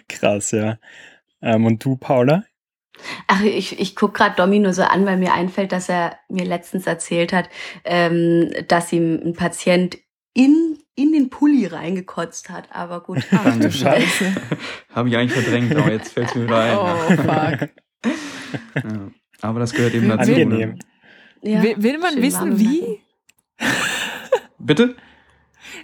Krass, 0.09 0.51
ja. 0.51 0.79
Ähm, 1.41 1.65
und 1.67 1.85
du, 1.85 1.97
Paula? 1.97 2.45
Ach, 3.27 3.43
ich, 3.43 3.79
ich 3.79 3.95
gucke 3.95 4.15
gerade 4.15 4.37
Domino 4.37 4.73
so 4.73 4.83
an, 4.83 5.07
weil 5.07 5.19
mir 5.19 5.33
einfällt, 5.33 5.73
dass 5.73 5.89
er 5.89 6.19
mir 6.29 6.45
letztens 6.45 6.87
erzählt 6.87 7.33
hat, 7.33 7.49
ähm, 7.85 8.51
dass 8.67 8.93
ihm 8.93 9.21
ein 9.25 9.35
Patient 9.35 9.99
in 10.35 10.79
in 10.99 11.13
den 11.13 11.31
Pulli 11.31 11.67
reingekotzt 11.67 12.51
hat. 12.51 12.69
Aber 12.73 13.01
gut. 13.01 13.21
Ach 13.31 13.57
du 13.57 13.71
Scheiße. 13.71 14.33
Habe 14.95 15.09
ich 15.09 15.17
eigentlich 15.17 15.33
verdrängt, 15.33 15.75
aber 15.77 15.93
jetzt 15.93 16.13
fällt 16.13 16.29
es 16.29 16.35
mir 16.35 16.45
wieder 16.45 16.59
ein. 16.59 16.77
Oh, 16.77 17.23
fuck. 17.23 17.71
ja. 18.75 19.11
Aber 19.41 19.61
das 19.61 19.73
gehört 19.73 19.95
eben 19.95 20.09
dazu. 20.09 20.33
Angenehm. 20.33 20.79
Ja, 21.43 21.63
will, 21.63 21.77
will 21.79 21.99
man 21.99 22.21
wissen, 22.21 22.59
wie? 22.59 23.01
Bitte? 24.59 24.97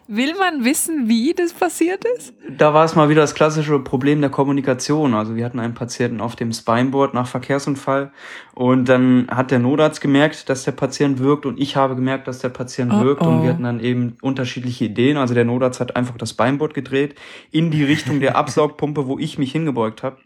Will 0.06 0.34
man 0.38 0.64
wissen, 0.64 1.08
wie 1.08 1.34
das 1.34 1.52
passiert 1.52 2.04
ist? 2.16 2.34
Da 2.48 2.74
war 2.74 2.84
es 2.84 2.94
mal 2.94 3.08
wieder 3.08 3.22
das 3.22 3.34
klassische 3.34 3.78
Problem 3.78 4.20
der 4.20 4.30
Kommunikation. 4.30 5.14
Also 5.14 5.36
wir 5.36 5.44
hatten 5.44 5.58
einen 5.58 5.74
Patienten 5.74 6.20
auf 6.20 6.36
dem 6.36 6.52
Spineboard 6.52 7.14
nach 7.14 7.26
Verkehrsunfall 7.26 8.12
und 8.54 8.88
dann 8.88 9.26
hat 9.30 9.50
der 9.50 9.58
Notarzt 9.58 10.00
gemerkt, 10.00 10.48
dass 10.48 10.64
der 10.64 10.72
Patient 10.72 11.18
wirkt 11.18 11.46
und 11.46 11.60
ich 11.60 11.76
habe 11.76 11.94
gemerkt, 11.94 12.28
dass 12.28 12.38
der 12.38 12.50
Patient 12.50 12.92
oh, 12.92 13.00
wirkt 13.02 13.22
und 13.22 13.42
wir 13.42 13.50
hatten 13.50 13.64
dann 13.64 13.80
eben 13.80 14.16
unterschiedliche 14.22 14.86
Ideen. 14.86 15.16
Also 15.16 15.34
der 15.34 15.44
Notarzt 15.44 15.80
hat 15.80 15.96
einfach 15.96 16.16
das 16.16 16.30
Spineboard 16.30 16.74
gedreht 16.74 17.14
in 17.50 17.70
die 17.70 17.84
Richtung 17.84 18.20
der 18.20 18.36
Absaugpumpe, 18.36 19.06
wo 19.06 19.18
ich 19.18 19.38
mich 19.38 19.52
hingebeugt 19.52 20.02
habe. 20.02 20.18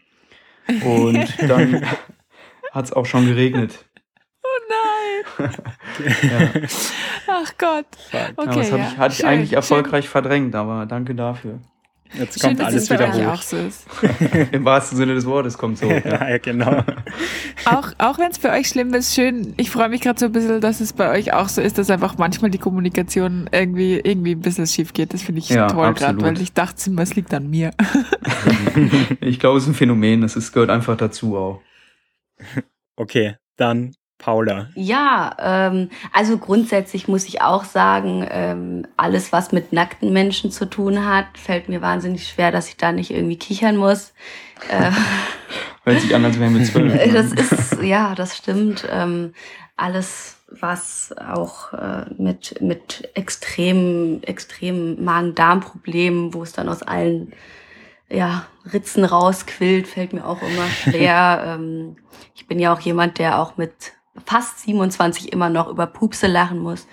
Und 0.83 1.27
dann 1.47 1.83
hat 2.71 2.85
es 2.85 2.93
auch 2.93 3.05
schon 3.05 3.25
geregnet. 3.25 3.85
Ja. 5.39 6.61
Ach 7.27 7.53
Gott. 7.57 7.85
Okay, 8.35 8.49
ja, 8.49 8.55
das 8.55 8.69
ja. 8.69 8.77
ich, 8.77 8.97
hatte 8.97 9.13
ich 9.13 9.25
eigentlich 9.25 9.53
erfolgreich 9.53 10.05
schön. 10.05 10.11
verdrängt, 10.11 10.55
aber 10.55 10.85
danke 10.85 11.15
dafür. 11.15 11.59
Jetzt 12.13 12.41
kommt 12.41 12.57
Schön, 12.57 12.65
alles 12.65 12.89
wieder 12.89 13.13
hoch. 13.13 13.33
Auch 13.33 13.41
so 13.41 13.57
ist. 13.57 13.85
Im 14.51 14.65
wahrsten 14.65 14.97
Sinne 14.97 15.13
des 15.13 15.25
Wortes 15.25 15.57
kommt 15.57 15.77
so. 15.77 15.85
Ja, 15.85 16.27
ja 16.27 16.37
genau. 16.39 16.83
auch 17.65 17.91
auch 17.99 18.17
wenn 18.17 18.31
es 18.31 18.39
für 18.39 18.49
euch 18.49 18.67
schlimm 18.67 18.93
ist, 18.95 19.13
schön. 19.13 19.53
Ich 19.57 19.69
freue 19.69 19.89
mich 19.89 20.01
gerade 20.01 20.19
so 20.19 20.25
ein 20.25 20.31
bisschen, 20.31 20.59
dass 20.59 20.81
es 20.81 20.93
bei 20.93 21.11
euch 21.11 21.33
auch 21.33 21.49
so 21.49 21.61
ist, 21.61 21.77
dass 21.77 21.89
einfach 21.91 22.17
manchmal 22.17 22.49
die 22.49 22.57
Kommunikation 22.57 23.47
irgendwie, 23.51 23.99
irgendwie 23.99 24.31
ein 24.31 24.39
bisschen 24.39 24.65
schief 24.65 24.93
geht. 24.93 25.13
Das 25.13 25.21
finde 25.21 25.39
ich 25.39 25.49
ja, 25.49 25.67
toll 25.67 25.93
gerade, 25.93 26.19
weil 26.21 26.41
ich 26.41 26.53
dachte 26.53 26.89
immer, 26.89 27.03
es 27.03 27.15
liegt 27.15 27.31
an 27.33 27.47
mir. 27.47 27.71
ich 29.21 29.39
glaube, 29.39 29.57
es 29.57 29.65
ist 29.65 29.69
ein 29.69 29.75
Phänomen. 29.75 30.21
Das 30.21 30.35
ist, 30.35 30.51
gehört 30.51 30.71
einfach 30.71 30.97
dazu 30.97 31.37
auch. 31.37 31.61
Okay, 32.95 33.35
dann 33.55 33.93
Paula. 34.19 34.67
Ja, 34.75 35.35
ähm, 35.39 35.89
also 36.13 36.37
grundsätzlich 36.37 37.07
muss 37.07 37.25
ich 37.25 37.41
auch 37.41 37.63
sagen, 37.63 38.27
ähm, 38.29 38.85
alles, 38.97 39.31
was 39.31 39.51
mit 39.51 39.73
nackten 39.73 40.13
Menschen 40.13 40.51
zu 40.51 40.69
tun 40.69 41.05
hat, 41.05 41.25
fällt 41.37 41.69
mir 41.69 41.81
wahnsinnig 41.81 42.27
schwer, 42.27 42.51
dass 42.51 42.67
ich 42.67 42.77
da 42.77 42.91
nicht 42.91 43.11
irgendwie 43.11 43.37
kichern 43.37 43.77
muss. 43.77 44.13
Äh, 44.69 44.91
Hört 45.85 46.01
sich 46.01 46.13
an, 46.13 46.25
als 46.25 46.37
wären 46.37 46.53
wir 46.53 46.65
zwölf. 46.65 46.93
Ne? 47.05 47.13
Das 47.13 47.31
ist, 47.31 47.81
ja, 47.81 48.13
das 48.13 48.37
stimmt. 48.37 48.85
Ähm, 48.91 49.33
alles, 49.77 50.41
was 50.51 51.15
auch 51.17 51.71
äh, 51.73 52.05
mit, 52.17 52.61
mit 52.61 53.09
extremen, 53.13 54.21
extremen 54.23 55.03
Magen-Darm-Problemen, 55.03 56.33
wo 56.33 56.43
es 56.43 56.51
dann 56.51 56.67
aus 56.67 56.83
allen 56.83 57.31
ja, 58.09 58.45
Ritzen 58.73 59.05
rausquillt, 59.05 59.87
fällt 59.87 60.11
mir 60.11 60.25
auch 60.25 60.41
immer 60.41 60.67
schwer. 60.67 61.43
ähm, 61.59 61.95
ich 62.35 62.47
bin 62.47 62.59
ja 62.59 62.73
auch 62.73 62.81
jemand, 62.81 63.17
der 63.17 63.39
auch 63.39 63.55
mit 63.55 63.93
fast 64.25 64.59
27 64.61 65.31
immer 65.31 65.49
noch 65.49 65.67
über 65.67 65.87
Pupse 65.87 66.27
lachen 66.27 66.59
muss. 66.59 66.87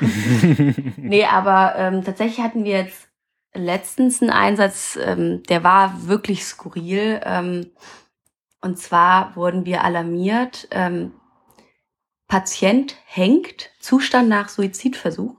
nee, 0.96 1.24
aber 1.24 1.74
ähm, 1.76 2.04
tatsächlich 2.04 2.40
hatten 2.40 2.64
wir 2.64 2.78
jetzt 2.84 3.08
letztens 3.54 4.22
einen 4.22 4.30
Einsatz, 4.30 4.98
ähm, 5.02 5.42
der 5.44 5.62
war 5.64 6.06
wirklich 6.06 6.44
skurril. 6.44 7.20
Ähm, 7.24 7.70
und 8.60 8.78
zwar 8.78 9.36
wurden 9.36 9.64
wir 9.66 9.84
alarmiert, 9.84 10.68
ähm, 10.70 11.12
Patient 12.28 12.96
hängt, 13.04 13.70
Zustand 13.80 14.28
nach 14.28 14.48
Suizidversuch. 14.48 15.36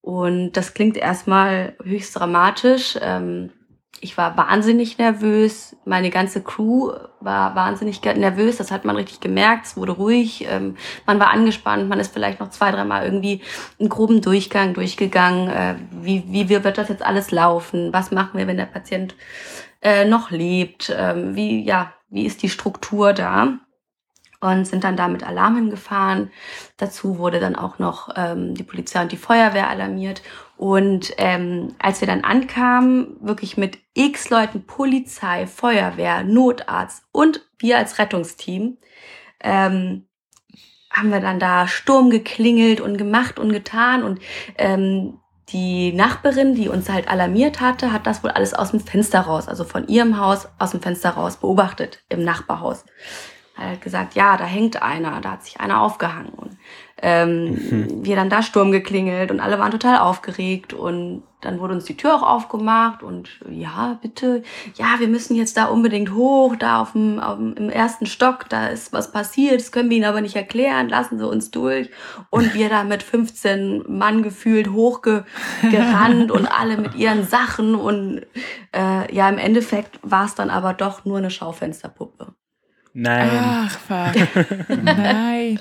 Und 0.00 0.52
das 0.52 0.74
klingt 0.74 0.96
erstmal 0.96 1.76
höchst 1.82 2.18
dramatisch. 2.18 2.98
Ähm, 3.00 3.52
ich 4.00 4.16
war 4.16 4.36
wahnsinnig 4.36 4.98
nervös. 4.98 5.76
Meine 5.84 6.10
ganze 6.10 6.42
Crew 6.42 6.92
war 7.20 7.54
wahnsinnig 7.54 8.02
nervös. 8.02 8.56
Das 8.56 8.70
hat 8.70 8.84
man 8.84 8.96
richtig 8.96 9.20
gemerkt. 9.20 9.66
Es 9.66 9.76
wurde 9.76 9.92
ruhig. 9.92 10.46
Ähm, 10.48 10.76
man 11.06 11.18
war 11.18 11.30
angespannt. 11.30 11.88
Man 11.88 12.00
ist 12.00 12.12
vielleicht 12.12 12.40
noch 12.40 12.50
zwei, 12.50 12.70
dreimal 12.70 13.04
irgendwie 13.04 13.42
einen 13.78 13.88
groben 13.88 14.20
Durchgang 14.20 14.74
durchgegangen. 14.74 15.48
Äh, 15.48 15.74
wie, 15.90 16.24
wie 16.28 16.48
wird 16.48 16.78
das 16.78 16.88
jetzt 16.88 17.02
alles 17.02 17.30
laufen? 17.30 17.92
Was 17.92 18.10
machen 18.10 18.38
wir, 18.38 18.46
wenn 18.46 18.56
der 18.56 18.66
Patient 18.66 19.14
äh, 19.82 20.04
noch 20.04 20.30
lebt? 20.30 20.94
Ähm, 20.96 21.34
wie, 21.34 21.64
ja, 21.64 21.92
wie 22.08 22.26
ist 22.26 22.42
die 22.42 22.50
Struktur 22.50 23.12
da? 23.12 23.58
und 24.40 24.66
sind 24.66 24.84
dann 24.84 24.96
da 24.96 25.08
mit 25.08 25.24
Alarm 25.24 25.56
hingefahren. 25.56 26.30
Dazu 26.76 27.18
wurde 27.18 27.40
dann 27.40 27.56
auch 27.56 27.78
noch 27.78 28.10
ähm, 28.16 28.54
die 28.54 28.62
Polizei 28.62 29.02
und 29.02 29.12
die 29.12 29.16
Feuerwehr 29.16 29.68
alarmiert. 29.68 30.22
Und 30.58 31.12
ähm, 31.18 31.76
als 31.78 32.00
wir 32.00 32.08
dann 32.08 32.24
ankamen, 32.24 33.16
wirklich 33.20 33.56
mit 33.56 33.78
x 33.94 34.28
Leuten, 34.28 34.66
Polizei, 34.66 35.46
Feuerwehr, 35.46 36.24
Notarzt 36.24 37.04
und 37.12 37.46
wir 37.58 37.78
als 37.78 38.00
Rettungsteam, 38.00 38.76
ähm, 39.40 40.08
haben 40.90 41.12
wir 41.12 41.20
dann 41.20 41.38
da 41.38 41.68
Sturm 41.68 42.10
geklingelt 42.10 42.80
und 42.80 42.98
gemacht 42.98 43.38
und 43.38 43.52
getan. 43.52 44.02
Und 44.02 44.18
ähm, 44.56 45.20
die 45.50 45.92
Nachbarin, 45.92 46.56
die 46.56 46.68
uns 46.68 46.88
halt 46.88 47.06
alarmiert 47.06 47.60
hatte, 47.60 47.92
hat 47.92 48.08
das 48.08 48.24
wohl 48.24 48.30
alles 48.30 48.52
aus 48.52 48.72
dem 48.72 48.80
Fenster 48.80 49.20
raus, 49.20 49.46
also 49.46 49.62
von 49.62 49.86
ihrem 49.86 50.18
Haus 50.18 50.48
aus 50.58 50.72
dem 50.72 50.82
Fenster 50.82 51.10
raus 51.10 51.36
beobachtet 51.36 52.02
im 52.08 52.24
Nachbarhaus 52.24 52.84
halt 53.58 53.80
gesagt, 53.80 54.14
ja, 54.14 54.36
da 54.36 54.44
hängt 54.44 54.82
einer, 54.82 55.20
da 55.20 55.32
hat 55.32 55.44
sich 55.44 55.60
einer 55.60 55.82
aufgehangen. 55.82 56.30
Und 56.30 56.56
ähm, 57.02 57.50
mhm. 57.50 58.04
wir 58.04 58.16
dann 58.16 58.30
da 58.30 58.42
Sturm 58.42 58.72
geklingelt 58.72 59.30
und 59.30 59.40
alle 59.40 59.58
waren 59.58 59.70
total 59.70 59.98
aufgeregt 59.98 60.72
und 60.72 61.22
dann 61.40 61.60
wurde 61.60 61.74
uns 61.74 61.84
die 61.84 61.96
Tür 61.96 62.16
auch 62.16 62.22
aufgemacht 62.24 63.04
und 63.04 63.28
ja, 63.48 63.96
bitte, 64.02 64.42
ja, 64.74 64.96
wir 64.98 65.06
müssen 65.06 65.36
jetzt 65.36 65.56
da 65.56 65.66
unbedingt 65.66 66.12
hoch, 66.12 66.56
da 66.56 66.80
auf 66.82 66.92
dem, 66.92 67.20
auf 67.20 67.36
dem 67.36 67.54
im 67.54 67.70
ersten 67.70 68.06
Stock, 68.06 68.48
da 68.48 68.66
ist 68.66 68.92
was 68.92 69.12
passiert, 69.12 69.60
das 69.60 69.70
können 69.70 69.88
wir 69.88 69.98
Ihnen 69.98 70.06
aber 70.06 70.20
nicht 70.20 70.34
erklären, 70.34 70.88
lassen 70.88 71.18
Sie 71.18 71.26
uns 71.26 71.52
durch. 71.52 71.90
Und 72.30 72.54
wir 72.54 72.68
da 72.68 72.82
mit 72.82 73.04
15 73.04 73.84
Mann 73.86 74.24
gefühlt 74.24 74.72
hochgerannt 74.72 76.32
und 76.32 76.46
alle 76.46 76.76
mit 76.76 76.96
ihren 76.96 77.24
Sachen 77.24 77.76
und 77.76 78.22
äh, 78.74 79.14
ja, 79.14 79.28
im 79.28 79.38
Endeffekt 79.38 80.00
war 80.02 80.24
es 80.24 80.34
dann 80.34 80.50
aber 80.50 80.74
doch 80.74 81.04
nur 81.04 81.18
eine 81.18 81.30
Schaufensterpuppe. 81.30 82.34
Nein. 83.00 83.30
Ach, 83.32 83.78
fuck. 83.78 84.76
Nein. 84.82 85.58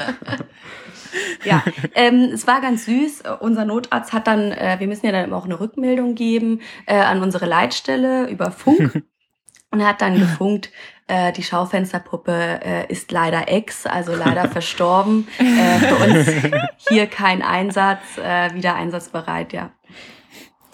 ja, 1.45 1.63
ähm, 1.93 2.32
es 2.34 2.47
war 2.47 2.62
ganz 2.62 2.86
süß. 2.86 3.23
Unser 3.41 3.63
Notarzt 3.63 4.12
hat 4.12 4.26
dann, 4.26 4.52
äh, 4.52 4.78
wir 4.80 4.88
müssen 4.88 5.06
ja 5.06 5.12
dann 5.12 5.32
auch 5.34 5.45
eine 5.45 5.60
Rückmeldung 5.60 6.15
geben 6.15 6.62
äh, 6.88 6.95
an 6.95 7.21
unsere 7.21 7.45
Leitstelle 7.45 8.28
über 8.28 8.52
Funk. 8.52 9.04
Und 9.71 9.82
er 9.82 9.89
hat 9.89 10.02
dann 10.02 10.17
gefunkt, 10.17 10.71
äh, 11.08 11.32
die 11.32 11.43
Schaufensterpuppe 11.43 12.60
äh, 12.63 12.91
ist 12.91 13.12
leider 13.12 13.50
ex, 13.50 13.86
also 13.86 14.15
leider 14.15 14.47
verstorben. 14.50 15.28
Äh, 15.38 15.78
für 15.80 15.95
uns 15.95 16.56
hier 16.89 17.06
kein 17.06 17.43
Einsatz, 17.43 18.17
äh, 18.17 18.54
wieder 18.56 18.73
einsatzbereit, 18.76 19.54
ja. 19.54 19.71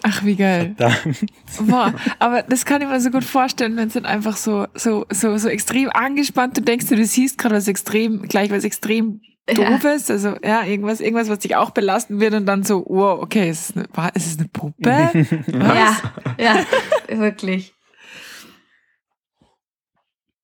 Ach, 0.06 0.22
wie 0.22 0.36
geil. 0.36 0.74
Verdammt. 0.76 1.24
Boah, 1.62 1.94
aber 2.18 2.42
das 2.42 2.66
kann 2.66 2.82
ich 2.82 2.88
mir 2.88 3.00
so 3.00 3.10
gut 3.10 3.24
vorstellen, 3.24 3.74
wenn 3.78 3.88
es 3.88 3.94
dann 3.94 4.04
einfach 4.04 4.36
so, 4.36 4.66
so, 4.74 5.06
so, 5.08 5.38
so 5.38 5.48
extrem 5.48 5.88
angespannt, 5.88 6.58
du 6.58 6.60
denkst, 6.60 6.88
du 6.88 7.04
siehst 7.06 7.38
gerade 7.38 7.54
was 7.54 7.68
extrem, 7.68 8.20
gleich 8.28 8.50
was 8.50 8.64
extrem 8.64 9.22
doofes, 9.46 10.08
ja. 10.08 10.14
also 10.14 10.36
ja, 10.44 10.62
irgendwas, 10.62 11.00
irgendwas, 11.00 11.30
was 11.30 11.38
dich 11.38 11.56
auch 11.56 11.70
belasten 11.70 12.20
wird 12.20 12.34
und 12.34 12.44
dann 12.44 12.64
so, 12.64 12.84
oh, 12.86 13.18
okay, 13.22 13.48
ist 13.48 13.70
es 13.70 13.76
eine, 13.76 13.86
ist 14.14 14.26
es 14.26 14.38
eine 14.38 14.48
Puppe? 14.48 14.90
ja, 15.46 15.96
ja, 16.38 16.64
wirklich. 17.08 17.72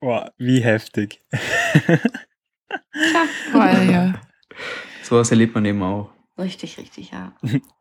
Boah, 0.01 0.33
wie 0.39 0.61
heftig. 0.61 1.21
ja, 1.87 1.99
boah, 3.53 3.83
ja. 3.91 4.15
So 5.03 5.17
was 5.17 5.31
erlebt 5.31 5.55
man 5.55 5.67
eben 5.67 5.83
auch. 5.83 6.09
Richtig, 6.39 6.79
richtig, 6.79 7.11
ja. 7.11 7.35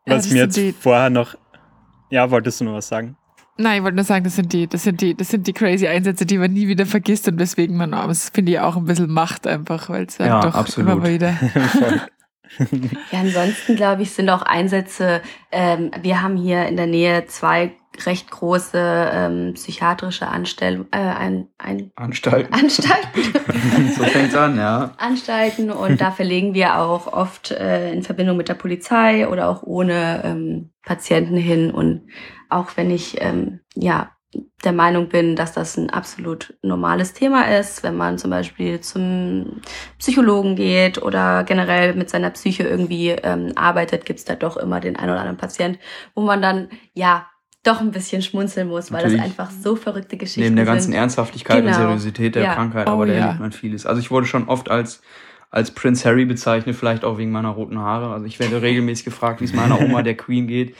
Was 0.04 0.26
ja, 0.26 0.46
mir 0.46 0.52
jetzt 0.52 0.82
vorher 0.82 1.08
noch 1.08 1.38
ja, 2.10 2.30
wolltest 2.30 2.60
du 2.60 2.64
noch 2.64 2.74
was 2.74 2.88
sagen? 2.88 3.16
Nein, 3.56 3.78
ich 3.78 3.82
wollte 3.82 3.96
nur 3.96 4.04
sagen, 4.04 4.24
das 4.24 4.36
sind 4.36 4.52
die, 4.52 4.66
das 4.66 4.84
sind 4.84 5.00
die, 5.00 5.14
das 5.14 5.28
sind 5.28 5.46
die 5.46 5.52
crazy 5.52 5.86
Einsätze, 5.86 6.24
die 6.24 6.38
man 6.38 6.52
nie 6.52 6.66
wieder 6.66 6.86
vergisst 6.86 7.28
und 7.28 7.38
weswegen 7.38 7.76
man, 7.76 7.90
das 7.90 8.30
finde 8.30 8.52
ich 8.52 8.60
auch 8.60 8.76
ein 8.76 8.84
bisschen 8.84 9.10
Macht 9.10 9.46
einfach, 9.46 9.90
weil 9.90 10.06
es 10.06 10.18
ja, 10.18 10.40
doch 10.40 10.54
absolut. 10.54 10.90
immer 10.90 11.06
wieder. 11.06 11.30
ja, 13.12 13.20
ansonsten 13.20 13.76
glaube 13.76 14.02
ich, 14.02 14.12
sind 14.12 14.30
auch 14.30 14.42
Einsätze, 14.42 15.20
ähm, 15.52 15.90
wir 16.00 16.22
haben 16.22 16.36
hier 16.36 16.66
in 16.68 16.76
der 16.76 16.86
Nähe 16.86 17.26
zwei 17.26 17.72
recht 18.06 18.30
große 18.30 19.10
ähm, 19.12 19.52
psychiatrische 19.54 20.28
Anstell 20.28 20.86
äh, 20.90 20.98
ein, 20.98 21.48
ein 21.58 21.90
Anstalten. 21.96 22.52
Anstalten. 22.52 23.22
so 23.96 24.04
fängt's 24.04 24.34
an, 24.34 24.56
ja. 24.56 24.92
Anstalten 24.98 25.70
und 25.70 26.00
da 26.00 26.10
verlegen 26.10 26.54
wir 26.54 26.78
auch 26.78 27.12
oft 27.12 27.50
äh, 27.50 27.92
in 27.92 28.02
Verbindung 28.02 28.36
mit 28.36 28.48
der 28.48 28.54
Polizei 28.54 29.28
oder 29.28 29.48
auch 29.48 29.62
ohne 29.62 30.22
ähm, 30.24 30.70
Patienten 30.84 31.36
hin 31.36 31.70
und 31.70 32.08
auch 32.48 32.76
wenn 32.76 32.90
ich 32.90 33.20
ähm, 33.20 33.60
ja 33.74 34.10
der 34.64 34.72
Meinung 34.72 35.08
bin, 35.08 35.34
dass 35.34 35.52
das 35.52 35.76
ein 35.76 35.90
absolut 35.90 36.54
normales 36.62 37.14
Thema 37.14 37.56
ist, 37.58 37.82
wenn 37.82 37.96
man 37.96 38.18
zum 38.18 38.30
Beispiel 38.30 38.80
zum 38.80 39.60
Psychologen 39.98 40.54
geht 40.54 41.02
oder 41.02 41.44
generell 41.44 41.94
mit 41.94 42.10
seiner 42.10 42.30
Psyche 42.30 42.62
irgendwie 42.62 43.10
ähm, 43.10 43.52
arbeitet, 43.56 44.04
gibt's 44.04 44.24
da 44.24 44.34
doch 44.36 44.56
immer 44.56 44.80
den 44.80 44.96
einen 44.96 45.10
oder 45.10 45.20
anderen 45.20 45.38
Patient, 45.38 45.78
wo 46.14 46.22
man 46.22 46.42
dann 46.42 46.68
ja 46.94 47.26
doch 47.62 47.80
ein 47.80 47.90
bisschen 47.90 48.22
schmunzeln 48.22 48.68
muss, 48.68 48.90
weil 48.90 49.02
Natürlich 49.02 49.20
das 49.20 49.30
einfach 49.30 49.50
so 49.50 49.76
verrückte 49.76 50.16
Geschichten 50.16 50.40
sind. 50.40 50.54
Neben 50.54 50.56
der 50.56 50.64
ganzen 50.64 50.92
sind. 50.92 50.94
Ernsthaftigkeit 50.94 51.58
genau. 51.58 51.68
und 51.68 51.82
Seriosität 51.82 52.34
der 52.34 52.44
ja. 52.44 52.54
Krankheit, 52.54 52.86
aber 52.86 53.02
oh, 53.02 53.04
da 53.04 53.12
ja. 53.12 53.18
erlebt 53.20 53.40
man 53.40 53.52
vieles. 53.52 53.86
Also 53.86 54.00
ich 54.00 54.10
wurde 54.10 54.26
schon 54.26 54.48
oft 54.48 54.70
als 54.70 55.02
als 55.50 55.72
Prince 55.72 56.08
Harry 56.08 56.24
bezeichnet, 56.24 56.76
vielleicht 56.76 57.04
auch 57.04 57.18
wegen 57.18 57.32
meiner 57.32 57.48
roten 57.48 57.78
Haare. 57.78 58.12
Also 58.12 58.24
ich 58.26 58.38
werde 58.38 58.62
regelmäßig 58.62 59.04
gefragt, 59.04 59.40
wie 59.40 59.44
es 59.44 59.52
meiner 59.52 59.80
Oma 59.80 60.02
der 60.02 60.16
Queen 60.16 60.46
geht. 60.46 60.76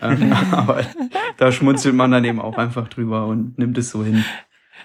Ähm, 0.00 0.32
aber 0.52 0.84
da 1.38 1.50
schmunzelt 1.50 1.94
man 1.94 2.10
dann 2.10 2.24
eben 2.24 2.40
auch 2.40 2.58
einfach 2.58 2.88
drüber 2.88 3.26
und 3.26 3.58
nimmt 3.58 3.78
es 3.78 3.90
so 3.90 4.04
hin. 4.04 4.24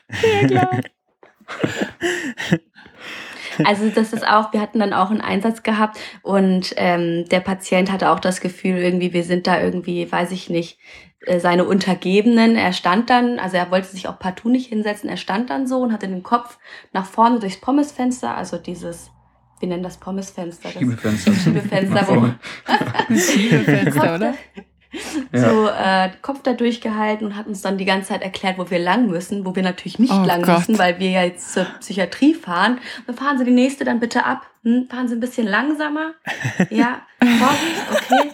Ja, 0.10 0.48
klar. 0.48 0.80
Also 3.64 3.90
das 3.90 4.14
ist 4.14 4.28
auch, 4.28 4.54
wir 4.54 4.62
hatten 4.62 4.80
dann 4.80 4.94
auch 4.94 5.12
einen 5.12 5.22
Einsatz 5.22 5.64
gehabt 5.64 5.98
und 6.22 6.74
ähm, 6.78 7.26
der 7.30 7.40
Patient 7.40 7.92
hatte 7.92 8.10
auch 8.10 8.20
das 8.20 8.42
Gefühl, 8.42 8.78
irgendwie, 8.78 9.14
wir 9.14 9.24
sind 9.24 9.48
da 9.48 9.62
irgendwie, 9.62 10.12
weiß 10.12 10.32
ich 10.32 10.50
nicht, 10.50 10.80
äh, 11.22 11.40
seine 11.40 11.66
Untergebenen. 11.66 12.56
Er 12.56 12.74
stand 12.74 13.10
dann, 13.10 13.40
also 13.40 13.58
er 13.58 13.72
wollte 13.72 13.88
sich 13.88 14.08
auch 14.08 14.20
partout 14.20 14.50
nicht 14.50 14.68
hinsetzen, 14.68 15.10
er 15.10 15.18
stand 15.18 15.50
dann 15.50 15.68
so 15.68 15.80
und 15.80 15.94
hatte 15.94 16.08
den 16.08 16.24
Kopf 16.24 16.58
nach 16.94 17.06
vorne 17.06 17.40
durchs 17.40 17.62
Pommesfenster, 17.62 18.36
also 18.36 18.58
dieses 18.58 19.12
wir 19.60 19.70
nennen 19.70 19.84
das 19.84 19.98
Pommesfenster. 19.98 20.70
Schiebefenster. 20.70 21.34
Schiebefenster, 21.34 22.08
wo 22.10 23.16
Schiebefenster, 23.16 24.16
oder? 24.16 24.34
So 25.34 25.68
äh, 25.70 26.10
Kopf 26.22 26.42
da 26.44 26.54
durchgehalten 26.54 27.28
und 27.28 27.36
hat 27.36 27.48
uns 27.48 27.62
dann 27.62 27.78
die 27.78 27.86
ganze 27.86 28.10
Zeit 28.10 28.22
erklärt, 28.22 28.58
wo 28.58 28.70
wir 28.70 28.80
lang 28.80 29.08
müssen, 29.08 29.46
wo 29.46 29.56
wir 29.56 29.64
natürlich 29.64 30.00
nicht 30.00 30.14
oh 30.14 30.24
lang 30.24 30.42
Gott. 30.42 30.60
müssen, 30.60 30.78
weil 30.78 31.00
wir 31.00 31.10
ja 31.10 31.24
jetzt 31.24 31.54
zur 31.54 31.66
Psychiatrie 31.80 32.34
fahren. 32.34 32.80
Dann 33.08 33.16
fahren 33.16 33.38
Sie 33.38 33.46
die 33.46 33.52
nächste 33.52 33.84
dann 33.86 34.00
bitte 34.00 34.26
ab. 34.26 34.46
Hm, 34.64 34.88
fahren 34.90 35.08
Sie 35.08 35.16
ein 35.16 35.20
bisschen 35.20 35.48
langsamer. 35.48 36.14
Ja, 36.70 37.02
Vorsicht, 37.20 37.92
okay. 37.92 38.32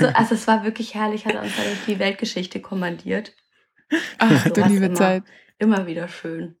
So, 0.00 0.06
also 0.08 0.34
es 0.34 0.46
war 0.46 0.64
wirklich 0.64 0.94
herrlich, 0.94 1.26
hat 1.26 1.34
er 1.34 1.42
uns 1.42 1.56
da 1.56 1.62
durch 1.62 1.84
die 1.86 1.98
Weltgeschichte 1.98 2.60
kommandiert. 2.60 3.32
Ach, 4.18 4.44
so 4.44 4.50
du 4.50 4.62
liebe 4.62 4.86
immer, 4.86 4.94
Zeit. 4.94 5.22
Immer 5.58 5.86
wieder 5.86 6.08
schön. 6.08 6.56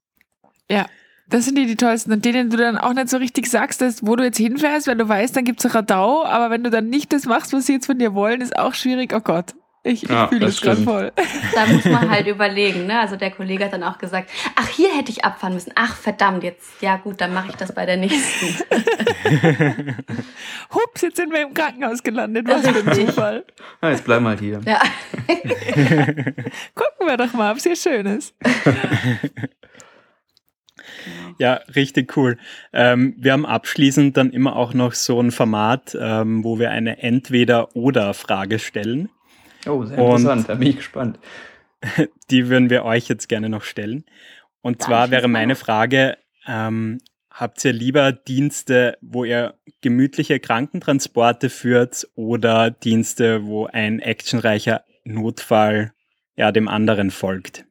Ja, 0.70 0.86
das 1.28 1.44
sind 1.44 1.58
die, 1.58 1.66
die 1.66 1.76
tollsten. 1.76 2.12
Und 2.12 2.24
denen 2.24 2.50
du 2.50 2.56
dann 2.56 2.78
auch 2.78 2.92
nicht 2.92 3.08
so 3.08 3.16
richtig 3.16 3.48
sagst, 3.48 3.80
dass, 3.80 4.06
wo 4.06 4.16
du 4.16 4.24
jetzt 4.24 4.38
hinfährst, 4.38 4.86
weil 4.86 4.96
du 4.96 5.08
weißt, 5.08 5.36
dann 5.36 5.44
gibt 5.44 5.64
es 5.64 5.74
Radau. 5.74 6.24
Aber 6.24 6.50
wenn 6.50 6.62
du 6.62 6.70
dann 6.70 6.88
nicht 6.88 7.12
das 7.12 7.26
machst, 7.26 7.52
was 7.52 7.66
sie 7.66 7.74
jetzt 7.74 7.86
von 7.86 7.98
dir 7.98 8.14
wollen, 8.14 8.40
ist 8.40 8.56
auch 8.56 8.74
schwierig. 8.74 9.12
Oh 9.14 9.20
Gott. 9.20 9.54
Ich, 9.86 10.02
ich 10.02 10.10
ja, 10.10 10.26
fühle 10.26 10.46
es 10.46 10.60
gerade 10.60 10.82
voll. 10.82 11.12
Da 11.54 11.64
muss 11.66 11.84
man 11.84 12.10
halt 12.10 12.26
überlegen. 12.26 12.86
Ne? 12.86 12.98
Also 12.98 13.14
der 13.14 13.30
Kollege 13.30 13.64
hat 13.64 13.72
dann 13.72 13.84
auch 13.84 13.98
gesagt, 13.98 14.30
ach, 14.56 14.68
hier 14.68 14.92
hätte 14.96 15.12
ich 15.12 15.24
abfahren 15.24 15.54
müssen. 15.54 15.70
Ach, 15.76 15.94
verdammt, 15.94 16.42
jetzt, 16.42 16.82
ja 16.82 16.96
gut, 16.96 17.20
dann 17.20 17.32
mache 17.32 17.50
ich 17.50 17.54
das 17.54 17.72
bei 17.72 17.86
der 17.86 17.96
nächsten. 17.96 18.46
Hups, 20.74 21.02
jetzt 21.02 21.16
sind 21.16 21.32
wir 21.32 21.42
im 21.42 21.54
Krankenhaus 21.54 22.02
gelandet. 22.02 22.48
Was 22.48 22.68
für 22.68 22.90
ein 22.90 22.94
Zufall. 22.94 23.44
Ja, 23.80 23.90
jetzt 23.90 24.04
bleiben 24.04 24.24
wir 24.24 24.30
halt 24.30 24.40
hier. 24.40 24.60
Ja. 24.66 24.80
Gucken 26.74 27.06
wir 27.06 27.16
doch 27.16 27.32
mal, 27.32 27.52
ob 27.52 27.58
es 27.58 27.62
hier 27.62 27.76
schön 27.76 28.06
ist. 28.06 28.34
Genau. 31.04 31.34
Ja, 31.38 31.54
richtig 31.74 32.16
cool. 32.16 32.38
Ähm, 32.72 33.14
wir 33.18 33.32
haben 33.32 33.46
abschließend 33.46 34.16
dann 34.16 34.30
immer 34.30 34.56
auch 34.56 34.74
noch 34.74 34.94
so 34.94 35.20
ein 35.20 35.30
Format, 35.30 35.96
ähm, 36.00 36.44
wo 36.44 36.58
wir 36.58 36.70
eine 36.70 37.02
Entweder-Oder-Frage 37.02 38.58
stellen. 38.58 39.10
Oh, 39.66 39.84
sehr 39.84 39.98
interessant, 39.98 40.48
da 40.48 40.54
bin 40.54 40.68
ich 40.68 40.76
gespannt. 40.76 41.18
Die 42.30 42.48
würden 42.48 42.70
wir 42.70 42.84
euch 42.84 43.08
jetzt 43.08 43.28
gerne 43.28 43.48
noch 43.48 43.62
stellen. 43.62 44.04
Und 44.62 44.80
Darf 44.80 44.86
zwar 44.86 45.10
wäre 45.10 45.28
meine 45.28 45.54
Frage, 45.54 46.16
ähm, 46.46 46.98
habt 47.30 47.64
ihr 47.64 47.72
lieber 47.72 48.12
Dienste, 48.12 48.96
wo 49.02 49.24
ihr 49.24 49.54
gemütliche 49.82 50.40
Krankentransporte 50.40 51.50
führt 51.50 52.08
oder 52.14 52.70
Dienste, 52.70 53.44
wo 53.44 53.66
ein 53.66 54.00
actionreicher 54.00 54.84
Notfall 55.04 55.92
ja 56.36 56.50
dem 56.50 56.68
anderen 56.68 57.10
folgt? 57.10 57.65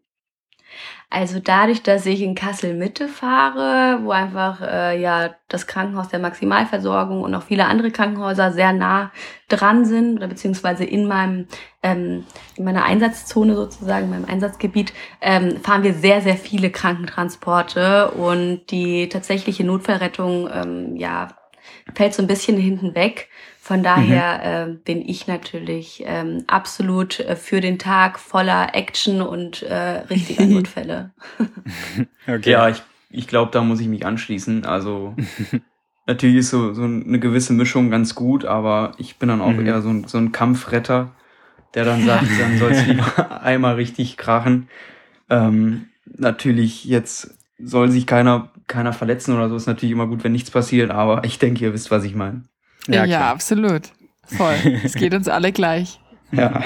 Also 1.15 1.39
dadurch, 1.39 1.81
dass 1.81 2.05
ich 2.05 2.21
in 2.21 2.35
Kassel 2.35 2.73
Mitte 2.73 3.07
fahre, 3.07 4.03
wo 4.03 4.11
einfach 4.11 4.59
äh, 4.59 5.01
ja 5.01 5.33
das 5.47 5.65
Krankenhaus 5.65 6.09
der 6.09 6.19
Maximalversorgung 6.19 7.21
und 7.23 7.33
auch 7.33 7.43
viele 7.43 7.67
andere 7.67 7.89
Krankenhäuser 7.89 8.51
sehr 8.51 8.73
nah 8.73 9.13
dran 9.47 9.85
sind 9.85 10.17
oder 10.17 10.27
beziehungsweise 10.27 10.83
in 10.83 11.07
meinem 11.07 11.47
ähm, 11.83 12.25
in 12.57 12.65
meiner 12.65 12.83
Einsatzzone 12.83 13.55
sozusagen, 13.55 14.07
in 14.07 14.09
meinem 14.11 14.25
Einsatzgebiet, 14.25 14.91
ähm, 15.21 15.61
fahren 15.61 15.83
wir 15.83 15.93
sehr 15.93 16.19
sehr 16.19 16.35
viele 16.35 16.69
Krankentransporte 16.69 18.11
und 18.11 18.65
die 18.69 19.07
tatsächliche 19.07 19.63
Notfallrettung 19.63 20.49
ähm, 20.53 20.97
ja 20.97 21.29
fällt 21.93 22.13
so 22.13 22.21
ein 22.21 22.27
bisschen 22.27 22.57
hinten 22.57 22.95
weg. 22.95 23.29
Von 23.59 23.81
daher 23.81 24.67
mhm. 24.67 24.73
äh, 24.73 24.77
bin 24.83 25.09
ich 25.09 25.25
natürlich 25.25 26.03
ähm, 26.05 26.43
absolut 26.45 27.19
äh, 27.19 27.35
für 27.35 27.61
den 27.61 27.79
Tag 27.79 28.19
voller 28.19 28.75
Action 28.75 29.23
und 29.23 29.63
äh, 29.63 30.03
richtiger 30.09 30.45
Notfälle. 30.45 31.11
okay. 32.27 32.51
Ja, 32.51 32.69
ich, 32.69 32.83
ich 33.09 33.27
glaube, 33.27 33.51
da 33.51 33.61
muss 33.61 33.79
ich 33.79 33.87
mich 33.87 34.05
anschließen. 34.05 34.65
Also 34.65 35.15
natürlich 36.05 36.35
ist 36.37 36.51
so, 36.51 36.73
so 36.73 36.83
eine 36.83 37.19
gewisse 37.19 37.53
Mischung 37.53 37.89
ganz 37.89 38.13
gut, 38.13 38.45
aber 38.45 38.91
ich 38.99 39.17
bin 39.17 39.29
dann 39.29 39.41
auch 39.41 39.53
mhm. 39.53 39.65
eher 39.65 39.81
so 39.81 39.89
ein, 39.89 40.03
so 40.07 40.19
ein 40.19 40.31
Kampfretter, 40.31 41.15
der 41.73 41.85
dann 41.85 42.05
sagt, 42.05 42.27
dann 42.39 42.59
soll 42.59 42.71
es 42.71 42.85
lieber 42.85 43.41
einmal 43.41 43.75
richtig 43.75 44.15
krachen. 44.15 44.69
Ähm, 45.29 45.87
natürlich 46.05 46.85
jetzt 46.85 47.35
soll 47.63 47.89
sich 47.89 48.05
keiner, 48.05 48.51
keiner 48.67 48.93
verletzen 48.93 49.35
oder 49.35 49.49
so. 49.49 49.55
Ist 49.55 49.67
natürlich 49.67 49.93
immer 49.93 50.07
gut, 50.07 50.23
wenn 50.23 50.31
nichts 50.31 50.51
passiert, 50.51 50.91
aber 50.91 51.23
ich 51.23 51.39
denke, 51.39 51.63
ihr 51.65 51.73
wisst, 51.73 51.91
was 51.91 52.03
ich 52.03 52.15
meine. 52.15 52.43
Ja, 52.87 53.05
ja 53.05 53.31
absolut. 53.31 53.91
Voll. 54.25 54.55
Es 54.83 54.93
geht 54.93 55.13
uns 55.13 55.27
alle 55.27 55.51
gleich. 55.51 55.99
Ja. 56.31 56.63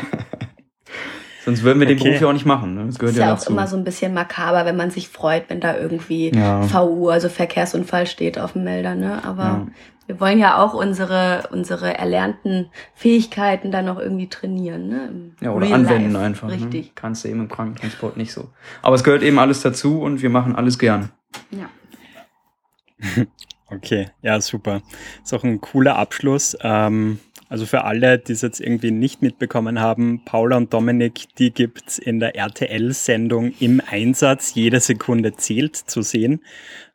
Sonst 1.49 1.63
würden 1.63 1.79
wir 1.79 1.87
den 1.87 1.97
Beruf 1.97 2.21
ja 2.21 2.27
auch 2.27 2.33
nicht 2.33 2.45
machen. 2.45 2.75
Ne? 2.75 2.85
Das 2.85 2.99
gehört 2.99 3.15
ist 3.15 3.19
ja, 3.19 3.29
ja 3.29 3.33
auch 3.33 3.47
immer 3.47 3.65
so 3.65 3.75
ein 3.75 3.83
bisschen 3.83 4.13
makaber, 4.13 4.65
wenn 4.65 4.77
man 4.77 4.91
sich 4.91 5.09
freut, 5.09 5.49
wenn 5.49 5.59
da 5.59 5.75
irgendwie 5.75 6.29
ja. 6.31 6.61
VU, 6.61 7.09
also 7.09 7.27
Verkehrsunfall 7.27 8.05
steht 8.05 8.37
auf 8.37 8.53
dem 8.53 8.65
Melder. 8.65 8.93
Ne? 8.93 9.23
Aber 9.23 9.43
ja. 9.43 9.67
wir 10.05 10.19
wollen 10.19 10.37
ja 10.37 10.63
auch 10.63 10.75
unsere, 10.75 11.49
unsere 11.51 11.97
erlernten 11.97 12.69
Fähigkeiten 12.93 13.71
dann 13.71 13.85
noch 13.85 13.97
irgendwie 13.97 14.29
trainieren. 14.29 14.89
Ne? 14.89 15.31
ja, 15.41 15.49
oder 15.49 15.65
Real 15.65 15.79
anwenden 15.79 16.11
Life. 16.11 16.23
einfach. 16.23 16.47
Ne? 16.49 16.53
Richtig. 16.53 16.85
Ne? 16.85 16.91
Kannst 16.93 17.23
du 17.23 17.29
eben 17.29 17.39
im 17.39 17.49
Krankentransport 17.49 18.15
nicht 18.15 18.31
so. 18.31 18.49
Aber 18.83 18.95
es 18.95 19.03
gehört 19.03 19.23
eben 19.23 19.39
alles 19.39 19.61
dazu 19.63 20.03
und 20.03 20.21
wir 20.21 20.29
machen 20.29 20.55
alles 20.55 20.77
gern. 20.77 21.09
Ja. 21.49 23.25
Okay, 23.71 24.09
ja, 24.23 24.41
super. 24.41 24.81
Ist 25.23 25.31
auch 25.31 25.43
ein 25.43 25.61
cooler 25.61 25.95
Abschluss. 25.95 26.57
Ähm, 26.61 27.19
also 27.49 27.65
für 27.65 27.83
alle, 27.83 28.19
die 28.19 28.33
es 28.33 28.43
jetzt 28.43 28.61
irgendwie 28.61 28.91
nicht 28.91 29.23
mitbekommen 29.23 29.79
haben, 29.79 30.23
Paula 30.23 30.55
und 30.57 30.71
Dominik, 30.71 31.35
die 31.39 31.51
gibt 31.51 31.87
es 31.87 31.97
in 31.97 32.19
der 32.19 32.35
RTL-Sendung 32.35 33.53
im 33.59 33.81
Einsatz. 33.89 34.53
Jede 34.53 34.79
Sekunde 34.79 35.33
zählt 35.33 35.75
zu 35.75 36.03
sehen. 36.03 36.43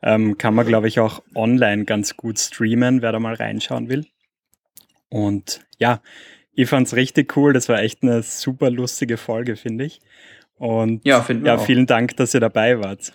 Ähm, 0.01 0.39
kann 0.39 0.55
man, 0.55 0.65
glaube 0.65 0.87
ich, 0.87 1.01
auch 1.01 1.23
online 1.35 1.85
ganz 1.85 2.17
gut 2.17 2.39
streamen, 2.39 3.03
wer 3.03 3.11
da 3.11 3.19
mal 3.19 3.35
reinschauen 3.35 3.89
will. 3.89 4.07
Und 5.09 5.67
ja, 5.79 6.01
ich 6.53 6.69
fand 6.69 6.87
es 6.87 6.95
richtig 6.95 7.37
cool. 7.37 7.53
Das 7.53 7.69
war 7.69 7.81
echt 7.81 8.05
eine 8.05 8.23
super 8.23 8.71
lustige 8.71 9.17
Folge, 9.17 9.57
finde 9.57 9.85
ich. 9.87 10.01
Und 10.55 11.05
ja, 11.05 11.27
ja 11.43 11.59
vielen 11.59 11.87
Dank, 11.87 12.17
dass 12.17 12.33
ihr 12.33 12.41
dabei 12.41 12.79
wart. 12.79 13.13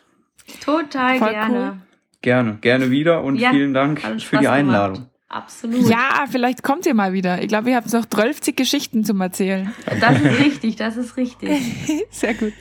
Total 0.62 1.18
Voll 1.18 1.30
gerne. 1.30 1.58
Cool. 1.58 1.82
Gerne, 2.22 2.58
gerne 2.60 2.92
wieder 2.92 3.24
und 3.24 3.38
ja, 3.38 3.52
vielen 3.52 3.74
Dank 3.74 4.02
für 4.02 4.40
die 4.40 4.50
Einladung. 4.50 4.96
Gemacht. 4.96 5.09
Absolut. 5.30 5.88
Ja, 5.88 6.26
vielleicht 6.30 6.64
kommt 6.64 6.88
ihr 6.88 6.96
mal 6.96 7.14
wieder. 7.14 7.42
Ich 7.42 7.48
glaube, 7.48 7.70
ihr 7.70 7.76
habt 7.76 7.94
noch 7.94 8.06
12 8.08 8.56
Geschichten 8.56 9.04
zum 9.04 9.22
Erzählen. 9.22 9.72
Das 10.02 10.20
ist 10.20 10.40
richtig, 10.40 10.76
das 10.76 10.98
ist 10.98 11.18
richtig. 11.18 11.62
Sehr 12.10 12.34
gut. 12.34 12.54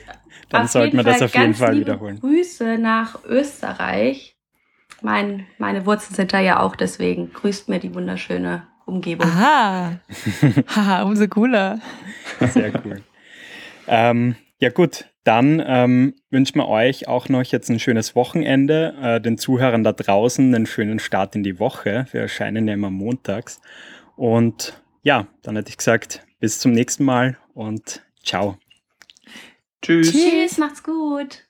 Dann 0.49 0.63
auf 0.63 0.71
sollten 0.71 0.97
wir 0.97 1.03
das 1.03 1.21
auf 1.23 1.33
jeden 1.35 1.55
Fall 1.55 1.79
wiederholen. 1.79 2.19
Grüße 2.19 2.77
nach 2.77 3.23
Österreich. 3.25 4.35
Mein, 5.01 5.47
meine 5.57 5.85
Wurzeln 5.85 6.15
sind 6.15 6.33
da 6.33 6.39
ja 6.39 6.59
auch, 6.59 6.75
deswegen 6.75 7.33
grüßt 7.33 7.69
mir 7.69 7.79
die 7.79 7.93
wunderschöne 7.95 8.67
Umgebung. 8.85 9.27
Aha. 9.27 9.99
Haha, 10.75 11.03
umso 11.03 11.27
cooler. 11.27 11.79
Sehr 12.39 12.71
cool. 12.85 13.01
ähm, 13.87 14.35
ja 14.59 14.69
gut, 14.69 15.05
dann 15.23 15.63
ähm, 15.65 16.15
wünschen 16.29 16.57
wir 16.57 16.67
euch 16.67 17.07
auch 17.07 17.29
noch 17.29 17.43
jetzt 17.43 17.69
ein 17.69 17.79
schönes 17.79 18.15
Wochenende, 18.15 18.95
äh, 19.01 19.21
den 19.21 19.37
Zuhörern 19.37 19.83
da 19.83 19.93
draußen 19.93 20.53
einen 20.53 20.65
schönen 20.65 20.99
Start 20.99 21.35
in 21.35 21.43
die 21.43 21.59
Woche. 21.59 22.05
Wir 22.11 22.21
erscheinen 22.21 22.67
ja 22.67 22.73
immer 22.73 22.89
montags. 22.89 23.61
Und 24.15 24.81
ja, 25.01 25.27
dann 25.41 25.55
hätte 25.55 25.69
ich 25.69 25.77
gesagt, 25.77 26.25
bis 26.39 26.59
zum 26.59 26.71
nächsten 26.71 27.05
Mal 27.05 27.37
und 27.53 28.03
ciao. 28.23 28.57
Tschüss. 29.81 30.11
Tschüss, 30.11 30.57
macht's 30.57 30.83
gut. 30.83 31.48